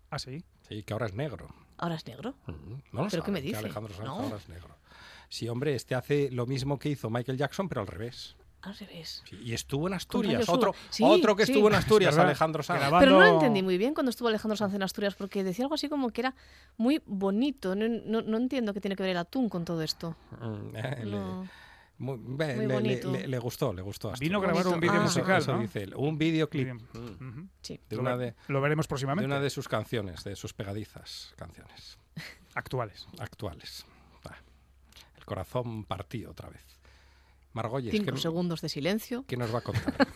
Ah, 0.09 0.19
sí. 0.19 0.43
Sí, 0.67 0.83
que 0.83 0.93
ahora 0.93 1.07
es 1.07 1.13
negro. 1.13 1.47
Ahora 1.77 1.95
es 1.95 2.05
negro. 2.07 2.35
Mm, 2.47 2.73
No 2.93 3.03
lo 3.03 3.09
¿Pero 3.09 3.23
qué 3.23 3.31
me 3.31 3.41
que 3.41 3.47
dice? 3.47 3.57
Alejandro 3.59 3.93
Sanz 3.93 4.05
No. 4.07 4.13
ahora 4.19 4.37
es 4.37 4.47
negro. 4.49 4.77
Sí, 5.29 5.49
hombre, 5.49 5.75
este 5.75 5.93
hace 5.95 6.29
lo 6.31 6.45
mismo 6.45 6.79
que 6.79 6.89
hizo 6.89 7.09
Michael 7.09 7.37
Jackson, 7.37 7.67
pero 7.67 7.81
al 7.81 7.87
revés. 7.87 8.37
Al 8.61 8.75
revés. 8.77 9.23
Sí, 9.29 9.37
y 9.43 9.53
estuvo 9.53 9.87
en 9.87 9.93
Asturias. 9.93 10.47
Otro, 10.49 10.73
Sí, 10.89 11.03
otro 11.05 11.35
que 11.35 11.45
sí. 11.45 11.51
estuvo 11.51 11.67
en 11.67 11.75
Asturias. 11.75 12.17
Alejandro 12.17 12.63
Sanz. 12.63 12.79
Grabando- 12.79 12.99
Pero 12.99 13.11
no 13.19 13.25
lo 13.25 13.33
entendí 13.33 13.61
muy 13.61 13.77
bien 13.77 13.93
cuando 13.93 14.09
estuvo 14.09 14.29
Alejandro 14.29 14.55
Sanz 14.55 14.73
en 14.73 14.83
Asturias, 14.83 15.15
porque 15.15 15.43
decía 15.43 15.65
algo 15.65 15.75
así 15.75 15.89
como 15.89 16.09
que 16.09 16.21
era 16.21 16.35
muy 16.77 17.01
bonito. 17.05 17.75
No, 17.75 17.87
no- 17.87 18.21
no 18.21 18.37
entiendo 18.37 18.73
qué 18.73 18.79
tiene 18.81 18.95
que 18.95 19.03
ver 19.03 19.11
el 19.11 19.17
atún 19.17 19.49
con 19.49 19.65
todo 19.65 19.81
esto. 19.83 20.15
Mm, 20.39 20.75
eh, 20.75 21.03
No. 21.05 21.47
Muy- 21.99 22.17
Muy 22.17 22.37
le, 22.37 22.55
le- 22.67 22.73
bonito. 22.73 23.11
le- 23.11 23.27
le 23.27 23.39
gustó, 23.39 23.73
le 23.73 23.81
gustó. 23.81 24.09
Asturias. 24.09 24.19
Vino 24.29 24.37
a 24.39 24.41
grabar 24.41 24.67
un 24.67 24.79
vídeo 24.79 24.99
Ah. 24.99 25.03
musical, 25.03 25.41
Eso 25.41 25.53
¿no? 25.55 25.61
dice 25.61 25.83
él. 25.83 25.93
Un 25.95 26.17
videoclip 26.17 26.73
mm. 26.93 27.49
Sí. 27.61 27.79
de 27.89 27.95
Lo, 27.95 28.01
una 28.01 28.17
de, 28.17 28.35
lo 28.47 28.61
veremos 28.61 28.85
de 28.85 28.89
próximamente. 28.89 29.25
una 29.25 29.39
de 29.39 29.49
sus 29.49 29.67
canciones, 29.67 30.23
de 30.23 30.35
sus 30.35 30.53
pegadizas 30.53 31.33
canciones 31.37 31.97
Actuales. 32.55 33.07
actuales. 33.19 33.85
Ah, 34.25 34.35
el 35.17 35.25
corazón 35.25 35.83
partido 35.85 36.31
otra 36.31 36.49
vez. 36.49 36.63
Margolles, 37.53 37.91
Cinco 37.91 38.13
¿qué, 38.13 38.17
segundos 38.21 38.61
de 38.61 38.69
silencio. 38.69 39.25
qué 39.27 39.35
nos 39.37 39.53
va 39.53 39.59
a 39.59 39.61
contar? 39.63 40.07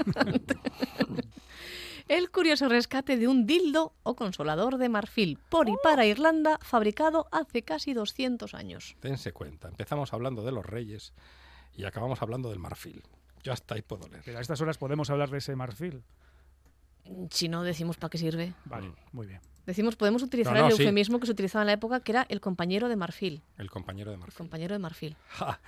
El 2.08 2.30
curioso 2.30 2.68
rescate 2.68 3.16
de 3.18 3.28
un 3.28 3.46
dildo 3.46 3.94
o 4.04 4.16
consolador 4.16 4.78
de 4.78 4.90
marfil 4.90 5.40
por 5.50 5.70
y 5.70 5.74
para 5.84 6.06
Irlanda, 6.06 6.60
fabricado 6.62 7.28
hace 7.32 7.64
casi 7.64 7.94
200 7.94 8.54
años. 8.54 8.96
Dense 9.02 9.32
cuenta, 9.32 9.70
empezamos 9.70 10.12
hablando 10.14 10.44
de 10.44 10.52
los 10.52 10.66
reyes 10.66 11.14
y 11.76 11.86
acabamos 11.86 12.22
hablando 12.22 12.50
del 12.50 12.60
marfil. 12.60 13.04
Yo 13.44 13.52
hasta 13.54 13.76
ahí 13.76 13.82
puedo 13.82 14.08
leer. 14.08 14.22
Pero 14.26 14.38
a 14.38 14.42
estas 14.42 14.62
horas 14.62 14.78
podemos 14.78 15.10
hablar 15.10 15.30
de 15.30 15.40
ese 15.40 15.56
marfil. 15.56 16.04
Si 17.32 17.50
no 17.50 17.64
decimos 17.64 17.98
para 17.98 18.10
qué 18.12 18.18
sirve. 18.20 18.54
Vale, 18.66 18.90
Mm. 18.90 18.96
muy 19.12 19.28
bien. 19.28 19.42
Decimos, 19.66 19.96
podemos 19.96 20.24
utilizar 20.24 20.54
No, 20.54 20.62
no, 20.62 20.68
el 20.68 20.74
sí. 20.74 20.82
eufemismo 20.82 21.20
que 21.20 21.26
se 21.28 21.32
utilizaba 21.34 21.62
en 21.64 21.68
la 21.68 21.74
época, 21.74 22.00
que 22.00 22.12
era 22.12 22.26
el 22.30 22.42
compañero 22.42 22.90
de 22.90 22.96
marfil. 22.96 23.42
El 23.58 23.70
compañero 23.70 24.10
de 24.10 24.16
El 24.16 24.20
marfil. 24.20 24.38
compañero 24.38 24.74
de 24.74 24.80
marfil. 24.80 25.16
Ja, 25.30 25.60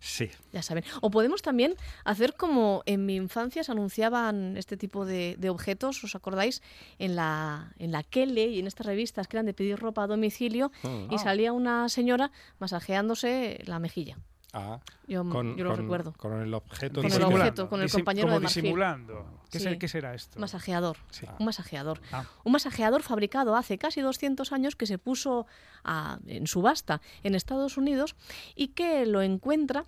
sí. 0.00 0.28
Ya 0.52 0.62
saben. 0.62 0.82
O 1.02 1.10
podemos 1.10 1.40
también 1.42 1.74
hacer 2.04 2.34
como 2.34 2.82
en 2.86 3.06
mi 3.06 3.14
infancia 3.16 3.62
se 3.64 3.70
anunciaban 3.72 4.56
este 4.56 4.76
tipo 4.76 5.04
de, 5.04 5.36
de 5.38 5.50
objetos, 5.50 6.02
¿os 6.02 6.14
acordáis? 6.16 6.62
En 6.98 7.14
la, 7.16 7.72
en 7.78 7.92
la 7.92 8.02
Kele 8.02 8.46
y 8.46 8.58
en 8.58 8.66
estas 8.66 8.86
revistas 8.86 9.28
que 9.28 9.36
eran 9.36 9.46
de 9.46 9.54
pedir 9.54 9.78
ropa 9.78 10.02
a 10.04 10.06
domicilio 10.08 10.72
Mm. 10.82 11.12
y 11.12 11.18
salía 11.18 11.52
una 11.52 11.88
señora 11.88 12.32
masajeándose 12.58 13.62
la 13.66 13.78
mejilla. 13.78 14.16
Ah, 14.54 14.80
Yo- 15.06 15.24
yo 15.24 15.64
lo 15.64 15.74
recuerdo. 15.74 16.12
Con 16.12 16.40
el 16.42 16.52
objeto 16.52 17.00
Con 17.02 17.10
el 17.10 17.22
objeto, 17.22 17.68
con 17.70 17.80
el 17.80 17.90
compañero 17.90 18.26
como 18.28 18.38
de 18.38 18.44
marfil. 18.44 18.62
disimulando. 18.62 19.40
¿Qué, 19.50 19.58
Sí. 19.58 19.64
se- 19.64 19.78
qué 19.78 19.88
será 19.88 20.14
esto? 20.14 20.38
Masajeador. 20.38 20.98
Sí. 21.10 21.24
Un 21.38 21.46
masajeador. 21.46 22.00
Ah. 22.12 22.24
Un 22.44 22.52
masajeador 22.52 23.02
fabricado 23.02 23.56
hace 23.56 23.78
casi 23.78 24.02
200 24.02 24.52
años 24.52 24.76
que 24.76 24.86
se 24.86 24.98
puso 24.98 25.46
a- 25.84 26.18
en 26.26 26.46
subasta 26.46 27.00
en 27.22 27.34
Estados 27.34 27.78
Unidos 27.78 28.14
y 28.54 28.68
que 28.68 29.06
lo 29.06 29.22
encuentra 29.22 29.84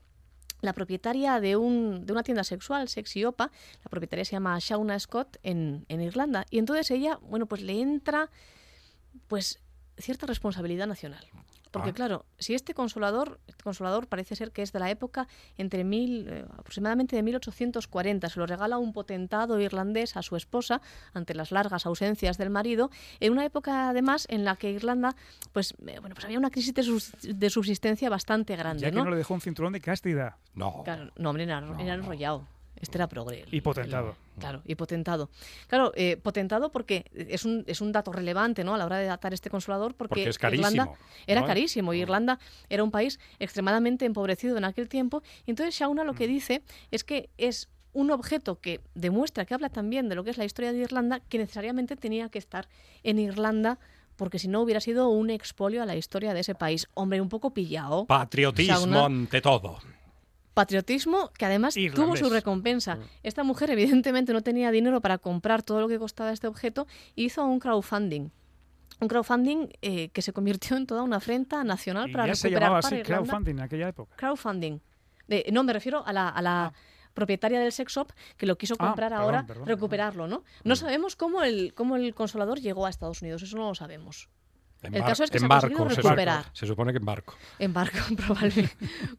la 0.63 0.73
propietaria 0.73 1.41
de, 1.41 1.57
un, 1.57 2.07
de 2.07 2.13
una 2.15 2.23
tienda 2.23 2.43
sexual, 2.43 2.89
Sexy 2.89 3.23
Opa, 3.27 3.51
la 3.85 3.91
propietaria 3.91 4.25
se 4.25 4.33
llama 4.33 4.57
Shauna 4.61 4.99
Scott 4.99 5.37
en, 5.43 5.85
en 5.89 6.01
Irlanda. 6.01 6.47
Y 6.49 6.59
entonces 6.59 6.91
ella, 6.91 7.19
bueno, 7.21 7.45
pues 7.45 7.61
le 7.61 7.79
entra 7.83 8.31
pues 9.29 9.61
cierta 9.99 10.27
responsabilidad 10.27 10.87
nacional. 10.87 11.27
Porque 11.75 11.91
Ah. 11.91 11.93
claro, 11.95 12.25
si 12.39 12.55
este 12.55 12.73
consolador, 12.73 13.41
este 13.49 13.65
consolador 13.65 14.07
parece 14.07 14.37
ser 14.37 14.53
que 14.53 14.63
es 14.63 14.73
de 14.73 14.79
la 14.79 14.91
época 14.93 15.27
entre 15.59 15.83
mil, 15.83 16.29
eh, 16.29 16.45
aproximadamente 16.57 17.17
de 17.17 17.23
1840, 17.25 18.29
se 18.29 18.39
lo 18.39 18.47
regala 18.47 18.79
un 18.79 18.93
potentado 18.93 19.59
irlandés 19.59 20.17
a 20.17 20.23
su 20.23 20.37
esposa 20.37 20.81
ante 21.15 21.35
las 21.35 21.51
largas 21.51 21.85
ausencias 21.85 22.39
del 22.39 22.49
marido, 22.51 22.91
en 23.19 23.33
una 23.33 23.45
época 23.45 23.89
además 23.89 24.27
en 24.31 24.45
la 24.45 24.55
que 24.55 24.71
Irlanda, 24.71 25.17
pues, 25.53 25.73
eh, 25.85 25.99
bueno, 25.99 26.15
pues 26.15 26.25
había 26.25 26.39
una 26.39 26.51
crisis 26.51 26.75
de, 26.75 27.51
subsistencia 27.51 28.09
bastante 28.09 28.55
grande, 28.55 28.83
Ya 28.83 28.91
que 28.91 28.97
¿no? 28.97 29.05
no 29.05 29.11
le 29.11 29.17
dejó 29.17 29.35
un 29.35 29.41
cinturón 29.41 29.73
de 29.73 29.81
castidad. 29.81 30.37
No. 30.55 30.83
Claro, 30.85 31.11
no, 31.17 31.31
hombre, 31.31 31.43
era, 31.43 31.59
era 31.81 31.95
enrollado. 31.95 32.47
Este 32.81 32.99
era 32.99 33.09
progre. 33.09 33.45
Y 33.51 33.61
potentado. 33.61 34.17
Claro, 34.39 34.63
y 34.65 34.75
potentado. 34.75 35.31
Claro, 35.69 35.93
eh, 35.95 36.17
potentado 36.17 36.71
porque 36.73 37.05
es 37.15 37.45
un, 37.45 37.65
es 37.67 37.81
un 37.81 37.93
dato 37.93 38.13
relevante 38.13 38.65
¿no? 38.65 38.75
a 38.75 38.79
la 38.79 38.85
hora 38.87 38.99
de 38.99 39.07
datar 39.07 39.33
este 39.33 39.49
consolador, 39.51 39.95
porque, 39.95 40.09
Porque 40.17 40.29
es 40.29 40.39
carísimo, 40.39 40.69
Irlanda 40.69 40.93
era 41.27 41.41
¿no? 41.43 41.47
carísimo 41.47 41.95
y 41.95 42.01
Irlanda 42.01 42.39
era 42.69 42.83
un 42.85 42.91
país 42.91 43.19
extremadamente 43.39 44.05
empobrecido 44.05 44.59
en 44.59 44.65
aquel 44.65 44.89
tiempo. 44.89 45.23
Y 45.47 45.51
entonces 45.51 45.75
Shauna 45.75 46.05
lo 46.05 46.13
Mm. 46.13 46.17
que 46.17 46.27
dice 46.27 46.63
es 46.91 47.05
que 47.05 47.31
es 47.39 47.69
un 47.93 48.11
objeto 48.11 48.61
que 48.61 48.81
demuestra 48.95 49.45
que 49.45 49.55
habla 49.55 49.69
también 49.69 50.09
de 50.09 50.17
lo 50.17 50.25
que 50.25 50.31
es 50.31 50.37
la 50.39 50.45
historia 50.45 50.73
de 50.73 50.79
Irlanda, 50.81 51.21
que 51.21 51.39
necesariamente 51.39 51.95
tenía 51.97 52.29
que 52.29 52.39
estar 52.41 52.69
en 53.05 53.19
Irlanda 53.21 53.79
porque 54.17 54.39
si 54.39 54.47
no 54.49 54.61
hubiera 54.63 54.81
sido 54.81 55.09
un 55.09 55.31
expolio 55.31 55.83
a 55.83 55.87
la 55.87 55.97
historia 55.97 56.35
de 56.35 56.41
ese 56.41 56.55
país. 56.55 56.89
Hombre, 56.95 57.21
un 57.21 57.29
poco 57.29 57.53
pillado. 57.55 58.05
Patriotismo 58.07 58.75
Shauna 58.79 59.05
ante 59.07 59.41
todo. 59.41 59.79
Patriotismo 60.55 61.31
que 61.37 61.45
además 61.45 61.75
tuvo 61.95 62.17
su 62.17 62.31
recompensa. 62.31 62.99
Esta 63.23 63.43
mujer 63.45 63.71
evidentemente 63.71 64.33
no 64.33 64.43
tenía 64.43 64.71
dinero 64.71 65.01
para 65.01 65.19
comprar 65.19 65.63
todo 65.63 65.81
lo 65.81 65.89
que 65.89 65.99
costaba 65.99 66.33
este 66.33 66.47
objeto 66.47 66.87
y 67.15 67.25
hizo 67.27 67.45
un 67.45 67.59
crowdfunding. 67.59 68.31
Un 69.01 69.09
crowdfunding 69.09 69.69
eh, 69.83 70.09
que 70.11 70.23
se 70.23 70.33
convirtió 70.33 70.77
en 70.77 70.87
toda 70.87 71.03
una 71.03 71.17
afrenta 71.17 71.65
nacional 71.65 72.09
Y 72.09 72.13
para 72.13 72.27
ya 72.29 72.35
se 72.37 72.47
recuperar 72.49 72.63
llamaba 72.69 72.81
para 72.81 72.89
así, 72.89 72.97
Irlanda. 73.01 73.25
crowdfunding 73.27 73.53
en 73.55 73.61
aquella 73.61 73.89
época. 73.89 74.17
Crowdfunding. 74.17 74.79
No, 75.53 75.65
me 75.65 75.73
refiero 75.73 76.07
a 76.07 76.13
la, 76.13 76.29
a 76.29 76.41
la 76.43 76.73
propietaria 77.13 77.59
del 77.61 77.73
sex 77.73 77.93
shop 77.93 78.13
que 78.37 78.47
lo 78.47 78.57
quiso 78.57 78.75
Ah, 78.79 78.87
comprar 78.87 79.11
perdón, 79.11 79.25
ahora, 79.25 79.47
perdón, 79.47 79.67
recuperarlo, 79.67 80.27
¿no? 80.29 80.45
No 80.65 80.77
sabemos 80.77 81.17
cómo 81.17 81.43
el, 81.43 81.73
cómo 81.75 81.97
el 81.97 82.15
consolador 82.15 82.61
llegó 82.61 82.87
a 82.87 82.91
Estados 82.91 83.23
Unidos, 83.23 83.43
eso 83.43 83.57
no 83.57 83.69
lo 83.69 83.75
sabemos. 83.75 84.29
En 84.85 84.95
El 84.95 85.01
bar- 85.01 85.11
caso 85.11 85.25
es 85.25 85.31
que 85.31 85.39
en 85.39 85.43
se 85.43 85.49
barco, 85.49 85.91
se- 85.91 86.03
recuperar. 86.03 86.45
Se 86.53 86.67
supone 86.67 86.93
que 86.93 86.99
en 86.99 87.05
barco. 87.05 87.35
En 87.59 87.73
barco, 87.73 87.99
probable- 88.17 88.71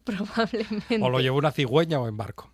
probablemente. 0.04 0.98
O 1.02 1.10
lo 1.10 1.20
llevó 1.20 1.38
una 1.38 1.52
cigüeña 1.52 2.00
o 2.00 2.08
en 2.08 2.16
barco. 2.16 2.50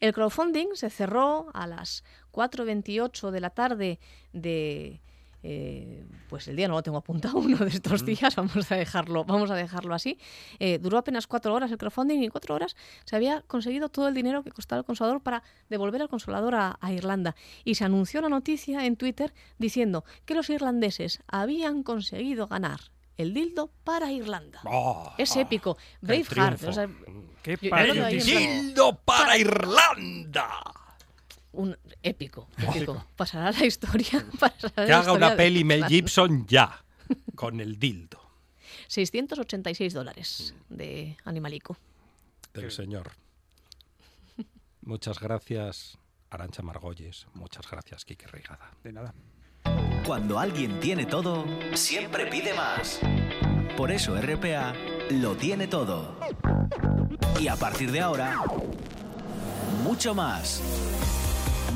El 0.00 0.12
crowdfunding 0.12 0.68
se 0.74 0.90
cerró 0.90 1.48
a 1.54 1.66
las 1.66 2.02
4.28 2.32 3.30
de 3.30 3.40
la 3.40 3.50
tarde 3.50 4.00
de... 4.32 5.00
eh, 5.42 6.04
pues 6.28 6.48
el 6.48 6.56
día 6.56 6.68
no 6.68 6.74
lo 6.74 6.82
tengo 6.82 6.98
apuntado, 6.98 7.38
uno 7.38 7.58
de 7.58 7.68
estos 7.68 8.04
días, 8.04 8.36
vamos 8.36 8.70
a 8.70 8.76
dejarlo, 8.76 9.24
vamos 9.24 9.50
a 9.50 9.54
dejarlo 9.54 9.94
así. 9.94 10.18
Eh, 10.58 10.78
duró 10.78 10.98
apenas 10.98 11.26
cuatro 11.26 11.54
horas 11.54 11.70
el 11.70 11.78
crowdfunding 11.78 12.20
y 12.20 12.24
en 12.24 12.30
cuatro 12.30 12.54
horas 12.54 12.76
se 13.04 13.16
había 13.16 13.42
conseguido 13.42 13.88
todo 13.88 14.08
el 14.08 14.14
dinero 14.14 14.42
que 14.42 14.50
costaba 14.50 14.80
el 14.80 14.84
consolador 14.84 15.20
para 15.22 15.42
devolver 15.68 16.02
al 16.02 16.08
consolador 16.08 16.54
a, 16.54 16.78
a 16.80 16.92
Irlanda. 16.92 17.34
Y 17.64 17.74
se 17.74 17.84
anunció 17.84 18.20
la 18.20 18.28
noticia 18.28 18.86
en 18.86 18.96
Twitter 18.96 19.32
diciendo 19.58 20.04
que 20.24 20.34
los 20.34 20.50
irlandeses 20.50 21.22
habían 21.26 21.82
conseguido 21.82 22.46
ganar 22.46 22.80
el 23.18 23.34
dildo 23.34 23.70
para 23.84 24.10
Irlanda. 24.10 24.60
Oh, 24.64 25.12
es 25.18 25.36
épico. 25.36 25.76
Braveheart. 26.00 26.62
o 26.64 26.72
sea, 26.72 26.88
¡Dildo 27.44 29.00
para 29.04 29.36
Irlanda! 29.36 30.81
Un 31.52 31.76
épico, 32.02 32.48
épico. 32.58 33.06
Pasará 33.16 33.48
a 33.48 33.52
la 33.52 33.64
historia. 33.64 34.24
pasará 34.38 34.82
a 34.82 34.86
Que 34.86 34.90
la 34.90 34.98
haga 34.98 35.00
historia 35.00 35.12
una 35.12 35.30
de 35.30 35.36
peli 35.36 35.64
Mel. 35.64 35.84
Gibson 35.86 36.46
ya. 36.46 36.82
Con 37.34 37.60
el 37.60 37.78
dildo 37.78 38.20
686 38.88 39.92
dólares 39.92 40.54
de 40.68 41.16
Animalico. 41.24 41.76
del 42.54 42.70
señor. 42.70 43.10
Muchas 44.82 45.18
gracias, 45.20 45.98
Arancha 46.30 46.62
Margolles. 46.62 47.26
Muchas 47.34 47.70
gracias, 47.70 48.04
Quique 48.04 48.26
Reigada. 48.26 48.70
De 48.82 48.92
nada. 48.92 49.14
Cuando 50.06 50.38
alguien 50.38 50.80
tiene 50.80 51.06
todo, 51.06 51.44
siempre 51.74 52.26
pide 52.26 52.52
más. 52.54 53.00
Por 53.76 53.90
eso 53.92 54.20
RPA 54.20 54.74
lo 55.10 55.36
tiene 55.36 55.68
todo. 55.68 56.18
Y 57.40 57.48
a 57.48 57.56
partir 57.56 57.92
de 57.92 58.00
ahora, 58.00 58.42
mucho 59.82 60.14
más. 60.14 60.60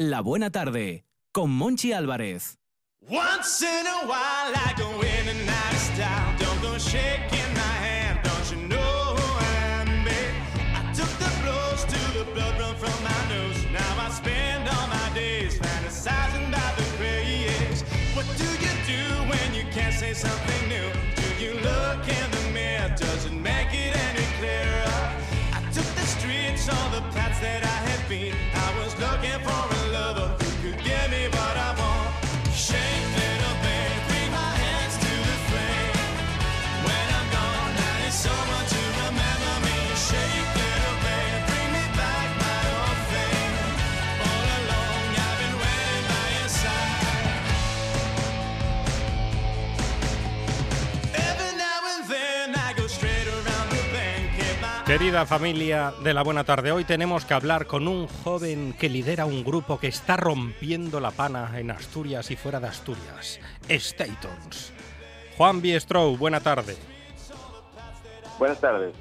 La 0.00 0.22
buena 0.22 0.50
tarde 0.50 1.04
con 1.30 1.56
Monchi 1.56 1.92
Álvarez. 1.92 2.58
Once 3.08 3.62
in 3.62 3.86
a 3.86 4.04
while, 4.08 4.52
I 4.52 4.74
go 4.76 4.90
in 5.00 5.28
and 5.28 5.48
out 5.48 5.72
of 5.72 5.78
style. 5.78 6.34
Don't 6.36 6.60
go 6.62 6.76
shaking 6.78 7.54
my 7.54 7.74
hand, 7.78 8.18
don't 8.24 8.50
you 8.50 8.66
know 8.66 9.14
who 9.14 9.38
I 9.38 9.82
am, 9.82 10.04
babe? 10.04 10.34
I 10.74 10.92
took 10.92 11.06
the 11.22 11.30
blows 11.44 11.84
to 11.84 12.18
the 12.18 12.24
blood 12.34 12.58
run 12.58 12.74
from 12.74 13.04
my 13.04 13.28
nose. 13.28 13.64
Now 13.70 14.04
I 14.04 14.10
spend 14.10 14.68
all 14.68 14.88
my 14.88 15.14
days 15.14 15.60
fantasizing 15.60 16.48
about 16.48 16.76
the 16.76 16.82
craze. 16.98 17.82
What 18.16 18.26
do 18.36 18.50
you 18.50 18.74
do 18.90 19.00
when 19.30 19.54
you 19.54 19.62
can't 19.70 19.94
say 19.94 20.12
something 20.12 20.68
new? 20.68 20.90
Do 21.14 21.28
you 21.38 21.54
look 21.62 22.02
in 22.08 22.30
the 22.32 22.50
mirror? 22.52 22.92
Does 22.98 23.26
it 23.26 23.32
make 23.32 23.72
it 23.72 23.94
any 23.94 24.26
clearer? 24.40 25.12
I 25.54 25.62
took 25.70 25.86
the 25.94 26.06
streets, 26.18 26.68
all 26.68 26.90
the 26.90 27.02
paths 27.14 27.38
that 27.38 27.62
I 27.62 27.78
had 27.88 28.08
been. 28.08 28.53
Querida 54.94 55.26
familia 55.26 55.92
de 56.04 56.14
la 56.14 56.22
buena 56.22 56.44
tarde, 56.44 56.70
hoy 56.70 56.84
tenemos 56.84 57.24
que 57.24 57.34
hablar 57.34 57.66
con 57.66 57.88
un 57.88 58.06
joven 58.06 58.76
que 58.78 58.88
lidera 58.88 59.26
un 59.26 59.42
grupo 59.42 59.80
que 59.80 59.88
está 59.88 60.16
rompiendo 60.16 61.00
la 61.00 61.10
pana 61.10 61.50
en 61.58 61.72
Asturias 61.72 62.30
y 62.30 62.36
fuera 62.36 62.60
de 62.60 62.68
Asturias, 62.68 63.40
Statons. 63.68 64.72
Juan 65.36 65.60
Biestrow, 65.60 66.16
buena 66.16 66.38
tarde. 66.38 66.76
Buenas 68.38 68.60
tardes. 68.60 68.94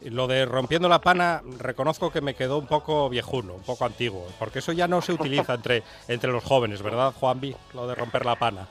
Lo 0.00 0.26
de 0.28 0.46
rompiendo 0.46 0.88
la 0.88 1.02
pana, 1.02 1.42
reconozco 1.58 2.10
que 2.10 2.22
me 2.22 2.32
quedó 2.32 2.56
un 2.56 2.66
poco 2.66 3.10
viejuno, 3.10 3.52
un 3.52 3.64
poco 3.64 3.84
antiguo, 3.84 4.26
porque 4.38 4.60
eso 4.60 4.72
ya 4.72 4.88
no 4.88 5.02
se 5.02 5.12
utiliza 5.12 5.52
entre, 5.56 5.82
entre 6.08 6.32
los 6.32 6.42
jóvenes, 6.42 6.80
¿verdad, 6.80 7.12
Juanvi? 7.12 7.54
Lo 7.74 7.86
de 7.86 7.94
romper 7.94 8.24
la 8.24 8.36
pana. 8.36 8.66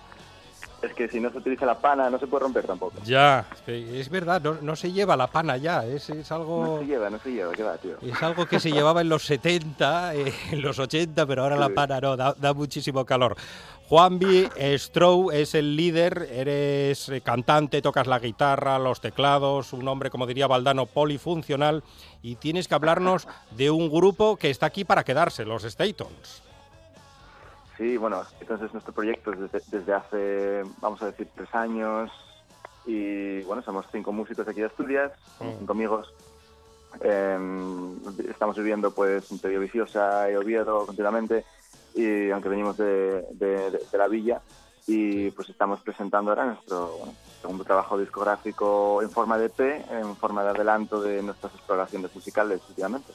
Es 0.84 0.94
que 0.94 1.08
si 1.08 1.20
no 1.22 1.32
se 1.32 1.38
utiliza 1.38 1.66
la 1.66 1.80
pana, 1.80 2.10
no 2.10 2.20
se 2.20 2.28
puede 2.28 2.44
romper 2.44 2.66
tampoco. 2.66 2.94
Ya, 3.06 3.46
es 3.66 4.10
verdad, 4.10 4.42
no, 4.42 4.58
no 4.62 4.76
se 4.76 4.92
lleva 4.92 5.16
la 5.16 5.28
pana 5.28 5.56
ya, 5.56 5.86
es, 5.86 6.10
es 6.10 6.30
algo... 6.30 6.66
No 6.66 6.80
se 6.80 6.86
lleva, 6.86 7.10
no 7.10 7.20
se 7.20 7.32
lleva, 7.32 7.54
¿qué 7.54 7.64
va, 7.64 7.78
tío? 7.78 7.96
Es 8.02 8.22
algo 8.22 8.46
que 8.46 8.60
se 8.60 8.70
llevaba 8.70 9.00
en 9.00 9.08
los 9.08 9.26
70, 9.26 10.14
eh, 10.16 10.34
en 10.52 10.62
los 10.62 10.78
80, 10.80 11.26
pero 11.26 11.44
ahora 11.44 11.56
la 11.56 11.68
Sí. 11.68 11.74
pana 11.74 12.02
no, 12.02 12.18
da, 12.18 12.34
da 12.38 12.54
muchísimo 12.54 13.06
calor. 13.06 13.38
Juanvi 13.88 14.50
Strow 14.78 15.32
es 15.32 15.56
el 15.56 15.76
líder, 15.78 16.28
eres 16.32 17.08
eh, 17.10 17.22
cantante, 17.22 17.82
tocas 17.82 18.08
la 18.08 18.20
guitarra, 18.20 18.78
los 18.78 19.00
teclados, 19.00 19.72
un 19.72 19.88
hombre, 19.88 20.10
como 20.10 20.28
diría 20.28 20.48
Valdano, 20.48 20.86
polifuncional, 20.86 21.84
y 22.22 22.36
tienes 22.36 22.68
que 22.68 22.76
hablarnos 22.76 23.28
de 23.52 23.72
un 23.72 23.90
grupo 23.90 24.36
que 24.36 24.50
está 24.50 24.66
aquí 24.66 24.84
para 24.84 25.04
quedarse, 25.06 25.46
los 25.46 25.64
Statons. 25.64 26.43
Sí, 27.84 27.98
bueno, 27.98 28.24
entonces 28.40 28.72
nuestro 28.72 28.94
proyecto 28.94 29.34
es 29.34 29.40
desde, 29.42 29.62
desde 29.68 29.94
hace, 29.94 30.64
vamos 30.80 31.02
a 31.02 31.08
decir, 31.08 31.28
tres 31.36 31.54
años 31.54 32.10
y 32.86 33.44
bueno, 33.44 33.62
somos 33.62 33.86
cinco 33.92 34.14
músicos 34.14 34.48
aquí 34.48 34.62
de 34.62 34.68
Asturias, 34.68 35.12
Mm. 35.42 35.58
cinco 35.60 35.74
amigos. 35.74 36.14
Eh, 37.02 37.38
estamos 38.30 38.56
viviendo 38.56 38.94
pues 38.94 39.30
entre 39.30 39.50
Villaviciosa 39.50 40.32
y 40.32 40.36
Oviedo 40.36 40.86
continuamente 40.86 41.44
y 41.94 42.32
aunque 42.32 42.48
venimos 42.48 42.78
de, 42.78 43.26
de- 43.32 43.72
de- 43.72 43.82
de 43.92 43.98
la 43.98 44.08
villa 44.08 44.42
y 44.88 45.32
pues 45.32 45.50
estamos 45.50 45.82
presentando 45.82 46.32
ahora 46.32 46.46
nuestro 46.46 46.98
bueno, 47.00 47.16
segundo 47.42 47.66
trabajo 47.66 47.98
discográfico 47.98 49.02
en 49.02 49.12
forma 49.12 49.38
de 49.38 49.48
EP, 49.48 49.60
en 49.90 50.16
forma 50.16 50.42
de 50.46 50.52
adelanto 50.52 51.02
de 51.02 51.22
nuestras 51.22 51.54
exploraciones 51.54 52.16
musicales 52.16 52.62
últimamente. 52.70 53.12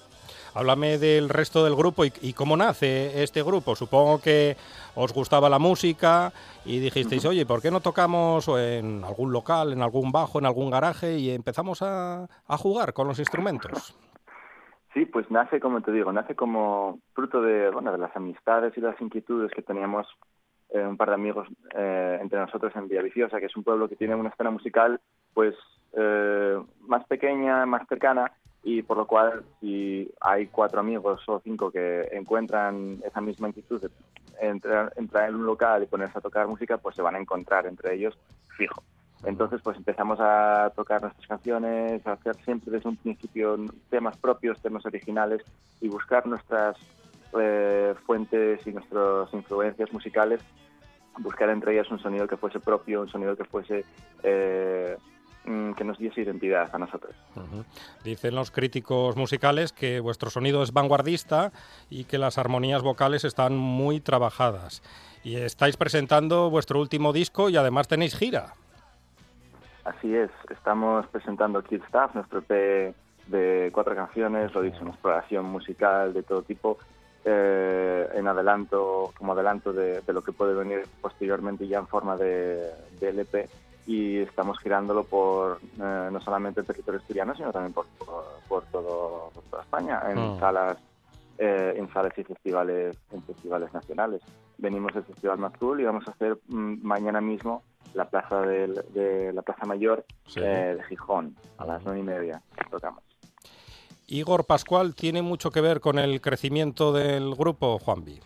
Háblame 0.54 0.98
del 0.98 1.28
resto 1.28 1.64
del 1.64 1.74
grupo 1.74 2.04
y, 2.04 2.12
y 2.22 2.32
cómo 2.32 2.56
nace 2.56 3.22
este 3.22 3.42
grupo. 3.42 3.76
Supongo 3.76 4.20
que 4.20 4.56
os 4.94 5.12
gustaba 5.12 5.48
la 5.48 5.58
música 5.58 6.32
y 6.64 6.80
dijisteis, 6.80 7.24
oye, 7.24 7.46
¿por 7.46 7.62
qué 7.62 7.70
no 7.70 7.80
tocamos 7.80 8.48
en 8.48 9.04
algún 9.04 9.32
local, 9.32 9.72
en 9.72 9.82
algún 9.82 10.12
bajo, 10.12 10.38
en 10.38 10.46
algún 10.46 10.70
garaje 10.70 11.18
y 11.18 11.30
empezamos 11.30 11.82
a, 11.82 12.24
a 12.24 12.56
jugar 12.56 12.92
con 12.92 13.08
los 13.08 13.18
instrumentos? 13.18 13.96
Sí, 14.94 15.04
pues 15.06 15.30
nace, 15.30 15.60
como 15.60 15.80
te 15.82 15.92
digo, 15.92 16.12
nace 16.12 16.34
como 16.34 16.98
fruto 17.12 17.42
de, 17.42 17.70
bueno, 17.70 17.92
de 17.92 17.98
las 17.98 18.16
amistades 18.16 18.76
y 18.76 18.80
las 18.80 19.00
inquietudes 19.00 19.52
que 19.52 19.62
teníamos 19.62 20.06
eh, 20.70 20.84
un 20.84 20.96
par 20.96 21.10
de 21.10 21.14
amigos 21.14 21.46
eh, 21.76 22.18
entre 22.20 22.40
nosotros 22.40 22.72
en 22.74 22.88
Villaviciosa, 22.88 23.38
que 23.38 23.46
es 23.46 23.56
un 23.56 23.64
pueblo 23.64 23.88
que 23.88 23.96
tiene 23.96 24.14
una 24.14 24.30
escena 24.30 24.50
musical 24.50 25.00
pues 25.34 25.54
eh, 25.92 26.58
más 26.80 27.04
pequeña, 27.06 27.64
más 27.66 27.86
cercana, 27.86 28.32
y 28.62 28.82
por 28.82 28.96
lo 28.96 29.06
cual 29.06 29.44
si 29.60 30.10
hay 30.20 30.46
cuatro 30.48 30.80
amigos 30.80 31.22
o 31.26 31.40
cinco 31.40 31.70
que 31.70 32.08
encuentran 32.12 33.00
esa 33.04 33.20
misma 33.20 33.48
inquietud 33.48 33.80
de 33.80 33.90
entrar, 34.40 34.92
entrar 34.96 35.28
en 35.28 35.36
un 35.36 35.46
local 35.46 35.82
y 35.82 35.86
ponerse 35.86 36.18
a 36.18 36.22
tocar 36.22 36.46
música, 36.46 36.76
pues 36.76 36.96
se 36.96 37.02
van 37.02 37.14
a 37.14 37.20
encontrar 37.20 37.66
entre 37.66 37.94
ellos 37.94 38.18
fijo. 38.56 38.82
Entonces, 39.24 39.60
pues 39.62 39.76
empezamos 39.76 40.18
a 40.20 40.72
tocar 40.76 41.02
nuestras 41.02 41.26
canciones, 41.26 42.06
a 42.06 42.12
hacer 42.12 42.36
siempre 42.44 42.70
desde 42.70 42.88
un 42.88 42.96
principio 42.96 43.56
temas 43.90 44.16
propios, 44.16 44.60
temas 44.60 44.86
originales 44.86 45.42
y 45.80 45.88
buscar 45.88 46.26
nuestras 46.26 46.76
eh, 47.38 47.94
fuentes 48.06 48.64
y 48.66 48.72
nuestras 48.72 49.32
influencias 49.34 49.92
musicales, 49.92 50.40
buscar 51.18 51.50
entre 51.50 51.72
ellas 51.72 51.90
un 51.90 51.98
sonido 51.98 52.28
que 52.28 52.36
fuese 52.36 52.60
propio, 52.60 53.02
un 53.02 53.08
sonido 53.08 53.36
que 53.36 53.44
fuese 53.44 53.84
eh, 54.22 54.96
que 55.44 55.84
nos 55.84 55.98
diese 55.98 56.20
identidad 56.20 56.68
a 56.72 56.78
nosotros. 56.78 57.14
Ujú. 57.34 57.64
Dicen 58.04 58.34
los 58.34 58.50
críticos 58.50 59.16
musicales 59.16 59.72
que 59.72 60.00
vuestro 60.00 60.30
sonido 60.30 60.62
es 60.62 60.72
vanguardista 60.72 61.52
y 61.88 62.04
que 62.04 62.18
las 62.18 62.38
armonías 62.38 62.82
vocales 62.82 63.24
están 63.24 63.56
muy 63.56 64.00
trabajadas. 64.00 64.82
Y 65.24 65.36
estáis 65.36 65.76
presentando 65.76 66.50
vuestro 66.50 66.80
último 66.80 67.12
disco 67.12 67.48
y 67.48 67.56
además 67.56 67.88
tenéis 67.88 68.16
gira. 68.16 68.54
Así 69.84 70.14
es, 70.14 70.30
estamos 70.50 71.06
presentando 71.06 71.62
Kid 71.62 71.80
Stuff, 71.88 72.14
nuestro 72.14 72.40
EP 72.40 72.94
de 73.28 73.70
cuatro 73.72 73.94
canciones, 73.94 74.52
lo 74.54 74.60
dicho, 74.60 74.78
una 74.82 74.90
exploración 74.90 75.46
musical 75.46 76.12
de 76.12 76.22
todo 76.22 76.42
tipo, 76.42 76.78
eh, 77.24 78.06
en 78.14 78.26
adelanto, 78.28 79.12
como 79.16 79.32
adelanto 79.32 79.72
de, 79.72 80.02
de 80.02 80.12
lo 80.12 80.22
que 80.22 80.32
puede 80.32 80.54
venir 80.54 80.86
posteriormente 81.00 81.66
ya 81.66 81.78
en 81.78 81.86
forma 81.86 82.16
de, 82.16 82.70
de 83.00 83.08
LP 83.08 83.48
y 83.88 84.18
estamos 84.18 84.58
girándolo 84.60 85.02
por 85.04 85.58
eh, 85.62 86.08
no 86.12 86.20
solamente 86.20 86.60
el 86.60 86.66
territorio 86.66 87.00
asturiano, 87.00 87.34
sino 87.34 87.50
también 87.50 87.72
por, 87.72 87.86
por, 87.98 88.22
por 88.46 88.62
todo, 88.66 89.30
por 89.34 89.42
toda 89.44 89.62
España, 89.62 90.02
en 90.10 90.18
Mm. 90.36 90.38
salas 90.40 90.76
eh, 91.38 91.74
en 91.76 91.90
salas 91.92 92.12
y 92.18 92.24
festivales 92.24 92.96
en 93.12 93.22
festivales 93.22 93.72
nacionales. 93.72 94.20
Venimos 94.58 94.92
del 94.92 95.04
Festival 95.04 95.38
Mazul 95.38 95.80
y 95.80 95.84
vamos 95.84 96.06
a 96.06 96.10
hacer 96.10 96.36
mm, 96.48 96.82
mañana 96.86 97.20
mismo 97.20 97.62
la 97.94 98.04
plaza 98.10 98.42
del- 98.42 98.84
de 98.92 99.32
la 99.32 99.40
Plaza 99.42 99.64
Mayor 99.64 100.04
Sí. 100.26 100.40
eh, 100.40 100.74
de 100.76 100.82
Gijón 100.88 101.34
a 101.56 101.64
las 101.64 101.82
nueve 101.84 102.00
y 102.00 102.02
media 102.02 102.42
tocamos. 102.70 103.02
Igor 104.08 104.44
Pascual 104.46 104.94
tiene 104.94 105.22
mucho 105.22 105.50
que 105.50 105.60
ver 105.60 105.80
con 105.80 105.98
el 105.98 106.20
crecimiento 106.20 106.92
del 106.92 107.34
grupo, 107.34 107.78
Juanvi. 107.78 108.20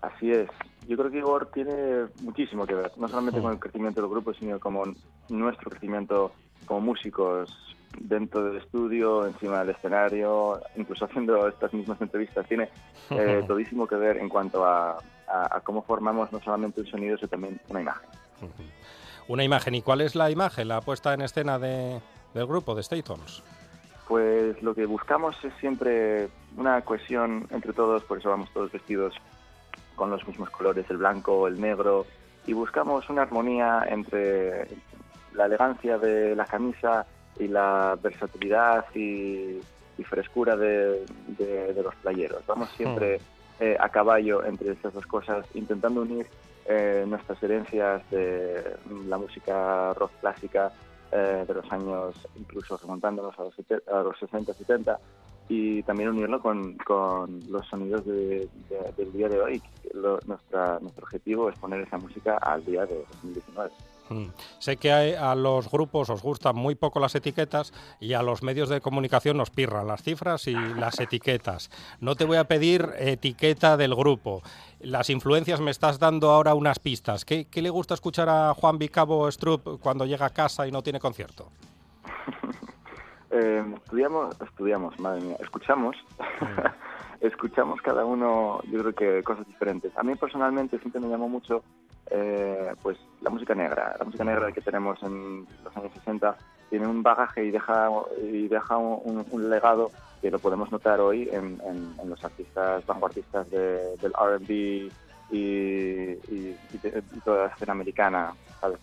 Así 0.00 0.32
es. 0.32 0.48
Yo 0.88 0.96
creo 0.96 1.10
que 1.10 1.18
Igor 1.18 1.50
tiene 1.52 2.06
muchísimo 2.22 2.66
que 2.66 2.74
ver, 2.74 2.90
no 2.96 3.06
solamente 3.08 3.40
con 3.42 3.52
el 3.52 3.58
crecimiento 3.60 4.00
del 4.00 4.10
grupo, 4.10 4.32
sino 4.32 4.58
como 4.58 4.84
nuestro 5.28 5.70
crecimiento 5.70 6.32
como 6.66 6.80
músicos 6.80 7.76
dentro 8.00 8.44
del 8.44 8.56
estudio, 8.56 9.26
encima 9.26 9.60
del 9.60 9.70
escenario, 9.76 10.60
incluso 10.76 11.04
haciendo 11.04 11.46
estas 11.46 11.72
mismas 11.74 12.00
entrevistas. 12.00 12.46
Tiene 12.48 12.70
eh, 13.10 13.44
todísimo 13.46 13.86
que 13.86 13.96
ver 13.96 14.16
en 14.16 14.28
cuanto 14.30 14.64
a, 14.64 14.92
a- 15.28 15.56
a 15.56 15.60
cómo 15.60 15.82
formamos 15.82 16.32
no 16.32 16.40
solamente 16.40 16.80
un 16.80 16.86
sonido, 16.86 17.16
sino 17.18 17.28
también 17.28 17.60
una 17.68 17.80
imagen. 17.82 18.08
Una 19.28 19.44
imagen. 19.44 19.74
¿Y 19.74 19.82
cuál 19.82 20.00
es 20.00 20.14
la 20.14 20.30
imagen, 20.30 20.68
la 20.68 20.80
puesta 20.80 21.12
en 21.12 21.20
escena 21.20 21.58
de- 21.58 22.00
del 22.32 22.46
grupo, 22.46 22.74
de 22.74 22.82
Statons? 22.82 23.42
Pues 24.06 24.62
lo 24.62 24.74
que 24.74 24.86
buscamos 24.86 25.36
es 25.44 25.52
siempre 25.60 26.28
una 26.56 26.80
cohesión 26.80 27.46
entre 27.50 27.74
todos, 27.74 28.02
por 28.04 28.18
eso 28.18 28.30
vamos 28.30 28.50
todos 28.54 28.72
vestidos 28.72 29.14
con 29.98 30.10
los 30.10 30.26
mismos 30.26 30.48
colores, 30.50 30.86
el 30.88 30.96
blanco, 30.98 31.46
el 31.48 31.60
negro, 31.60 32.06
y 32.46 32.52
buscamos 32.54 33.10
una 33.10 33.22
armonía 33.22 33.84
entre 33.90 34.66
la 35.34 35.44
elegancia 35.46 35.98
de 35.98 36.34
la 36.34 36.46
camisa 36.46 37.04
y 37.38 37.48
la 37.48 37.98
versatilidad 38.02 38.86
y, 38.94 39.58
y 39.98 40.04
frescura 40.04 40.56
de, 40.56 41.04
de- 41.36 41.74
de 41.74 41.82
los 41.82 41.94
playeros. 41.96 42.42
Vamos 42.46 42.70
siempre 42.70 43.20
eh, 43.60 43.76
a 43.78 43.88
caballo 43.88 44.44
entre 44.44 44.72
estas 44.72 44.94
dos 44.94 45.06
cosas, 45.06 45.44
intentando 45.54 46.00
unir 46.02 46.26
eh, 46.66 47.04
nuestras 47.06 47.42
herencias 47.42 48.02
de 48.10 48.76
la 49.06 49.18
música 49.18 49.92
rock 49.94 50.12
clásica 50.20 50.70
eh, 51.10 51.44
de 51.46 51.54
los 51.54 51.70
años, 51.72 52.14
incluso 52.38 52.76
remontándonos 52.76 53.38
a 53.38 53.42
los, 53.44 53.54
a 53.92 54.02
los 54.02 54.18
60, 54.18 54.52
70, 54.54 54.98
y 55.48 55.82
también 55.84 56.10
unirlo 56.10 56.40
con, 56.40 56.74
con 56.78 57.40
los 57.48 57.66
sonidos 57.68 58.04
de- 58.04 58.48
de- 58.68 58.92
del 58.96 59.12
día 59.12 59.28
de 59.28 59.40
hoy. 59.40 59.62
Lo- 59.94 60.18
nuestra, 60.26 60.78
nuestro 60.80 61.04
objetivo 61.04 61.48
es 61.48 61.58
poner 61.58 61.80
esa 61.80 61.96
música 61.98 62.36
al 62.38 62.64
día 62.64 62.84
de 62.86 63.04
2019. 63.22 63.70
Mm. 64.10 64.28
Sé 64.58 64.78
que 64.78 64.90
a, 64.90 65.32
a 65.32 65.34
los 65.34 65.70
grupos 65.70 66.08
os 66.08 66.22
gustan 66.22 66.56
muy 66.56 66.74
poco 66.74 66.98
las 66.98 67.14
etiquetas 67.14 67.74
y 68.00 68.14
a 68.14 68.22
los 68.22 68.42
medios 68.42 68.70
de 68.70 68.80
comunicación 68.80 69.36
nos 69.36 69.50
pirran 69.50 69.86
las 69.86 70.02
cifras 70.02 70.46
y 70.46 70.52
las 70.76 70.98
etiquetas. 71.00 71.70
No 72.00 72.14
te 72.14 72.24
voy 72.24 72.38
a 72.38 72.44
pedir 72.44 72.88
etiqueta 72.98 73.76
del 73.76 73.94
grupo. 73.94 74.42
Las 74.80 75.10
influencias 75.10 75.60
me 75.60 75.70
estás 75.70 75.98
dando 75.98 76.30
ahora 76.30 76.54
unas 76.54 76.78
pistas. 76.78 77.24
¿Qué, 77.26 77.46
qué 77.46 77.60
le 77.60 77.68
gusta 77.70 77.92
escuchar 77.94 78.28
a 78.30 78.54
Juan 78.54 78.78
Vicabo 78.78 79.30
Strupp 79.30 79.78
cuando 79.80 80.06
llega 80.06 80.24
a 80.26 80.30
casa 80.30 80.66
y 80.66 80.72
no 80.72 80.82
tiene 80.82 81.00
concierto? 81.00 81.50
Eh, 83.30 83.62
estudiamos, 83.76 84.36
estudiamos, 84.40 84.98
madre 84.98 85.20
mía, 85.20 85.36
escuchamos, 85.40 85.96
escuchamos 87.20 87.80
cada 87.82 88.04
uno, 88.04 88.60
yo 88.70 88.80
creo 88.80 88.94
que 88.94 89.22
cosas 89.22 89.46
diferentes. 89.46 89.96
A 89.98 90.02
mí 90.02 90.14
personalmente 90.14 90.78
siempre 90.78 91.00
me 91.00 91.08
llamó 91.08 91.28
mucho 91.28 91.62
eh, 92.10 92.72
pues 92.82 92.96
la 93.20 93.28
música 93.30 93.54
negra, 93.54 93.94
la 93.98 94.04
música 94.04 94.24
negra 94.24 94.50
que 94.52 94.62
tenemos 94.62 95.02
en 95.02 95.46
los 95.62 95.76
años 95.76 95.92
60 95.92 96.36
tiene 96.70 96.86
un 96.86 97.02
bagaje 97.02 97.44
y 97.44 97.50
deja 97.50 97.90
y 98.22 98.48
deja 98.48 98.76
un, 98.78 99.26
un 99.30 99.50
legado 99.50 99.90
que 100.22 100.30
lo 100.30 100.38
podemos 100.38 100.70
notar 100.72 101.00
hoy 101.00 101.28
en, 101.30 101.60
en- 101.64 101.94
en 102.00 102.08
los 102.10 102.24
artistas 102.24 102.84
vanguardistas 102.86 103.48
de- 103.50 103.96
del 103.98 104.12
R&B 104.18 104.54
y, 104.54 104.90
y- 105.36 106.56
y 106.72 106.78
de- 106.82 107.02
y 107.14 107.20
toda 107.20 107.46
la 107.46 107.52
escena 107.52 107.72
americana, 107.72 108.32
¿sabes? 108.60 108.78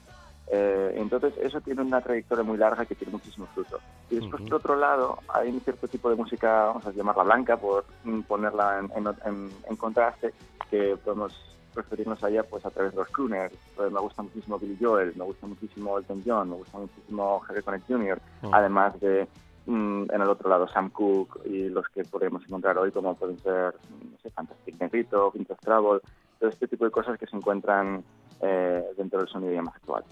Eh, 0.52 0.94
entonces, 0.98 1.34
eso 1.42 1.60
tiene 1.62 1.82
una 1.82 2.02
trayectoria 2.02 2.44
muy 2.44 2.58
larga 2.58 2.86
que 2.86 2.96
tiene 2.96 3.14
muchísimo 3.14 3.48
fruto. 3.48 3.80
Y 4.10 4.16
después, 4.16 4.44
por 4.44 4.54
otro 4.58 4.76
lado, 4.76 5.20
hay 5.28 5.50
un 5.50 5.60
cierto 5.62 5.88
tipo 5.88 6.10
de 6.10 6.16
música, 6.16 6.66
vamos 6.66 6.86
a 6.86 6.92
llamarla 6.92 7.24
blanca, 7.24 7.58
por 7.58 7.86
mm, 8.04 8.22
ponerla 8.22 8.80
en, 8.80 9.08
en- 9.26 9.52
en- 9.68 9.76
contraste, 9.76 10.34
que 10.70 10.96
podemos 11.04 11.34
referirnos 11.76 12.24
a 12.24 12.30
ella 12.30 12.44
pues, 12.44 12.66
a 12.66 12.70
través 12.70 12.92
de 12.94 13.00
los 13.00 13.10
crooners. 13.10 13.54
Pues, 13.76 13.92
me 13.92 14.00
gusta 14.00 14.22
muchísimo 14.22 14.58
Billy 14.60 14.78
Joel, 14.80 15.14
me 15.16 15.24
gusta 15.26 15.48
muchísimo 15.48 15.98
Elton 15.98 16.24
John, 16.26 16.50
me 16.50 16.56
gusta 16.58 16.78
muchísimo 16.78 17.42
Harry 17.50 17.62
Connick 17.64 17.84
Jr., 17.88 18.22
Mm. 18.44 18.54
además 18.54 19.00
de, 19.00 19.28
mm, 19.66 20.04
en 20.12 20.22
el 20.22 20.30
otro 20.30 20.50
lado, 20.50 20.68
Sam 20.68 20.92
Cooke 20.92 21.40
y 21.46 21.70
los 21.70 21.88
que 21.90 22.04
podemos 22.04 22.44
encontrar 22.46 22.78
hoy, 22.78 22.92
como 22.92 23.16
pueden 23.16 23.40
ser, 23.40 23.74
no 23.90 24.18
sé, 24.22 24.30
Fantastic 24.30 24.80
Negrito, 24.80 25.32
Vintage 25.32 25.60
Travel, 25.64 26.02
todo 26.40 26.50
este 26.50 26.68
tipo 26.68 26.86
de 26.86 26.92
cosas 26.92 27.18
que 27.18 27.26
se 27.26 27.36
encuentran 27.36 28.04
eh, 28.42 28.84
dentro 28.98 29.20
del 29.20 29.28
sonido 29.30 29.54
ya 29.54 29.62
más 29.62 29.76
actual. 29.76 30.04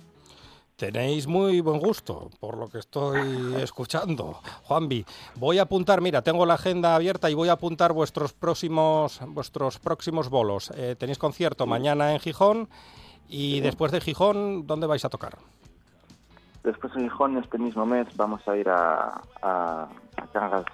Tenéis 0.83 1.27
muy 1.27 1.61
buen 1.61 1.79
gusto, 1.79 2.29
por 2.41 2.57
lo 2.57 2.67
que 2.67 2.79
estoy 2.79 3.55
escuchando. 3.61 4.41
Juanvi, 4.63 5.05
voy 5.35 5.57
a 5.57 5.61
apuntar, 5.61 6.01
mira, 6.01 6.21
tengo 6.21 6.45
la 6.45 6.55
agenda 6.55 6.93
abierta 6.93 7.29
y 7.29 7.33
voy 7.35 7.47
a 7.47 7.53
apuntar 7.53 7.93
vuestros 7.93 8.33
próximos, 8.33 9.21
vuestros 9.27 9.79
próximos 9.79 10.27
bolos. 10.29 10.73
Eh, 10.75 10.97
tenéis 10.99 11.17
concierto 11.17 11.65
mañana 11.65 12.11
en 12.11 12.19
Gijón 12.19 12.67
y 13.29 13.61
después 13.61 13.93
de 13.93 14.01
Gijón, 14.01 14.67
¿dónde 14.67 14.85
vais 14.85 15.05
a 15.05 15.09
tocar? 15.09 15.37
Después 16.65 16.91
en 16.97 17.03
Gijón, 17.03 17.37
este 17.37 17.57
mismo 17.57 17.85
mes, 17.85 18.05
vamos 18.17 18.45
a 18.45 18.57
ir 18.57 18.67
a, 18.67 19.21
a, 19.41 19.87
a 20.17 20.27
Cangas 20.33 20.65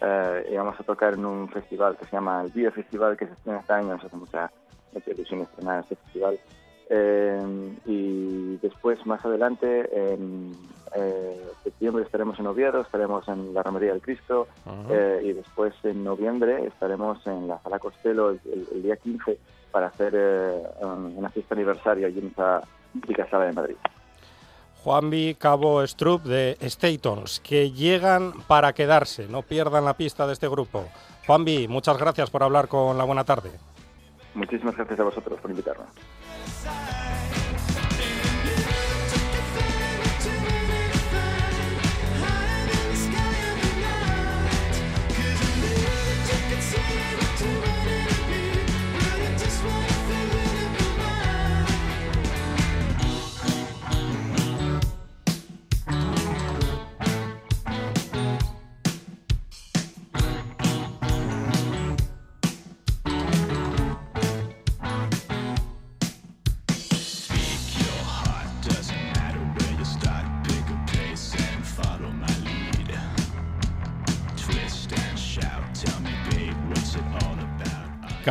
eh, 0.00 0.52
y 0.52 0.56
vamos 0.56 0.80
a 0.80 0.84
tocar 0.84 1.12
en 1.12 1.26
un 1.26 1.50
festival 1.50 1.98
que 1.98 2.06
se 2.06 2.12
llama 2.12 2.40
el 2.44 2.50
Bio 2.50 2.72
Festival, 2.72 3.14
que 3.14 3.26
se 3.26 3.34
estrena 3.34 3.58
este 3.58 3.74
año, 3.74 3.88
nos 3.88 4.04
hace 4.04 4.16
mucha, 4.16 4.50
mucha 4.94 5.10
ilusión 5.10 5.42
estrenar 5.42 5.80
este 5.80 5.96
festival. 5.96 6.40
Eh, 6.92 7.40
y 7.86 8.56
después, 8.56 9.04
más 9.06 9.24
adelante, 9.24 9.88
en 10.12 10.52
eh, 10.96 11.40
septiembre 11.62 12.02
estaremos 12.02 12.36
en 12.40 12.48
Oviedo, 12.48 12.80
estaremos 12.80 13.26
en 13.28 13.54
la 13.54 13.62
Romería 13.62 13.92
del 13.92 14.02
Cristo 14.02 14.48
eh, 14.90 15.20
y 15.24 15.32
después 15.32 15.72
en 15.84 16.02
noviembre 16.02 16.66
estaremos 16.66 17.24
en 17.28 17.46
la 17.46 17.60
Sala 17.62 17.78
Costello 17.78 18.30
el, 18.30 18.40
el- 18.52 18.66
el 18.74 18.82
día 18.82 18.96
15 18.96 19.38
para 19.70 19.86
hacer 19.86 20.12
eh, 20.16 20.62
un- 20.80 21.14
una 21.16 21.30
fiesta 21.30 21.54
aniversario 21.54 22.08
allí 22.08 22.18
en 22.18 22.26
esa 22.26 22.60
mítica 22.92 23.28
sala 23.30 23.44
de 23.46 23.52
Madrid. 23.52 23.76
Juanvi 24.82 25.36
Cabo 25.36 25.86
Strupp 25.86 26.24
de 26.24 26.56
Statons, 26.62 27.38
que 27.40 27.70
llegan 27.70 28.32
para 28.48 28.72
quedarse, 28.72 29.28
no 29.28 29.42
pierdan 29.42 29.84
la 29.84 29.94
pista 29.94 30.26
de 30.26 30.32
este 30.32 30.48
grupo. 30.48 30.84
Juanvi, 31.26 31.68
muchas 31.68 31.98
gracias 31.98 32.30
por 32.30 32.42
hablar 32.42 32.66
con 32.66 32.96
La 32.98 33.04
Buena 33.04 33.22
Tarde. 33.24 33.50
Muchísimas 34.34 34.76
gracias 34.76 35.00
a 35.00 35.04
vosotros 35.04 35.40
por 35.40 35.50
invitarnos. 35.50 35.88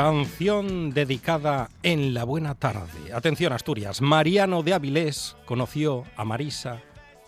Canción 0.01 0.91
dedicada 0.91 1.69
en 1.83 2.13
la 2.13 2.23
buena 2.23 2.55
tarde. 2.55 3.11
Atención 3.13 3.51
Asturias, 3.51 4.01
Mariano 4.01 4.63
de 4.63 4.73
Avilés 4.73 5.35
conoció 5.43 6.05
a 6.15 6.23
Marisa 6.23 6.81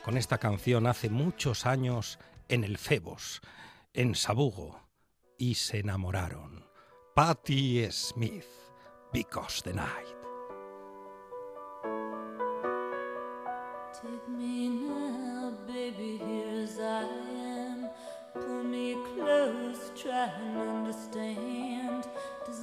con 0.06 0.16
esta 0.16 0.38
canción 0.38 0.88
hace 0.88 1.10
muchos 1.10 1.66
años 1.66 2.18
en 2.48 2.64
el 2.64 2.78
Febos, 2.78 3.42
en 3.94 4.16
Sabugo, 4.16 4.80
y 5.38 5.56
se 5.56 5.80
enamoraron. 5.80 6.66
Patti 7.14 7.92
Smith, 7.92 8.46
Because 9.12 9.62
the 9.64 9.74
Night. 9.74 10.08
Take 14.02 14.30
me 14.30 14.70
now, 14.70 15.52
baby, 15.68 16.22
I 16.80 17.04
am. 17.50 17.90
Pull 18.34 18.64
me 18.64 18.96
close, 19.14 19.92
understand. 20.56 21.51